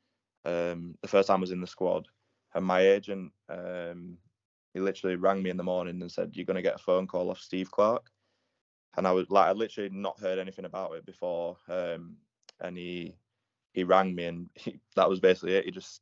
um, 0.45 0.95
the 1.01 1.07
first 1.07 1.27
time 1.27 1.37
I 1.37 1.41
was 1.41 1.51
in 1.51 1.61
the 1.61 1.67
squad, 1.67 2.07
and 2.55 2.65
my 2.65 2.81
agent, 2.81 3.31
um, 3.49 4.17
he 4.73 4.79
literally 4.79 5.15
rang 5.15 5.41
me 5.41 5.49
in 5.49 5.57
the 5.57 5.63
morning 5.63 6.01
and 6.01 6.11
said 6.11 6.31
you're 6.33 6.45
gonna 6.45 6.61
get 6.61 6.75
a 6.75 6.79
phone 6.79 7.07
call 7.07 7.29
off 7.29 7.39
Steve 7.39 7.71
Clarke, 7.71 8.09
and 8.97 9.07
I 9.07 9.11
was 9.11 9.29
like 9.29 9.47
I 9.47 9.51
literally 9.51 9.89
not 9.89 10.19
heard 10.19 10.39
anything 10.39 10.65
about 10.65 10.93
it 10.93 11.05
before, 11.05 11.57
um, 11.67 12.17
and 12.59 12.77
he 12.77 13.15
he 13.73 13.83
rang 13.83 14.13
me 14.15 14.25
and 14.25 14.49
he, 14.55 14.79
that 14.95 15.09
was 15.09 15.19
basically 15.19 15.55
it. 15.55 15.65
He 15.65 15.71
just 15.71 16.01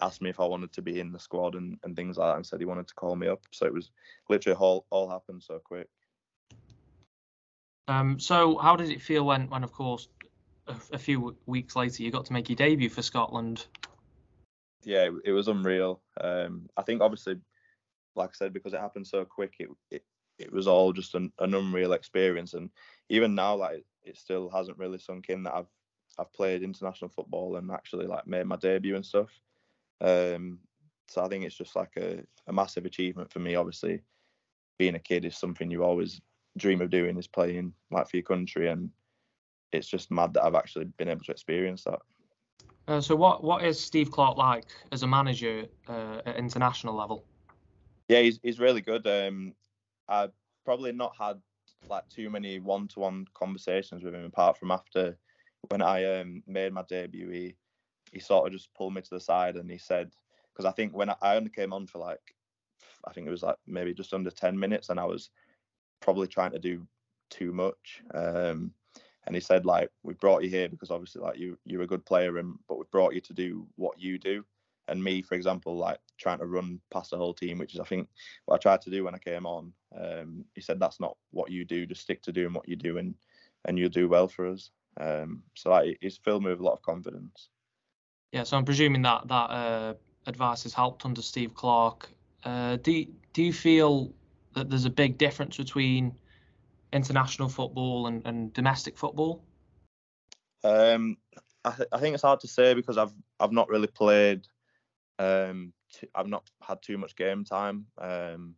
asked 0.00 0.22
me 0.22 0.30
if 0.30 0.40
I 0.40 0.44
wanted 0.44 0.72
to 0.74 0.82
be 0.82 1.00
in 1.00 1.12
the 1.12 1.18
squad 1.18 1.54
and, 1.56 1.76
and 1.82 1.96
things 1.96 2.16
like 2.16 2.30
that 2.30 2.36
and 2.36 2.46
said 2.46 2.60
he 2.60 2.66
wanted 2.66 2.86
to 2.88 2.94
call 2.94 3.16
me 3.16 3.26
up. 3.26 3.40
So 3.50 3.66
it 3.66 3.74
was 3.74 3.90
literally 4.28 4.56
all 4.56 4.86
all 4.90 5.08
happened 5.08 5.42
so 5.42 5.58
quick. 5.62 5.88
Um, 7.88 8.20
so 8.20 8.58
how 8.58 8.76
did 8.76 8.90
it 8.90 9.00
feel 9.00 9.24
when, 9.24 9.48
when 9.48 9.64
of 9.64 9.72
course, 9.72 10.08
a, 10.66 10.74
a 10.92 10.98
few 10.98 11.36
weeks 11.46 11.74
later 11.74 12.02
you 12.02 12.10
got 12.10 12.26
to 12.26 12.34
make 12.34 12.48
your 12.50 12.56
debut 12.56 12.90
for 12.90 13.00
Scotland? 13.02 13.66
Yeah, 14.84 15.04
it, 15.04 15.12
it 15.24 15.32
was 15.32 15.48
unreal. 15.48 16.02
Um, 16.20 16.68
I 16.76 16.82
think 16.82 17.00
obviously, 17.00 17.36
like 18.14 18.28
I 18.28 18.34
said, 18.34 18.52
because 18.52 18.74
it 18.74 18.80
happened 18.80 19.06
so 19.06 19.24
quick, 19.24 19.54
it 19.58 19.68
it, 19.90 20.04
it 20.38 20.52
was 20.52 20.66
all 20.66 20.92
just 20.92 21.14
an, 21.14 21.32
an 21.38 21.54
unreal 21.54 21.92
experience. 21.92 22.54
And 22.54 22.70
even 23.08 23.34
now, 23.34 23.56
like 23.56 23.84
it 24.04 24.16
still 24.16 24.48
hasn't 24.50 24.78
really 24.78 24.98
sunk 24.98 25.28
in 25.28 25.42
that 25.44 25.54
I've 25.54 25.66
I've 26.18 26.32
played 26.32 26.62
international 26.62 27.10
football 27.10 27.56
and 27.56 27.70
actually 27.70 28.06
like 28.06 28.26
made 28.26 28.46
my 28.46 28.56
debut 28.56 28.96
and 28.96 29.06
stuff. 29.06 29.30
Um, 30.00 30.58
so 31.08 31.24
I 31.24 31.28
think 31.28 31.44
it's 31.44 31.56
just 31.56 31.76
like 31.76 31.96
a, 31.96 32.22
a 32.46 32.52
massive 32.52 32.86
achievement 32.86 33.32
for 33.32 33.38
me. 33.38 33.54
Obviously, 33.54 34.00
being 34.78 34.94
a 34.94 35.00
kid 35.00 35.24
is 35.24 35.36
something 35.36 35.70
you 35.70 35.84
always 35.84 36.20
dream 36.56 36.80
of 36.80 36.90
doing 36.90 37.16
is 37.16 37.26
playing 37.26 37.72
like 37.90 38.08
for 38.08 38.16
your 38.16 38.24
country, 38.24 38.68
and 38.68 38.90
it's 39.72 39.88
just 39.88 40.10
mad 40.10 40.34
that 40.34 40.44
I've 40.44 40.54
actually 40.54 40.86
been 40.96 41.08
able 41.08 41.24
to 41.24 41.32
experience 41.32 41.84
that. 41.84 42.00
Uh, 42.88 43.00
so 43.00 43.14
what 43.14 43.44
what 43.44 43.64
is 43.64 43.78
Steve 43.78 44.10
Clarke 44.10 44.38
like 44.38 44.66
as 44.92 45.02
a 45.02 45.06
manager 45.06 45.66
uh, 45.88 46.20
at 46.24 46.36
international 46.36 46.94
level? 46.94 47.24
Yeah, 48.08 48.20
he's 48.20 48.40
he's 48.42 48.58
really 48.58 48.80
good. 48.80 49.06
Um, 49.06 49.54
I've 50.08 50.32
probably 50.64 50.92
not 50.92 51.14
had 51.18 51.40
like 51.88 52.08
too 52.08 52.30
many 52.30 52.58
one-to-one 52.58 53.26
conversations 53.34 54.02
with 54.02 54.14
him 54.14 54.24
apart 54.24 54.58
from 54.58 54.70
after 54.70 55.16
when 55.68 55.82
I 55.82 56.20
um, 56.20 56.42
made 56.46 56.72
my 56.72 56.82
debut. 56.88 57.28
He 57.30 57.54
he 58.12 58.20
sort 58.20 58.46
of 58.46 58.52
just 58.52 58.72
pulled 58.74 58.94
me 58.94 59.02
to 59.02 59.10
the 59.10 59.20
side 59.20 59.56
and 59.56 59.70
he 59.70 59.76
said, 59.78 60.10
because 60.52 60.64
I 60.64 60.72
think 60.72 60.94
when 60.94 61.10
I, 61.10 61.16
I 61.20 61.36
only 61.36 61.50
came 61.50 61.74
on 61.74 61.86
for 61.86 61.98
like, 61.98 62.34
I 63.06 63.12
think 63.12 63.26
it 63.26 63.30
was 63.30 63.42
like 63.42 63.56
maybe 63.66 63.92
just 63.92 64.14
under 64.14 64.30
ten 64.30 64.58
minutes, 64.58 64.88
and 64.88 64.98
I 64.98 65.04
was 65.04 65.30
probably 66.00 66.26
trying 66.26 66.52
to 66.52 66.58
do 66.58 66.86
too 67.30 67.52
much. 67.52 68.02
Um, 68.14 68.72
and 69.26 69.34
he 69.36 69.40
said 69.40 69.66
like, 69.66 69.90
we 70.02 70.14
brought 70.14 70.42
you 70.42 70.48
here 70.48 70.68
because 70.68 70.90
obviously 70.90 71.20
like 71.20 71.38
you 71.38 71.58
you're 71.64 71.82
a 71.82 71.86
good 71.86 72.04
player, 72.06 72.38
and 72.38 72.54
but 72.66 72.78
we 72.78 72.84
brought 72.90 73.14
you 73.14 73.20
to 73.20 73.34
do 73.34 73.66
what 73.76 74.00
you 74.00 74.18
do. 74.18 74.44
And 74.88 75.04
me, 75.04 75.20
for 75.20 75.34
example, 75.34 75.76
like 75.76 75.98
trying 76.18 76.38
to 76.38 76.46
run 76.46 76.80
past 76.92 77.10
the 77.10 77.16
whole 77.16 77.34
team, 77.34 77.58
which 77.58 77.74
is 77.74 77.80
I 77.80 77.84
think 77.84 78.08
what 78.44 78.56
I 78.56 78.58
tried 78.58 78.82
to 78.82 78.90
do 78.90 79.04
when 79.04 79.14
I 79.14 79.18
came 79.18 79.46
on. 79.46 79.72
Um, 79.98 80.44
he 80.54 80.60
said 80.60 80.78
that's 80.78 81.00
not 81.00 81.16
what 81.30 81.50
you 81.50 81.64
do. 81.64 81.86
Just 81.86 82.02
stick 82.02 82.22
to 82.22 82.32
doing 82.32 82.52
what 82.52 82.68
you 82.68 82.76
do, 82.76 82.98
and 82.98 83.14
and 83.64 83.78
you'll 83.78 83.88
do 83.88 84.08
well 84.08 84.28
for 84.28 84.46
us. 84.46 84.70
Um, 85.00 85.42
so 85.54 85.70
like, 85.70 85.98
it's 86.00 86.16
filled 86.18 86.42
me 86.42 86.50
with 86.50 86.60
a 86.60 86.64
lot 86.64 86.74
of 86.74 86.82
confidence. 86.82 87.48
Yeah, 88.32 88.42
so 88.42 88.56
I'm 88.56 88.64
presuming 88.64 89.02
that 89.02 89.26
that 89.28 89.50
uh, 89.50 89.94
advice 90.26 90.64
has 90.64 90.74
helped 90.74 91.04
under 91.04 91.22
Steve 91.22 91.54
Clarke. 91.54 92.10
Uh, 92.44 92.76
do 92.76 93.06
do 93.32 93.42
you 93.42 93.52
feel 93.52 94.12
that 94.54 94.68
there's 94.68 94.84
a 94.84 94.90
big 94.90 95.18
difference 95.18 95.56
between 95.56 96.18
international 96.92 97.48
football 97.48 98.06
and, 98.06 98.24
and 98.26 98.52
domestic 98.52 98.96
football? 98.96 99.44
Um, 100.64 101.16
I, 101.64 101.70
th- 101.70 101.88
I 101.92 101.98
think 101.98 102.14
it's 102.14 102.22
hard 102.22 102.40
to 102.40 102.48
say 102.48 102.74
because 102.74 102.98
I've 102.98 103.12
I've 103.40 103.52
not 103.52 103.68
really 103.68 103.86
played. 103.86 104.46
Um, 105.18 105.72
t- 105.92 106.08
I've 106.14 106.28
not 106.28 106.50
had 106.62 106.82
too 106.82 106.98
much 106.98 107.16
game 107.16 107.44
time. 107.44 107.86
Um, 107.98 108.54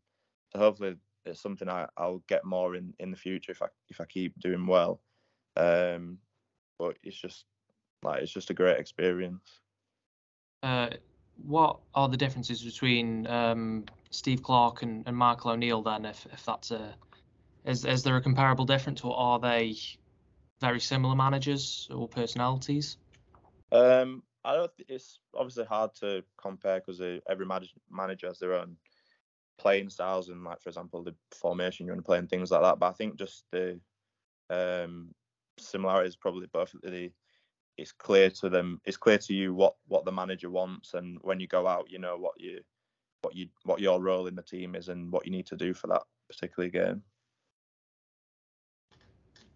so 0.53 0.59
hopefully 0.59 0.97
it's 1.25 1.41
something 1.41 1.69
I, 1.69 1.87
I'll 1.97 2.23
get 2.29 2.45
more 2.45 2.75
in, 2.77 2.95
in 2.99 3.11
the 3.11 3.17
future 3.17 3.53
if 3.53 3.63
I 3.63 3.67
if 3.89 4.01
I 4.01 4.05
keep 4.05 4.39
doing 4.41 4.67
well. 4.67 5.01
Um, 5.57 6.19
but 6.79 6.97
it's 7.03 7.21
just 7.21 7.45
like 8.03 8.23
it's 8.23 8.33
just 8.33 8.51
a 8.51 8.55
great 8.55 8.79
experience. 8.79 9.61
Uh, 10.63 10.91
what 11.47 11.81
are 11.95 12.09
the 12.09 12.17
differences 12.17 12.63
between 12.63 13.27
um, 13.27 13.85
Steve 14.11 14.43
Clarke 14.43 14.83
and, 14.83 15.05
and 15.07 15.17
Michael 15.17 15.53
O'Neill 15.53 15.83
then? 15.83 16.05
If 16.05 16.27
if 16.33 16.45
that's 16.45 16.71
a 16.71 16.95
is 17.65 17.85
is 17.85 18.03
there 18.03 18.17
a 18.17 18.23
comparable 18.23 18.65
difference, 18.65 19.03
or 19.03 19.17
are 19.17 19.39
they 19.39 19.77
very 20.61 20.81
similar 20.81 21.15
managers 21.15 21.89
or 21.91 22.09
personalities? 22.09 22.97
Um, 23.73 24.23
I 24.45 24.55
don't. 24.55 24.71
It's 24.89 25.21
obviously 25.35 25.65
hard 25.65 25.95
to 26.01 26.23
compare 26.41 26.81
because 26.81 27.01
every 27.29 27.47
manager 27.47 28.27
has 28.27 28.39
their 28.39 28.55
own 28.55 28.77
playing 29.59 29.91
styles 29.91 30.31
and, 30.31 30.43
like 30.43 30.63
for 30.63 30.71
example, 30.71 31.03
the 31.03 31.15
formation 31.35 31.87
you 31.87 31.93
want 31.93 32.01
to 32.01 32.07
play 32.07 32.19
and 32.19 32.29
things 32.29 32.51
like 32.51 32.63
that. 32.63 32.79
But 32.79 32.89
I 32.89 32.93
think 32.93 33.17
just 33.19 33.45
the 33.53 33.79
um, 34.49 35.15
similarities 35.59 36.17
probably 36.17 36.47
both 36.53 36.75
it's 37.81 37.93
clear 37.93 38.31
to 38.31 38.51
them. 38.51 38.81
It's 38.85 38.97
clear 38.97 39.19
to 39.19 39.35
you 39.35 39.55
what 39.55 39.75
what 39.87 40.05
the 40.05 40.13
manager 40.13 40.51
wants, 40.51 40.95
and 40.95 41.19
when 41.23 41.41
you 41.41 41.47
go 41.47 41.67
out, 41.67 41.91
you 41.91 41.99
know 41.99 42.17
what 42.17 42.35
you 42.39 42.61
what 43.23 43.35
you 43.35 43.49
what 43.65 43.81
your 43.81 44.03
role 44.03 44.27
in 44.27 44.35
the 44.35 44.43
team 44.43 44.75
is 44.75 44.89
and 44.89 45.11
what 45.11 45.25
you 45.25 45.33
need 45.33 45.47
to 45.47 45.57
do 45.57 45.73
for 45.73 45.87
that 45.89 46.03
particular 46.29 46.69
game. 46.69 47.03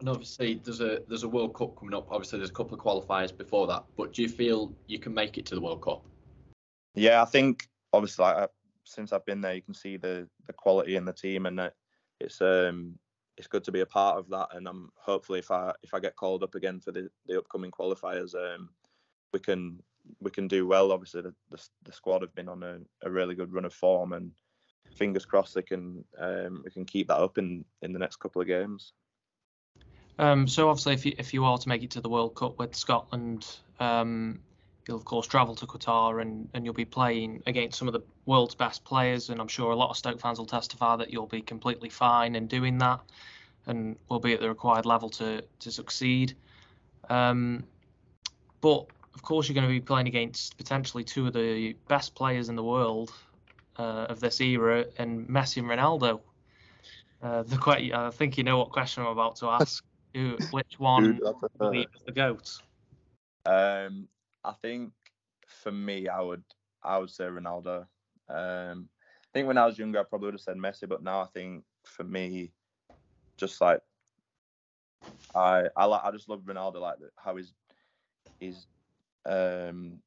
And 0.04 0.10
obviously, 0.10 0.60
there's 0.62 0.82
a 0.82 0.98
there's 1.08 1.22
a 1.22 1.28
World 1.30 1.54
Cup 1.54 1.78
coming 1.78 1.94
up. 1.94 2.08
Obviously, 2.10 2.38
there's 2.38 2.50
a 2.50 2.52
couple 2.52 2.78
of 2.78 2.84
qualifiers 2.84 3.34
before 3.34 3.66
that. 3.68 3.86
But 3.96 4.12
do 4.12 4.20
you 4.20 4.28
feel 4.28 4.70
you 4.86 4.98
can 4.98 5.14
make 5.14 5.38
it 5.38 5.46
to 5.46 5.54
the 5.54 5.62
World 5.62 5.80
Cup? 5.80 6.04
Yeah, 6.94 7.22
I 7.22 7.24
think 7.24 7.66
obviously 7.90 8.26
like, 8.26 8.50
since 8.84 9.14
I've 9.14 9.24
been 9.24 9.40
there, 9.40 9.54
you 9.54 9.62
can 9.62 9.72
see 9.72 9.96
the 9.96 10.28
the 10.46 10.52
quality 10.52 10.96
in 10.96 11.06
the 11.06 11.12
team, 11.14 11.46
and 11.46 11.70
it's 12.20 12.42
um 12.42 12.98
it's 13.38 13.46
good 13.46 13.64
to 13.64 13.72
be 13.72 13.80
a 13.80 13.86
part 13.86 14.18
of 14.18 14.28
that. 14.28 14.48
And 14.52 14.68
I'm 14.68 14.90
hopefully 14.94 15.38
if 15.38 15.50
I 15.50 15.72
if 15.82 15.94
I 15.94 16.00
get 16.00 16.16
called 16.16 16.42
up 16.42 16.54
again 16.54 16.80
for 16.80 16.92
the 16.92 17.08
the 17.24 17.38
upcoming 17.38 17.70
qualifiers, 17.70 18.34
um, 18.34 18.68
we 19.32 19.40
can 19.40 19.82
we 20.20 20.30
can 20.30 20.48
do 20.48 20.66
well. 20.66 20.92
Obviously, 20.92 21.22
the 21.22 21.34
the, 21.48 21.66
the 21.84 21.92
squad 21.92 22.20
have 22.20 22.34
been 22.34 22.50
on 22.50 22.62
a, 22.62 22.78
a 23.06 23.10
really 23.10 23.34
good 23.34 23.54
run 23.54 23.64
of 23.64 23.72
form, 23.72 24.12
and 24.12 24.32
fingers 24.94 25.24
crossed 25.24 25.54
they 25.54 25.62
can 25.62 26.04
um, 26.18 26.60
we 26.62 26.70
can 26.70 26.84
keep 26.84 27.08
that 27.08 27.20
up 27.20 27.38
in 27.38 27.64
in 27.80 27.94
the 27.94 27.98
next 27.98 28.16
couple 28.16 28.42
of 28.42 28.48
games. 28.48 28.92
Um, 30.18 30.46
so 30.46 30.68
obviously, 30.68 30.94
if 30.94 31.06
you 31.06 31.14
if 31.18 31.34
you 31.34 31.44
are 31.44 31.58
to 31.58 31.68
make 31.68 31.82
it 31.82 31.90
to 31.92 32.00
the 32.00 32.08
World 32.08 32.34
Cup 32.34 32.58
with 32.58 32.74
Scotland, 32.74 33.46
um, 33.80 34.40
you'll 34.86 34.96
of 34.96 35.04
course 35.04 35.26
travel 35.26 35.54
to 35.56 35.66
Qatar 35.66 36.22
and 36.22 36.48
and 36.54 36.64
you'll 36.64 36.74
be 36.74 36.84
playing 36.84 37.42
against 37.46 37.78
some 37.78 37.88
of 37.88 37.94
the 37.94 38.02
world's 38.26 38.54
best 38.54 38.84
players. 38.84 39.30
And 39.30 39.40
I'm 39.40 39.48
sure 39.48 39.72
a 39.72 39.76
lot 39.76 39.90
of 39.90 39.96
Stoke 39.96 40.20
fans 40.20 40.38
will 40.38 40.46
testify 40.46 40.96
that 40.96 41.12
you'll 41.12 41.26
be 41.26 41.42
completely 41.42 41.88
fine 41.88 42.36
in 42.36 42.46
doing 42.46 42.78
that, 42.78 43.00
and 43.66 43.96
will 44.08 44.20
be 44.20 44.34
at 44.34 44.40
the 44.40 44.48
required 44.48 44.86
level 44.86 45.10
to 45.10 45.42
to 45.60 45.72
succeed. 45.72 46.36
Um, 47.10 47.64
but 48.60 48.86
of 49.14 49.22
course, 49.22 49.48
you're 49.48 49.54
going 49.54 49.66
to 49.66 49.72
be 49.72 49.80
playing 49.80 50.08
against 50.08 50.56
potentially 50.56 51.04
two 51.04 51.26
of 51.26 51.32
the 51.32 51.76
best 51.88 52.14
players 52.14 52.48
in 52.48 52.56
the 52.56 52.64
world 52.64 53.12
uh, 53.78 54.06
of 54.08 54.20
this 54.20 54.40
era, 54.40 54.86
and 54.96 55.28
Messi 55.28 55.58
and 55.58 55.68
Ronaldo. 55.68 56.20
Uh, 57.22 57.42
the 57.42 57.56
que- 57.56 57.92
I 57.92 58.10
think 58.10 58.38
you 58.38 58.44
know 58.44 58.58
what 58.58 58.70
question 58.70 59.02
I'm 59.02 59.08
about 59.08 59.36
to 59.36 59.48
ask. 59.48 59.84
Who, 60.14 60.36
which 60.52 60.78
one 60.78 61.20
is 61.94 62.02
the 62.06 62.12
goat? 62.12 62.50
Um, 63.46 64.08
I 64.44 64.52
think 64.62 64.92
for 65.46 65.72
me, 65.72 66.08
I 66.08 66.20
would 66.20 66.44
I 66.82 66.98
would 66.98 67.10
say 67.10 67.24
Ronaldo. 67.24 67.86
Um, 68.28 68.88
I 68.88 69.28
think 69.32 69.48
when 69.48 69.58
I 69.58 69.66
was 69.66 69.78
younger, 69.78 70.00
I 70.00 70.04
probably 70.04 70.26
would 70.26 70.34
have 70.34 70.40
said 70.40 70.56
Messi, 70.56 70.88
but 70.88 71.02
now 71.02 71.20
I 71.20 71.26
think 71.26 71.64
for 71.84 72.04
me, 72.04 72.52
just 73.36 73.60
like 73.60 73.80
I 75.34 75.64
I 75.76 75.84
like 75.86 76.04
I 76.04 76.10
just 76.10 76.28
love 76.28 76.42
Ronaldo, 76.42 76.80
like 76.80 76.96
how 77.16 77.36
he's 77.36 77.52
he's 78.38 78.66
um 79.26 79.98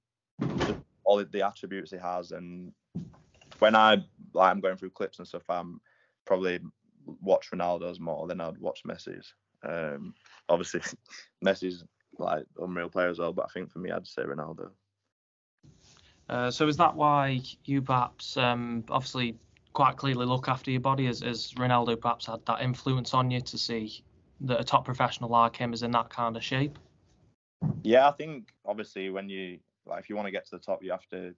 all 1.03 1.23
the 1.23 1.45
attributes 1.45 1.91
he 1.91 1.97
has, 1.97 2.31
and 2.31 2.71
when 3.59 3.75
I 3.75 4.03
like 4.33 4.51
I'm 4.51 4.61
going 4.61 4.77
through 4.77 4.91
clips 4.91 5.19
and 5.19 5.27
stuff, 5.27 5.49
I'm 5.49 5.81
probably 6.25 6.59
watch 7.21 7.49
Ronaldo's 7.51 7.99
more 7.99 8.27
than 8.27 8.41
I'd 8.41 8.57
watch 8.57 8.81
Messi's. 8.87 9.33
Um, 9.63 10.13
obviously, 10.49 10.81
Messi's 11.45 11.83
like 12.17 12.45
unreal 12.59 12.89
player 12.89 13.09
as 13.09 13.19
well, 13.19 13.33
but 13.33 13.45
I 13.45 13.53
think 13.53 13.71
for 13.71 13.79
me, 13.79 13.91
I'd 13.91 14.07
say 14.07 14.23
Ronaldo. 14.23 14.69
Uh, 16.29 16.51
so 16.51 16.67
is 16.67 16.77
that 16.77 16.95
why 16.95 17.41
you 17.65 17.81
perhaps 17.81 18.35
um, 18.37 18.83
obviously 18.89 19.37
quite 19.73 19.95
clearly 19.95 20.25
look 20.25 20.47
after 20.47 20.71
your 20.71 20.81
body 20.81 21.07
as, 21.07 21.21
as 21.21 21.53
Ronaldo 21.53 21.99
perhaps 21.99 22.25
had 22.25 22.45
that 22.47 22.61
influence 22.61 23.13
on 23.13 23.31
you 23.31 23.39
to 23.41 23.57
see 23.57 24.03
that 24.41 24.59
a 24.59 24.63
top 24.63 24.85
professional 24.85 25.29
like 25.29 25.55
him 25.55 25.73
is 25.73 25.83
in 25.83 25.91
that 25.91 26.09
kind 26.09 26.35
of 26.35 26.43
shape? 26.43 26.77
Yeah, 27.83 28.07
I 28.07 28.11
think 28.11 28.49
obviously 28.65 29.09
when 29.09 29.29
you 29.29 29.59
like 29.85 29.99
if 29.99 30.09
you 30.09 30.15
want 30.15 30.27
to 30.27 30.31
get 30.31 30.45
to 30.45 30.51
the 30.57 30.61
top, 30.61 30.83
you 30.83 30.91
have 30.91 31.07
to 31.11 31.33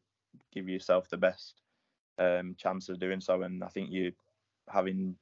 give 0.53 0.67
yourself 0.67 1.09
the 1.09 1.17
best 1.17 1.61
um, 2.17 2.55
chance 2.57 2.89
of 2.89 2.99
doing 2.99 3.22
so, 3.22 3.43
and 3.43 3.63
I 3.63 3.67
think 3.67 3.91
you 3.91 4.11
having 4.67 5.15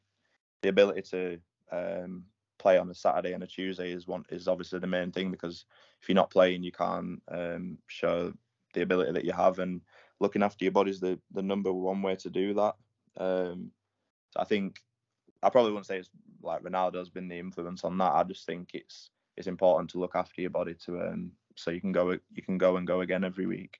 the 0.61 0.69
ability 0.69 1.01
to 1.03 1.39
um, 1.71 2.23
play 2.67 2.77
on 2.77 2.89
a 2.89 2.93
Saturday 2.93 3.31
and 3.31 3.43
a 3.43 3.47
Tuesday 3.47 3.93
is 3.93 4.07
one 4.07 4.25
is 4.29 4.49
obviously 4.49 4.79
the 4.79 4.87
main 4.87 5.09
thing 5.09 5.31
because 5.31 5.63
if 6.01 6.09
you're 6.09 6.15
not 6.15 6.29
playing, 6.29 6.63
you 6.63 6.71
can't 6.73 7.21
um, 7.29 7.77
show 7.87 8.33
the 8.73 8.81
ability 8.81 9.13
that 9.13 9.23
you 9.23 9.31
have, 9.31 9.59
and 9.59 9.79
looking 10.19 10.43
after 10.43 10.65
your 10.65 10.73
body 10.73 10.91
is 10.91 10.99
the 10.99 11.17
the 11.31 11.41
number 11.41 11.71
one 11.71 12.01
way 12.01 12.17
to 12.17 12.29
do 12.29 12.53
that. 12.55 12.75
Um, 13.15 13.71
so 14.31 14.41
I 14.41 14.43
think 14.43 14.81
I 15.41 15.49
probably 15.49 15.71
wouldn't 15.71 15.87
say 15.87 15.99
it's 15.99 16.09
like 16.43 16.61
Ronaldo's 16.61 17.09
been 17.09 17.29
the 17.29 17.39
influence 17.39 17.85
on 17.85 17.97
that. 17.99 18.11
I 18.11 18.23
just 18.23 18.45
think 18.45 18.71
it's 18.73 19.11
it's 19.37 19.47
important 19.47 19.89
to 19.91 19.99
look 19.99 20.15
after 20.15 20.41
your 20.41 20.49
body 20.49 20.73
to 20.85 20.99
um, 20.99 21.31
so 21.55 21.71
you 21.71 21.79
can 21.79 21.93
go 21.93 22.11
you 22.11 22.43
can 22.43 22.57
go 22.57 22.75
and 22.75 22.85
go 22.85 22.99
again 22.99 23.23
every 23.23 23.45
week. 23.45 23.79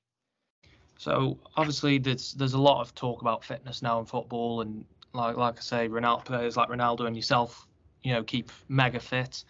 So 0.98 1.38
obviously 1.58 1.98
there's 1.98 2.34
there's 2.36 2.54
a 2.54 2.62
lot 2.70 2.80
of 2.80 2.96
talk 2.96 3.22
about 3.22 3.44
fitness 3.44 3.82
now 3.82 4.00
in 4.00 4.06
football 4.06 4.62
and 4.62 4.86
like 5.14 5.36
like 5.36 5.58
I 5.58 5.62
say, 5.62 5.90
Ronaldo 5.90 6.24
players 6.24 6.56
like 6.56 6.70
Ronaldo 6.70 7.06
and 7.06 7.18
yourself, 7.18 7.68
you 8.04 8.14
know, 8.14 8.24
keep 8.24 8.52
mega 8.68 9.00
fit. 9.00 9.44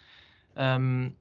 Um, 0.56 1.14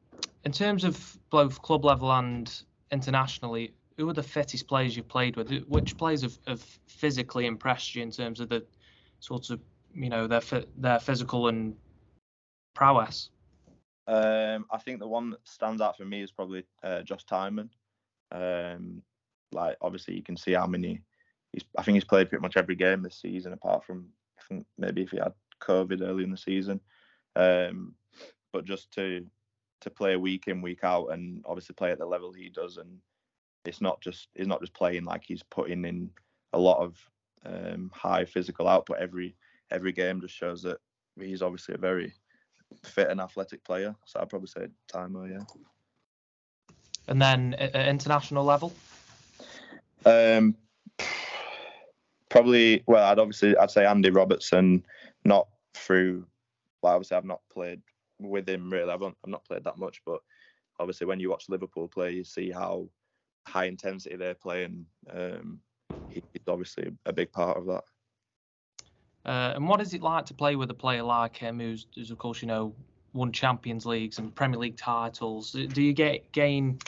in 0.44 0.52
terms 0.52 0.84
of 0.84 1.18
both 1.30 1.62
club 1.62 1.86
level 1.86 2.12
and 2.12 2.52
internationally, 2.92 3.74
who 3.98 4.08
are 4.10 4.14
the 4.14 4.24
fittest 4.24 4.68
players 4.68 4.96
you've 4.96 5.08
played 5.08 5.36
with? 5.36 5.52
Which 5.68 5.98
players 5.98 6.22
have, 6.22 6.38
have 6.48 6.62
physically 6.88 7.46
impressed 7.46 7.96
you 7.96 8.04
in 8.04 8.12
terms 8.12 8.40
of 8.40 8.50
the 8.50 8.66
sorts 9.20 9.50
of 9.50 9.60
you 9.94 10.10
know 10.10 10.28
their 10.28 10.42
their 10.78 11.00
physical 11.00 11.48
and 11.48 11.76
prowess? 12.74 13.30
Um, 14.08 14.66
I 14.72 14.78
think 14.78 15.00
the 15.00 15.08
one 15.08 15.32
that 15.32 15.40
stands 15.44 15.82
out 15.82 15.98
for 15.98 16.06
me 16.06 16.22
is 16.22 16.32
probably 16.32 16.64
uh, 16.84 17.02
Josh 17.02 17.26
Tymon. 17.26 17.70
Um, 18.32 19.02
like 19.52 19.78
obviously 19.82 20.16
you 20.16 20.24
can 20.24 20.38
see 20.38 20.54
how 20.54 20.68
many 20.68 21.02
he's. 21.52 21.64
I 21.78 21.84
think 21.84 21.96
he's 21.96 22.04
played 22.06 22.30
pretty 22.30 22.42
much 22.42 22.58
every 22.58 22.76
game 22.76 23.02
this 23.02 23.20
season, 23.22 23.54
apart 23.54 23.84
from 23.86 24.08
I 24.40 24.44
think 24.48 24.66
maybe 24.78 25.02
if 25.02 25.12
he 25.12 25.18
had 25.18 25.34
COVID 25.62 26.02
early 26.02 26.24
in 26.24 26.32
the 26.32 26.38
season. 26.38 26.80
Um, 27.38 27.94
but 28.52 28.66
just 28.66 28.92
to 28.94 29.26
to 29.82 29.90
play 29.92 30.16
week 30.16 30.48
in 30.48 30.62
week 30.62 30.84
out 30.84 31.08
and 31.08 31.44
obviously 31.46 31.76
play 31.76 31.92
at 31.92 32.00
the 32.00 32.06
level 32.06 32.34
he 32.34 32.50
does, 32.50 32.78
and 32.78 32.98
it's 33.66 33.82
not 33.82 34.02
just 34.02 34.30
he's 34.34 34.48
not 34.48 34.60
just 34.60 34.74
playing 34.74 35.06
like 35.06 35.24
he's 35.26 35.44
putting 35.44 35.86
in 35.86 36.10
a 36.54 36.60
lot 36.60 36.80
of 36.80 36.98
um, 37.46 37.92
high 37.94 38.26
physical 38.26 38.68
output 38.68 38.98
every 38.98 39.36
every 39.72 39.92
game. 39.92 40.20
Just 40.20 40.36
shows 40.36 40.64
that 40.64 40.80
he's 41.20 41.44
obviously 41.44 41.76
a 41.76 41.80
very 41.80 42.12
fit 42.84 43.10
and 43.10 43.22
athletic 43.22 43.64
player. 43.64 43.96
So 44.06 44.20
I'd 44.20 44.30
probably 44.30 44.48
say 44.48 44.68
Timo, 44.92 45.30
yeah. 45.30 45.46
And 47.08 47.22
then 47.22 47.54
at 47.54 47.88
international 47.88 48.44
level. 48.44 48.74
Um, 50.06 50.56
probably 52.30 52.84
well 52.88 53.04
i'd 53.06 53.20
obviously 53.20 53.56
i'd 53.58 53.72
say 53.72 53.86
andy 53.86 54.10
robertson 54.10 54.84
not 55.24 55.48
through 55.74 56.26
well 56.82 56.94
obviously 56.94 57.18
i've 57.18 57.26
not 57.26 57.42
played 57.52 57.82
with 58.20 58.48
him 58.48 58.72
really 58.72 58.92
i've, 58.92 59.04
I've 59.04 59.14
not 59.26 59.46
played 59.46 59.64
that 59.64 59.78
much 59.78 60.02
but 60.06 60.20
obviously 60.80 61.08
when 61.08 61.20
you 61.20 61.30
watch 61.30 61.50
liverpool 61.50 61.88
play 61.88 62.12
you 62.12 62.24
see 62.24 62.52
how 62.52 62.88
high 63.48 63.66
intensity 63.66 64.16
they're 64.16 64.36
playing 64.36 64.86
um, 65.12 65.60
he, 66.10 66.24
obviously 66.48 66.92
a 67.06 67.14
big 67.14 67.32
part 67.32 67.58
of 67.58 67.66
that. 67.68 67.84
Uh, 69.26 69.54
and 69.56 69.68
what 69.68 69.82
is 69.82 69.94
it 69.94 70.02
like 70.02 70.26
to 70.26 70.34
play 70.34 70.56
with 70.56 70.72
a 70.72 70.74
player 70.74 71.04
like 71.04 71.36
him, 71.36 71.60
who's, 71.60 71.88
who's 71.96 72.12
of 72.12 72.18
course 72.18 72.42
you 72.42 72.48
know 72.48 72.74
won 73.14 73.32
Champions 73.32 73.86
Leagues 73.86 74.20
and 74.20 74.34
Premier 74.34 74.60
League 74.60 74.78
titles? 74.78 75.52
Do 75.52 75.82
you 75.82 75.94
get 75.94 76.32
gain 76.32 76.80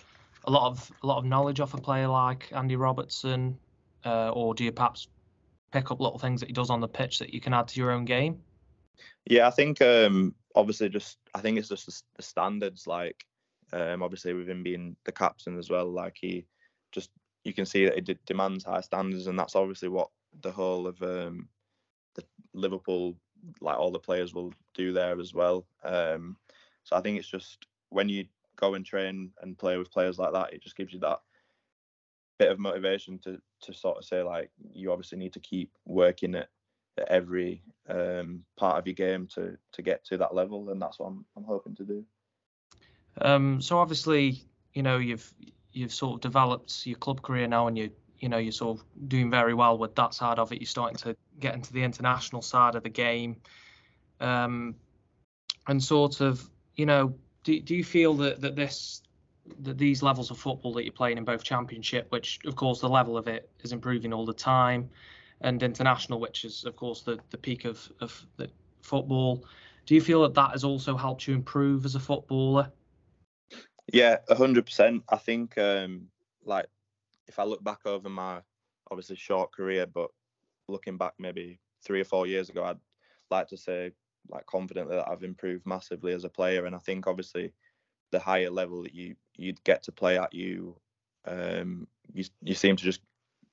a 0.45 0.51
lot 0.51 0.67
of 0.67 0.91
a 1.03 1.07
lot 1.07 1.17
of 1.17 1.25
knowledge 1.25 1.59
off 1.59 1.73
a 1.73 1.77
player 1.77 2.07
like 2.07 2.49
Andy 2.53 2.77
Robertson, 2.77 3.57
uh, 4.05 4.29
or 4.29 4.53
do 4.53 4.63
you 4.63 4.71
perhaps 4.71 5.07
pick 5.71 5.91
up 5.91 5.99
little 5.99 6.17
things 6.17 6.39
that 6.39 6.47
he 6.47 6.53
does 6.53 6.69
on 6.69 6.79
the 6.79 6.87
pitch 6.87 7.19
that 7.19 7.33
you 7.33 7.41
can 7.41 7.53
add 7.53 7.67
to 7.67 7.79
your 7.79 7.91
own 7.91 8.05
game? 8.05 8.39
Yeah, 9.25 9.47
I 9.47 9.51
think 9.51 9.81
um, 9.81 10.35
obviously 10.55 10.89
just 10.89 11.17
I 11.33 11.41
think 11.41 11.57
it's 11.57 11.69
just 11.69 11.85
the, 12.15 12.23
standards. 12.23 12.87
Like 12.87 13.25
um, 13.73 14.01
obviously 14.03 14.33
with 14.33 14.49
him 14.49 14.63
being 14.63 14.95
the 15.05 15.11
captain 15.11 15.57
as 15.57 15.69
well, 15.69 15.89
like 15.89 16.17
he 16.19 16.45
just 16.91 17.09
you 17.43 17.53
can 17.53 17.65
see 17.65 17.85
that 17.85 17.95
he 17.95 18.17
demands 18.25 18.63
high 18.63 18.81
standards, 18.81 19.27
and 19.27 19.37
that's 19.37 19.55
obviously 19.55 19.89
what 19.89 20.09
the 20.41 20.51
whole 20.51 20.87
of 20.87 21.01
um, 21.01 21.47
the 22.15 22.23
Liverpool, 22.53 23.15
like 23.61 23.77
all 23.77 23.91
the 23.91 23.99
players, 23.99 24.33
will 24.33 24.53
do 24.73 24.91
there 24.93 25.19
as 25.19 25.33
well. 25.33 25.65
Um, 25.83 26.37
so 26.83 26.95
I 26.95 27.01
think 27.01 27.17
it's 27.17 27.29
just 27.29 27.65
when 27.89 28.09
you 28.09 28.25
go 28.55 28.73
and 28.73 28.85
train 28.85 29.31
and 29.41 29.57
play 29.57 29.77
with 29.77 29.91
players 29.91 30.19
like 30.19 30.33
that, 30.33 30.53
it 30.53 30.61
just 30.61 30.75
gives 30.75 30.93
you 30.93 30.99
that 30.99 31.19
bit 32.39 32.51
of 32.51 32.59
motivation 32.59 33.19
to 33.19 33.39
to 33.61 33.73
sort 33.73 33.97
of 33.97 34.05
say 34.05 34.23
like 34.23 34.49
you 34.73 34.91
obviously 34.91 35.17
need 35.17 35.33
to 35.33 35.39
keep 35.41 35.69
working 35.85 36.35
at, 36.35 36.47
every 37.07 37.61
um, 37.87 38.43
part 38.57 38.77
of 38.77 38.87
your 38.87 38.93
game 38.93 39.27
to 39.35 39.57
to 39.73 39.81
get 39.81 40.05
to 40.05 40.17
that 40.17 40.33
level, 40.33 40.69
and 40.69 40.81
that's 40.81 40.99
what 40.99 41.07
I'm 41.07 41.25
I'm 41.35 41.43
hoping 41.43 41.75
to 41.75 41.83
do. 41.83 42.05
Um, 43.21 43.61
so 43.61 43.77
obviously, 43.77 44.43
you 44.73 44.83
know, 44.83 44.97
you've 44.97 45.33
you've 45.71 45.93
sort 45.93 46.15
of 46.15 46.21
developed 46.21 46.85
your 46.85 46.97
club 46.97 47.21
career 47.21 47.47
now, 47.47 47.67
and 47.67 47.77
you 47.77 47.91
you 48.19 48.29
know 48.29 48.37
you're 48.37 48.51
sort 48.51 48.79
of 48.79 48.85
doing 49.07 49.29
very 49.29 49.53
well 49.53 49.77
with 49.77 49.95
that 49.95 50.13
side 50.13 50.39
of 50.39 50.51
it. 50.51 50.59
You're 50.59 50.67
starting 50.67 50.97
to 50.97 51.15
get 51.39 51.55
into 51.55 51.73
the 51.73 51.83
international 51.83 52.41
side 52.41 52.75
of 52.75 52.83
the 52.83 52.89
game, 52.89 53.37
um, 54.19 54.75
and 55.67 55.83
sort 55.83 56.21
of 56.21 56.49
you 56.79 56.85
know, 56.85 57.13
do 57.43 57.59
do 57.59 57.75
you 57.75 57.83
feel 57.83 58.13
that 58.15 58.39
that 58.39 58.55
this 58.55 59.01
that 59.59 59.77
these 59.77 60.01
levels 60.01 60.31
of 60.31 60.37
football 60.37 60.73
that 60.73 60.85
you're 60.85 60.93
playing 60.93 61.17
in 61.17 61.25
both 61.25 61.43
championship, 61.43 62.07
which 62.09 62.39
of 62.45 62.55
course 62.55 62.79
the 62.79 62.87
level 62.87 63.17
of 63.17 63.27
it 63.27 63.49
is 63.63 63.73
improving 63.73 64.13
all 64.13 64.25
the 64.25 64.33
time, 64.33 64.89
and 65.41 65.63
international, 65.63 66.19
which 66.19 66.45
is 66.45 66.65
of 66.65 66.75
course 66.75 67.01
the 67.01 67.19
the 67.29 67.37
peak 67.37 67.65
of 67.65 67.91
of 68.01 68.25
the 68.37 68.49
football. 68.81 69.45
Do 69.85 69.95
you 69.95 70.01
feel 70.01 70.21
that 70.23 70.35
that 70.35 70.51
has 70.51 70.63
also 70.63 70.95
helped 70.95 71.27
you 71.27 71.33
improve 71.33 71.85
as 71.85 71.95
a 71.95 71.99
footballer? 71.99 72.71
Yeah, 73.91 74.17
hundred 74.29 74.65
percent. 74.65 75.03
I 75.09 75.17
think 75.17 75.57
um, 75.57 76.07
like 76.43 76.67
if 77.27 77.39
I 77.39 77.43
look 77.43 77.63
back 77.63 77.85
over 77.85 78.09
my 78.09 78.41
obviously 78.91 79.15
short 79.15 79.51
career, 79.51 79.85
but 79.87 80.09
looking 80.67 80.97
back 80.97 81.13
maybe 81.17 81.59
three 81.83 82.01
or 82.01 82.05
four 82.05 82.27
years 82.27 82.49
ago, 82.49 82.63
I'd 82.63 82.77
like 83.31 83.47
to 83.49 83.57
say 83.57 83.91
like 84.29 84.45
confidently 84.45 84.95
that 84.95 85.09
I've 85.09 85.23
improved 85.23 85.65
massively 85.65 86.13
as 86.13 86.23
a 86.23 86.29
player. 86.29 86.65
And 86.65 86.75
I 86.75 86.79
think 86.79 87.07
obviously 87.07 87.53
the 88.11 88.19
higher 88.19 88.49
level 88.49 88.83
that 88.83 88.93
you 88.93 89.15
you'd 89.35 89.63
get 89.63 89.83
to 89.83 89.91
play 89.91 90.17
at, 90.17 90.33
you 90.33 90.75
um, 91.25 91.87
you 92.13 92.25
you 92.41 92.53
seem 92.53 92.75
to 92.75 92.83
just 92.83 93.01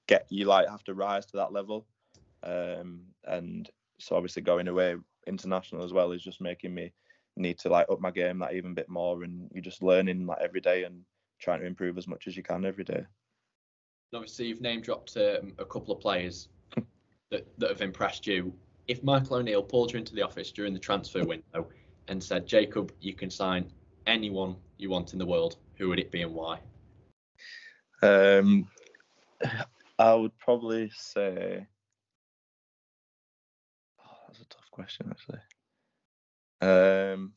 get 0.06 0.26
you 0.30 0.44
like 0.44 0.68
have 0.68 0.84
to 0.84 0.94
rise 0.94 1.26
to 1.26 1.36
that 1.36 1.52
level. 1.52 1.86
Um, 2.42 3.02
and 3.24 3.68
so 3.98 4.16
obviously 4.16 4.42
going 4.42 4.68
away 4.68 4.96
international 5.26 5.84
as 5.84 5.92
well 5.92 6.12
is 6.12 6.22
just 6.22 6.40
making 6.40 6.74
me 6.74 6.92
need 7.36 7.58
to 7.58 7.68
like 7.68 7.86
up 7.90 8.00
my 8.00 8.10
game 8.10 8.38
that 8.38 8.54
even 8.54 8.74
bit 8.74 8.88
more. 8.88 9.22
And 9.22 9.50
you're 9.52 9.62
just 9.62 9.82
learning 9.82 10.26
like 10.26 10.38
every 10.40 10.60
day 10.60 10.84
and 10.84 11.02
trying 11.40 11.60
to 11.60 11.66
improve 11.66 11.98
as 11.98 12.08
much 12.08 12.26
as 12.26 12.36
you 12.36 12.42
can 12.42 12.64
every 12.64 12.84
day. 12.84 13.04
Obviously 14.14 14.46
you've 14.46 14.60
name 14.60 14.80
dropped 14.80 15.16
um, 15.16 15.52
a 15.58 15.64
couple 15.64 15.92
of 15.94 16.00
players 16.00 16.48
that, 17.30 17.46
that 17.58 17.70
have 17.70 17.82
impressed 17.82 18.26
you. 18.26 18.54
If 18.88 19.02
michael 19.02 19.36
o'neill 19.36 19.64
pulled 19.64 19.92
you 19.92 19.98
into 19.98 20.14
the 20.14 20.22
office 20.22 20.52
during 20.52 20.72
the 20.72 20.78
transfer 20.78 21.24
window 21.26 21.68
and 22.06 22.22
said 22.22 22.46
jacob 22.46 22.92
you 23.00 23.14
can 23.14 23.28
sign 23.28 23.68
anyone 24.06 24.54
you 24.78 24.88
want 24.88 25.12
in 25.12 25.18
the 25.18 25.26
world 25.26 25.56
who 25.74 25.88
would 25.88 25.98
it 25.98 26.12
be 26.12 26.22
and 26.22 26.32
why? 26.32 26.60
Um 28.00 28.68
i 29.98 30.14
would 30.14 30.36
probably 30.38 30.90
say 30.94 31.66
oh, 34.00 34.16
that's 34.28 34.40
a 34.40 34.44
tough 34.46 34.70
question 34.70 35.06
actually 35.10 35.40
um, 36.62 37.34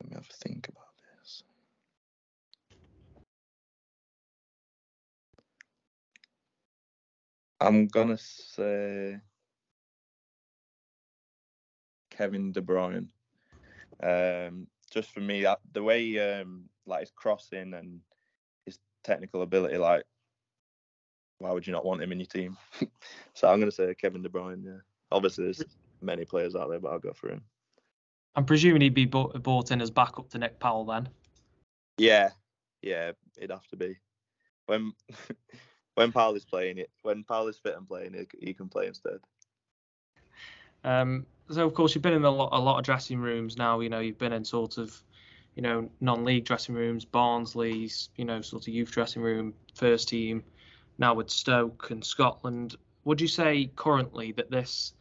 let 0.00 0.10
me 0.10 0.14
have 0.14 0.28
a 0.30 0.32
think 0.44 0.68
about 0.68 0.84
this. 1.20 1.42
I'm 7.60 7.88
gonna 7.88 8.18
say 8.18 9.18
Kevin 12.10 12.52
De 12.52 12.60
Bruyne. 12.60 13.08
Um, 14.02 14.68
just 14.92 15.10
for 15.10 15.20
me, 15.20 15.42
that, 15.42 15.58
the 15.72 15.82
way 15.82 16.40
um, 16.40 16.68
like 16.86 17.00
his 17.00 17.10
crossing 17.10 17.74
and 17.74 18.00
technical 19.04 19.42
ability, 19.42 19.76
like 19.76 20.04
why 21.38 21.52
would 21.52 21.66
you 21.66 21.72
not 21.72 21.84
want 21.84 22.02
him 22.02 22.12
in 22.12 22.20
your 22.20 22.26
team? 22.26 22.56
so 23.34 23.48
I'm 23.48 23.60
gonna 23.60 23.70
say 23.70 23.94
Kevin 23.94 24.22
De 24.22 24.28
Bruyne. 24.28 24.64
Yeah, 24.64 24.78
obviously 25.12 25.44
there's 25.44 25.62
many 26.00 26.24
players 26.24 26.56
out 26.56 26.70
there, 26.70 26.80
but 26.80 26.92
I'll 26.92 26.98
go 26.98 27.12
for 27.12 27.28
him. 27.28 27.42
I'm 28.36 28.44
presuming 28.44 28.82
he'd 28.82 28.94
be 28.94 29.06
bought, 29.06 29.40
bought 29.42 29.70
in 29.70 29.80
as 29.80 29.90
backup 29.90 30.28
to 30.30 30.38
Nick 30.38 30.58
Powell 30.58 30.84
then. 30.84 31.08
Yeah, 31.98 32.30
yeah, 32.82 33.12
it'd 33.36 33.50
have 33.50 33.66
to 33.68 33.76
be. 33.76 33.96
When 34.66 34.92
when 35.94 36.12
Powell 36.12 36.34
is 36.34 36.44
playing 36.44 36.78
it, 36.78 36.90
when 37.02 37.24
Powell 37.24 37.48
is 37.48 37.58
fit 37.58 37.76
and 37.76 37.86
playing, 37.86 38.14
it, 38.14 38.28
he 38.40 38.54
can 38.54 38.68
play 38.68 38.86
instead. 38.86 39.18
Um, 40.82 41.26
so 41.50 41.66
of 41.66 41.74
course 41.74 41.94
you've 41.94 42.02
been 42.02 42.14
in 42.14 42.24
a 42.24 42.30
lot, 42.30 42.50
a 42.52 42.58
lot 42.58 42.78
of 42.78 42.84
dressing 42.84 43.18
rooms 43.18 43.56
now. 43.56 43.80
You 43.80 43.88
know 43.88 44.00
you've 44.00 44.18
been 44.18 44.32
in 44.32 44.44
sort 44.44 44.78
of, 44.78 45.00
you 45.54 45.62
know, 45.62 45.88
non-league 46.00 46.44
dressing 46.44 46.74
rooms, 46.74 47.04
Barnsley's, 47.04 48.08
you 48.16 48.24
know, 48.24 48.40
sort 48.40 48.66
of 48.66 48.74
youth 48.74 48.90
dressing 48.90 49.22
room, 49.22 49.54
first 49.74 50.08
team. 50.08 50.42
Now 50.98 51.14
with 51.14 51.30
Stoke 51.30 51.90
and 51.90 52.04
Scotland, 52.04 52.76
would 53.04 53.20
you 53.20 53.28
say 53.28 53.70
currently 53.76 54.32
that 54.32 54.50
this 54.50 54.94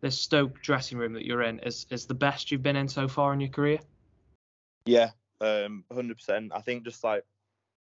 this 0.00 0.18
Stoke 0.18 0.60
dressing 0.62 0.98
room 0.98 1.12
that 1.12 1.24
you're 1.26 1.42
in 1.42 1.58
is 1.60 1.86
is 1.90 2.06
the 2.06 2.14
best 2.14 2.50
you've 2.50 2.62
been 2.62 2.76
in 2.76 2.88
so 2.88 3.08
far 3.08 3.32
in 3.32 3.40
your 3.40 3.50
career? 3.50 3.78
Yeah, 4.86 5.10
um, 5.40 5.84
100%. 5.92 6.50
I 6.52 6.60
think 6.60 6.84
just 6.84 7.04
like 7.04 7.24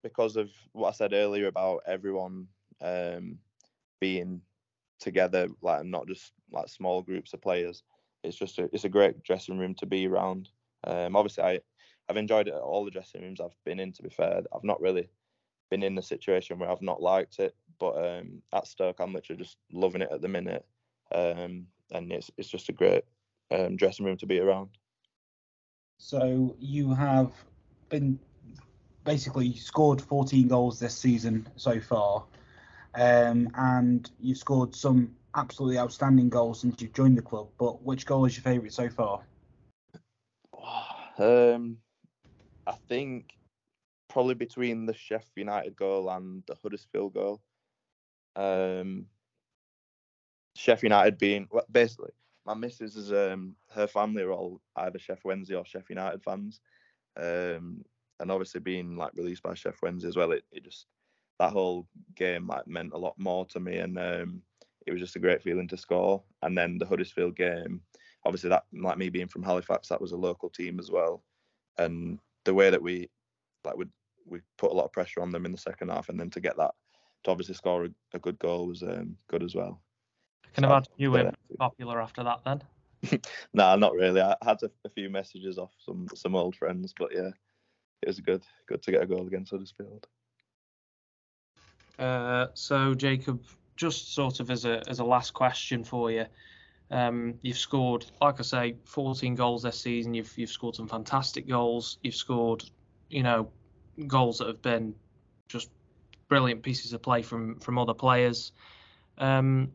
because 0.04 0.36
of 0.36 0.50
what 0.74 0.90
I 0.90 0.92
said 0.92 1.14
earlier 1.14 1.48
about 1.48 1.82
everyone 1.86 2.48
um, 2.82 3.38
being 4.00 4.42
together, 5.00 5.48
like 5.62 5.86
not 5.86 6.08
just 6.08 6.32
like 6.52 6.68
small 6.68 7.02
groups 7.02 7.34
of 7.34 7.42
players. 7.42 7.84
It's 8.24 8.38
just 8.38 8.60
a 8.60 8.70
it's 8.74 8.84
a 8.84 8.90
great 8.90 9.24
dressing 9.24 9.58
room 9.58 9.76
to 9.76 9.86
be 9.86 10.08
around. 10.08 10.50
Um, 10.84 11.16
obviously, 11.16 11.44
I 11.44 11.60
I've 12.10 12.18
enjoyed 12.18 12.48
it 12.48 12.56
at 12.56 12.62
all 12.62 12.84
the 12.84 12.92
dressing 12.92 13.22
rooms 13.22 13.40
I've 13.40 13.56
been 13.66 13.80
in. 13.80 13.92
To 13.94 14.04
be 14.04 14.10
fair, 14.10 14.42
I've 14.54 14.64
not 14.64 14.82
really 14.82 15.10
been 15.70 15.84
in 15.84 15.98
a 15.98 16.02
situation 16.02 16.58
where 16.58 16.70
I've 16.70 16.82
not 16.82 17.02
liked 17.02 17.40
it, 17.40 17.56
but 17.80 17.92
um, 17.92 18.42
at 18.54 18.68
Stoke, 18.68 19.00
I'm 19.00 19.14
literally 19.14 19.42
just 19.42 19.58
loving 19.72 20.02
it 20.02 20.10
at 20.12 20.22
the 20.22 20.28
minute. 20.28 20.66
Um, 21.14 21.68
and 21.92 22.12
it's 22.12 22.32
it's 22.38 22.50
just 22.50 22.70
a 22.70 22.74
great 22.74 23.04
um, 23.52 23.76
dressing 23.76 24.06
room 24.06 24.18
to 24.18 24.26
be 24.26 24.40
around. 24.40 24.70
So 25.98 26.56
you 26.60 26.94
have 26.94 27.32
been 27.90 28.20
basically 29.04 29.54
scored 29.56 30.02
14 30.02 30.48
goals 30.48 30.80
this 30.80 30.96
season 30.98 31.48
so 31.58 31.80
far, 31.80 32.24
um, 32.96 33.50
and 33.56 34.10
you've 34.20 34.38
scored 34.38 34.74
some 34.74 35.16
absolutely 35.36 35.78
outstanding 35.78 36.30
goals 36.30 36.62
since 36.62 36.82
you've 36.82 36.94
joined 36.94 37.18
the 37.18 37.22
club. 37.22 37.50
But 37.60 37.84
which 37.84 38.06
goal 38.06 38.26
is 38.26 38.36
your 38.36 38.44
favourite 38.44 38.74
so 38.74 38.90
far? 38.90 39.22
Um, 41.20 41.80
I 42.70 42.76
think 42.88 43.32
probably 44.10 44.36
between 44.36 44.86
the 44.86 44.94
Sheffield 44.94 45.32
United 45.36 45.76
goal 45.76 46.10
and 46.10 46.44
the 46.48 46.56
Huddersfield 46.62 47.14
goal. 47.14 47.42
Um, 48.36 49.08
Sheffield 50.56 50.92
United 50.92 51.18
being 51.18 51.48
well, 51.52 51.66
basically 51.72 52.12
my 52.46 52.54
missus 52.54 52.96
is 52.96 53.12
um 53.12 53.56
her 53.72 53.88
family 53.88 54.24
are 54.24 54.32
all 54.32 54.60
either 54.76 55.00
Sheff 55.00 55.20
Wednesday 55.24 55.56
or 55.56 55.66
Sheffield 55.66 55.98
United 55.98 56.24
fans, 56.24 56.62
um 57.18 57.84
and 58.20 58.32
obviously 58.32 58.60
being 58.60 58.98
like 58.98 59.12
released 59.16 59.44
by 59.44 59.54
Sheff 59.54 59.82
Wednesday 59.82 60.08
as 60.08 60.16
well, 60.16 60.32
it, 60.32 60.44
it 60.52 60.64
just 60.64 60.88
that 61.40 61.52
whole 61.52 61.88
game 62.16 62.48
like 62.48 62.68
meant 62.68 62.94
a 62.94 62.98
lot 62.98 63.16
more 63.18 63.46
to 63.48 63.60
me, 63.60 63.78
and 63.78 63.98
um 63.98 64.42
it 64.86 64.92
was 64.92 65.02
just 65.02 65.16
a 65.16 65.20
great 65.20 65.44
feeling 65.44 65.68
to 65.68 65.78
score. 65.78 66.24
And 66.42 66.58
then 66.58 66.78
the 66.78 66.86
Huddersfield 66.86 67.36
game, 67.36 67.82
obviously 68.26 68.50
that 68.50 68.64
like 68.74 68.98
me 68.98 69.10
being 69.10 69.28
from 69.28 69.44
Halifax, 69.44 69.88
that 69.90 70.02
was 70.02 70.12
a 70.12 70.18
local 70.18 70.50
team 70.50 70.80
as 70.80 70.90
well, 70.90 71.24
and 71.78 72.20
the 72.46 72.54
way 72.54 72.70
that 72.70 72.82
we 72.82 73.10
like 73.64 73.78
would 73.78 73.92
we 74.26 74.40
put 74.58 74.72
a 74.72 74.74
lot 74.74 74.86
of 74.86 74.94
pressure 74.94 75.22
on 75.22 75.32
them 75.32 75.46
in 75.46 75.52
the 75.52 75.58
second 75.58 75.90
half, 75.90 76.10
and 76.10 76.20
then 76.20 76.30
to 76.32 76.40
get 76.40 76.58
that 76.58 76.72
to 77.24 77.32
obviously 77.32 77.56
score 77.56 77.86
a, 77.86 77.90
a 78.14 78.20
good 78.20 78.40
goal 78.40 78.68
was 78.68 78.84
um, 78.84 79.16
good 79.28 79.44
as 79.44 79.56
well. 79.56 79.82
I 80.46 80.50
can 80.54 80.64
imagine 80.64 80.94
you 80.98 81.12
were 81.12 81.32
popular 81.58 82.02
after 82.02 82.24
that 82.24 82.40
then. 82.46 82.62
nah, 83.54 83.76
not 83.76 83.94
really. 83.94 84.22
I 84.22 84.36
had 84.44 84.62
a, 84.64 84.72
a, 84.86 84.90
few 84.90 85.10
messages 85.10 85.58
off 85.58 85.72
some 85.80 86.08
some 86.16 86.36
old 86.36 86.56
friends, 86.56 86.94
but 86.98 87.14
yeah, 87.14 87.30
it 88.02 88.08
was 88.08 88.20
good 88.20 88.44
good 88.68 88.82
to 88.84 88.92
get 88.92 89.04
a 89.04 89.08
goal 89.08 89.28
against 89.28 89.52
Huddersfield. 89.52 90.08
Uh, 91.98 92.48
so 92.54 92.94
Jacob, 92.94 93.44
just 93.76 94.14
sort 94.14 94.40
of 94.40 94.50
as 94.52 94.66
a 94.66 94.82
as 94.88 95.00
a 95.00 95.04
last 95.04 95.34
question 95.34 95.84
for 95.84 96.12
you, 96.12 96.26
um, 96.92 97.36
you've 97.42 97.58
scored, 97.58 98.06
like 98.20 98.40
I 98.40 98.44
say, 98.44 98.76
14 98.86 99.36
goals 99.36 99.64
this 99.64 99.80
season. 99.80 100.14
You've 100.14 100.36
you've 100.38 100.50
scored 100.50 100.76
some 100.76 100.88
fantastic 100.88 101.48
goals. 101.48 101.98
You've 102.02 102.16
scored, 102.16 102.64
you 103.10 103.24
know, 103.24 103.52
goals 104.08 104.40
that 104.40 104.48
have 104.48 104.62
been 104.62 104.96
just 105.48 105.70
brilliant 106.28 106.64
pieces 106.64 106.94
of 106.94 107.02
play 107.02 107.22
from 107.22 107.60
from 107.60 107.78
other 107.78 107.94
players. 107.94 108.54
Um, 109.18 109.72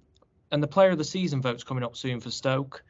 and 0.51 0.63
the 0.63 0.69
player 0.69 0.91
of 0.91 0.99
the 0.99 1.05
season 1.05 1.41
vote's 1.41 1.65
coming 1.65 1.85
up 1.85 1.97
soon 1.97 2.21
for 2.21 2.31
Stoke. 2.31 2.83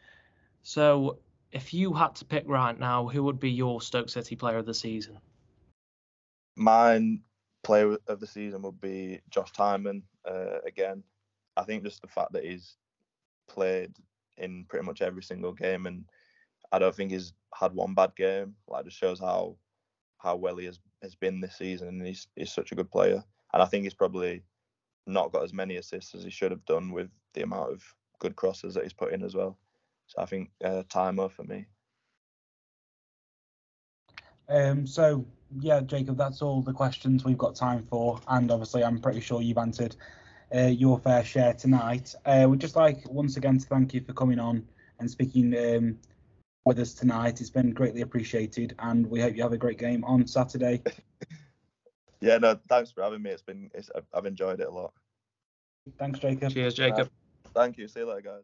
So 0.62 1.18
if 1.52 1.74
you 1.74 1.92
had 1.92 2.14
to 2.16 2.24
pick 2.24 2.44
right 2.46 2.78
now, 2.78 3.08
who 3.08 3.22
would 3.24 3.40
be 3.40 3.50
your 3.50 3.80
Stoke 3.80 4.08
City 4.08 4.36
player 4.36 4.58
of 4.58 4.66
the 4.66 4.74
season? 4.74 5.18
Mine 6.56 7.20
player 7.62 7.96
of 8.06 8.20
the 8.20 8.26
season 8.26 8.62
would 8.62 8.80
be 8.80 9.20
Josh 9.30 9.52
Tymon. 9.52 10.02
Uh, 10.28 10.58
again, 10.66 11.02
I 11.56 11.64
think 11.64 11.84
just 11.84 12.00
the 12.02 12.08
fact 12.08 12.32
that 12.32 12.44
he's 12.44 12.76
played 13.48 13.92
in 14.38 14.64
pretty 14.68 14.86
much 14.86 15.02
every 15.02 15.22
single 15.22 15.52
game, 15.52 15.86
and 15.86 16.04
I 16.72 16.78
don't 16.78 16.94
think 16.94 17.10
he's 17.10 17.32
had 17.54 17.72
one 17.72 17.94
bad 17.94 18.14
game. 18.16 18.54
Like, 18.68 18.84
just 18.84 18.98
shows 18.98 19.20
how 19.20 19.56
how 20.18 20.36
well 20.36 20.56
he 20.56 20.66
has, 20.66 20.78
has 21.02 21.14
been 21.14 21.40
this 21.40 21.56
season, 21.56 21.88
and 21.88 22.06
he's 22.06 22.26
he's 22.36 22.52
such 22.52 22.72
a 22.72 22.74
good 22.74 22.90
player. 22.90 23.22
And 23.52 23.62
I 23.62 23.66
think 23.66 23.84
he's 23.84 23.94
probably 23.94 24.42
not 25.06 25.32
got 25.32 25.44
as 25.44 25.52
many 25.52 25.76
assists 25.76 26.14
as 26.14 26.24
he 26.24 26.30
should 26.30 26.50
have 26.50 26.64
done 26.64 26.90
with 26.90 27.08
the 27.34 27.42
amount 27.42 27.72
of 27.72 27.82
good 28.18 28.36
crosses 28.36 28.74
that 28.74 28.84
he's 28.84 28.92
put 28.92 29.12
in 29.12 29.22
as 29.22 29.34
well. 29.34 29.58
So 30.06 30.22
I 30.22 30.26
think 30.26 30.50
uh, 30.64 30.82
for 31.28 31.44
me. 31.44 31.66
Um, 34.48 34.86
so 34.86 35.24
yeah, 35.60 35.80
Jacob, 35.80 36.16
that's 36.16 36.42
all 36.42 36.62
the 36.62 36.72
questions 36.72 37.24
we've 37.24 37.38
got 37.38 37.54
time 37.54 37.86
for, 37.88 38.20
and 38.28 38.50
obviously 38.50 38.82
I'm 38.84 39.00
pretty 39.00 39.20
sure 39.20 39.40
you've 39.40 39.58
answered 39.58 39.96
uh, 40.54 40.66
your 40.66 40.98
fair 40.98 41.24
share 41.24 41.52
tonight. 41.54 42.14
Uh, 42.24 42.46
we'd 42.48 42.60
just 42.60 42.76
like 42.76 43.08
once 43.08 43.36
again 43.36 43.58
to 43.58 43.66
thank 43.66 43.94
you 43.94 44.00
for 44.00 44.12
coming 44.12 44.38
on 44.38 44.66
and 44.98 45.10
speaking 45.10 45.54
um, 45.56 45.98
with 46.64 46.78
us 46.78 46.94
tonight. 46.94 47.40
It's 47.40 47.50
been 47.50 47.70
greatly 47.70 48.00
appreciated, 48.00 48.74
and 48.78 49.06
we 49.08 49.20
hope 49.20 49.36
you 49.36 49.42
have 49.42 49.52
a 49.52 49.58
great 49.58 49.78
game 49.78 50.04
on 50.04 50.26
Saturday. 50.26 50.82
yeah, 52.20 52.38
no, 52.38 52.58
thanks 52.68 52.90
for 52.90 53.02
having 53.02 53.22
me. 53.22 53.30
It's 53.30 53.42
been, 53.42 53.70
it's, 53.74 53.90
I've 54.12 54.26
enjoyed 54.26 54.60
it 54.60 54.66
a 54.66 54.70
lot. 54.70 54.92
Thanks, 55.98 56.18
Jacob. 56.18 56.52
Cheers, 56.52 56.74
Jacob. 56.74 57.08
Uh, 57.44 57.48
thank 57.54 57.78
you. 57.78 57.86
See 57.88 58.00
you 58.00 58.06
later, 58.06 58.22
guys. 58.22 58.42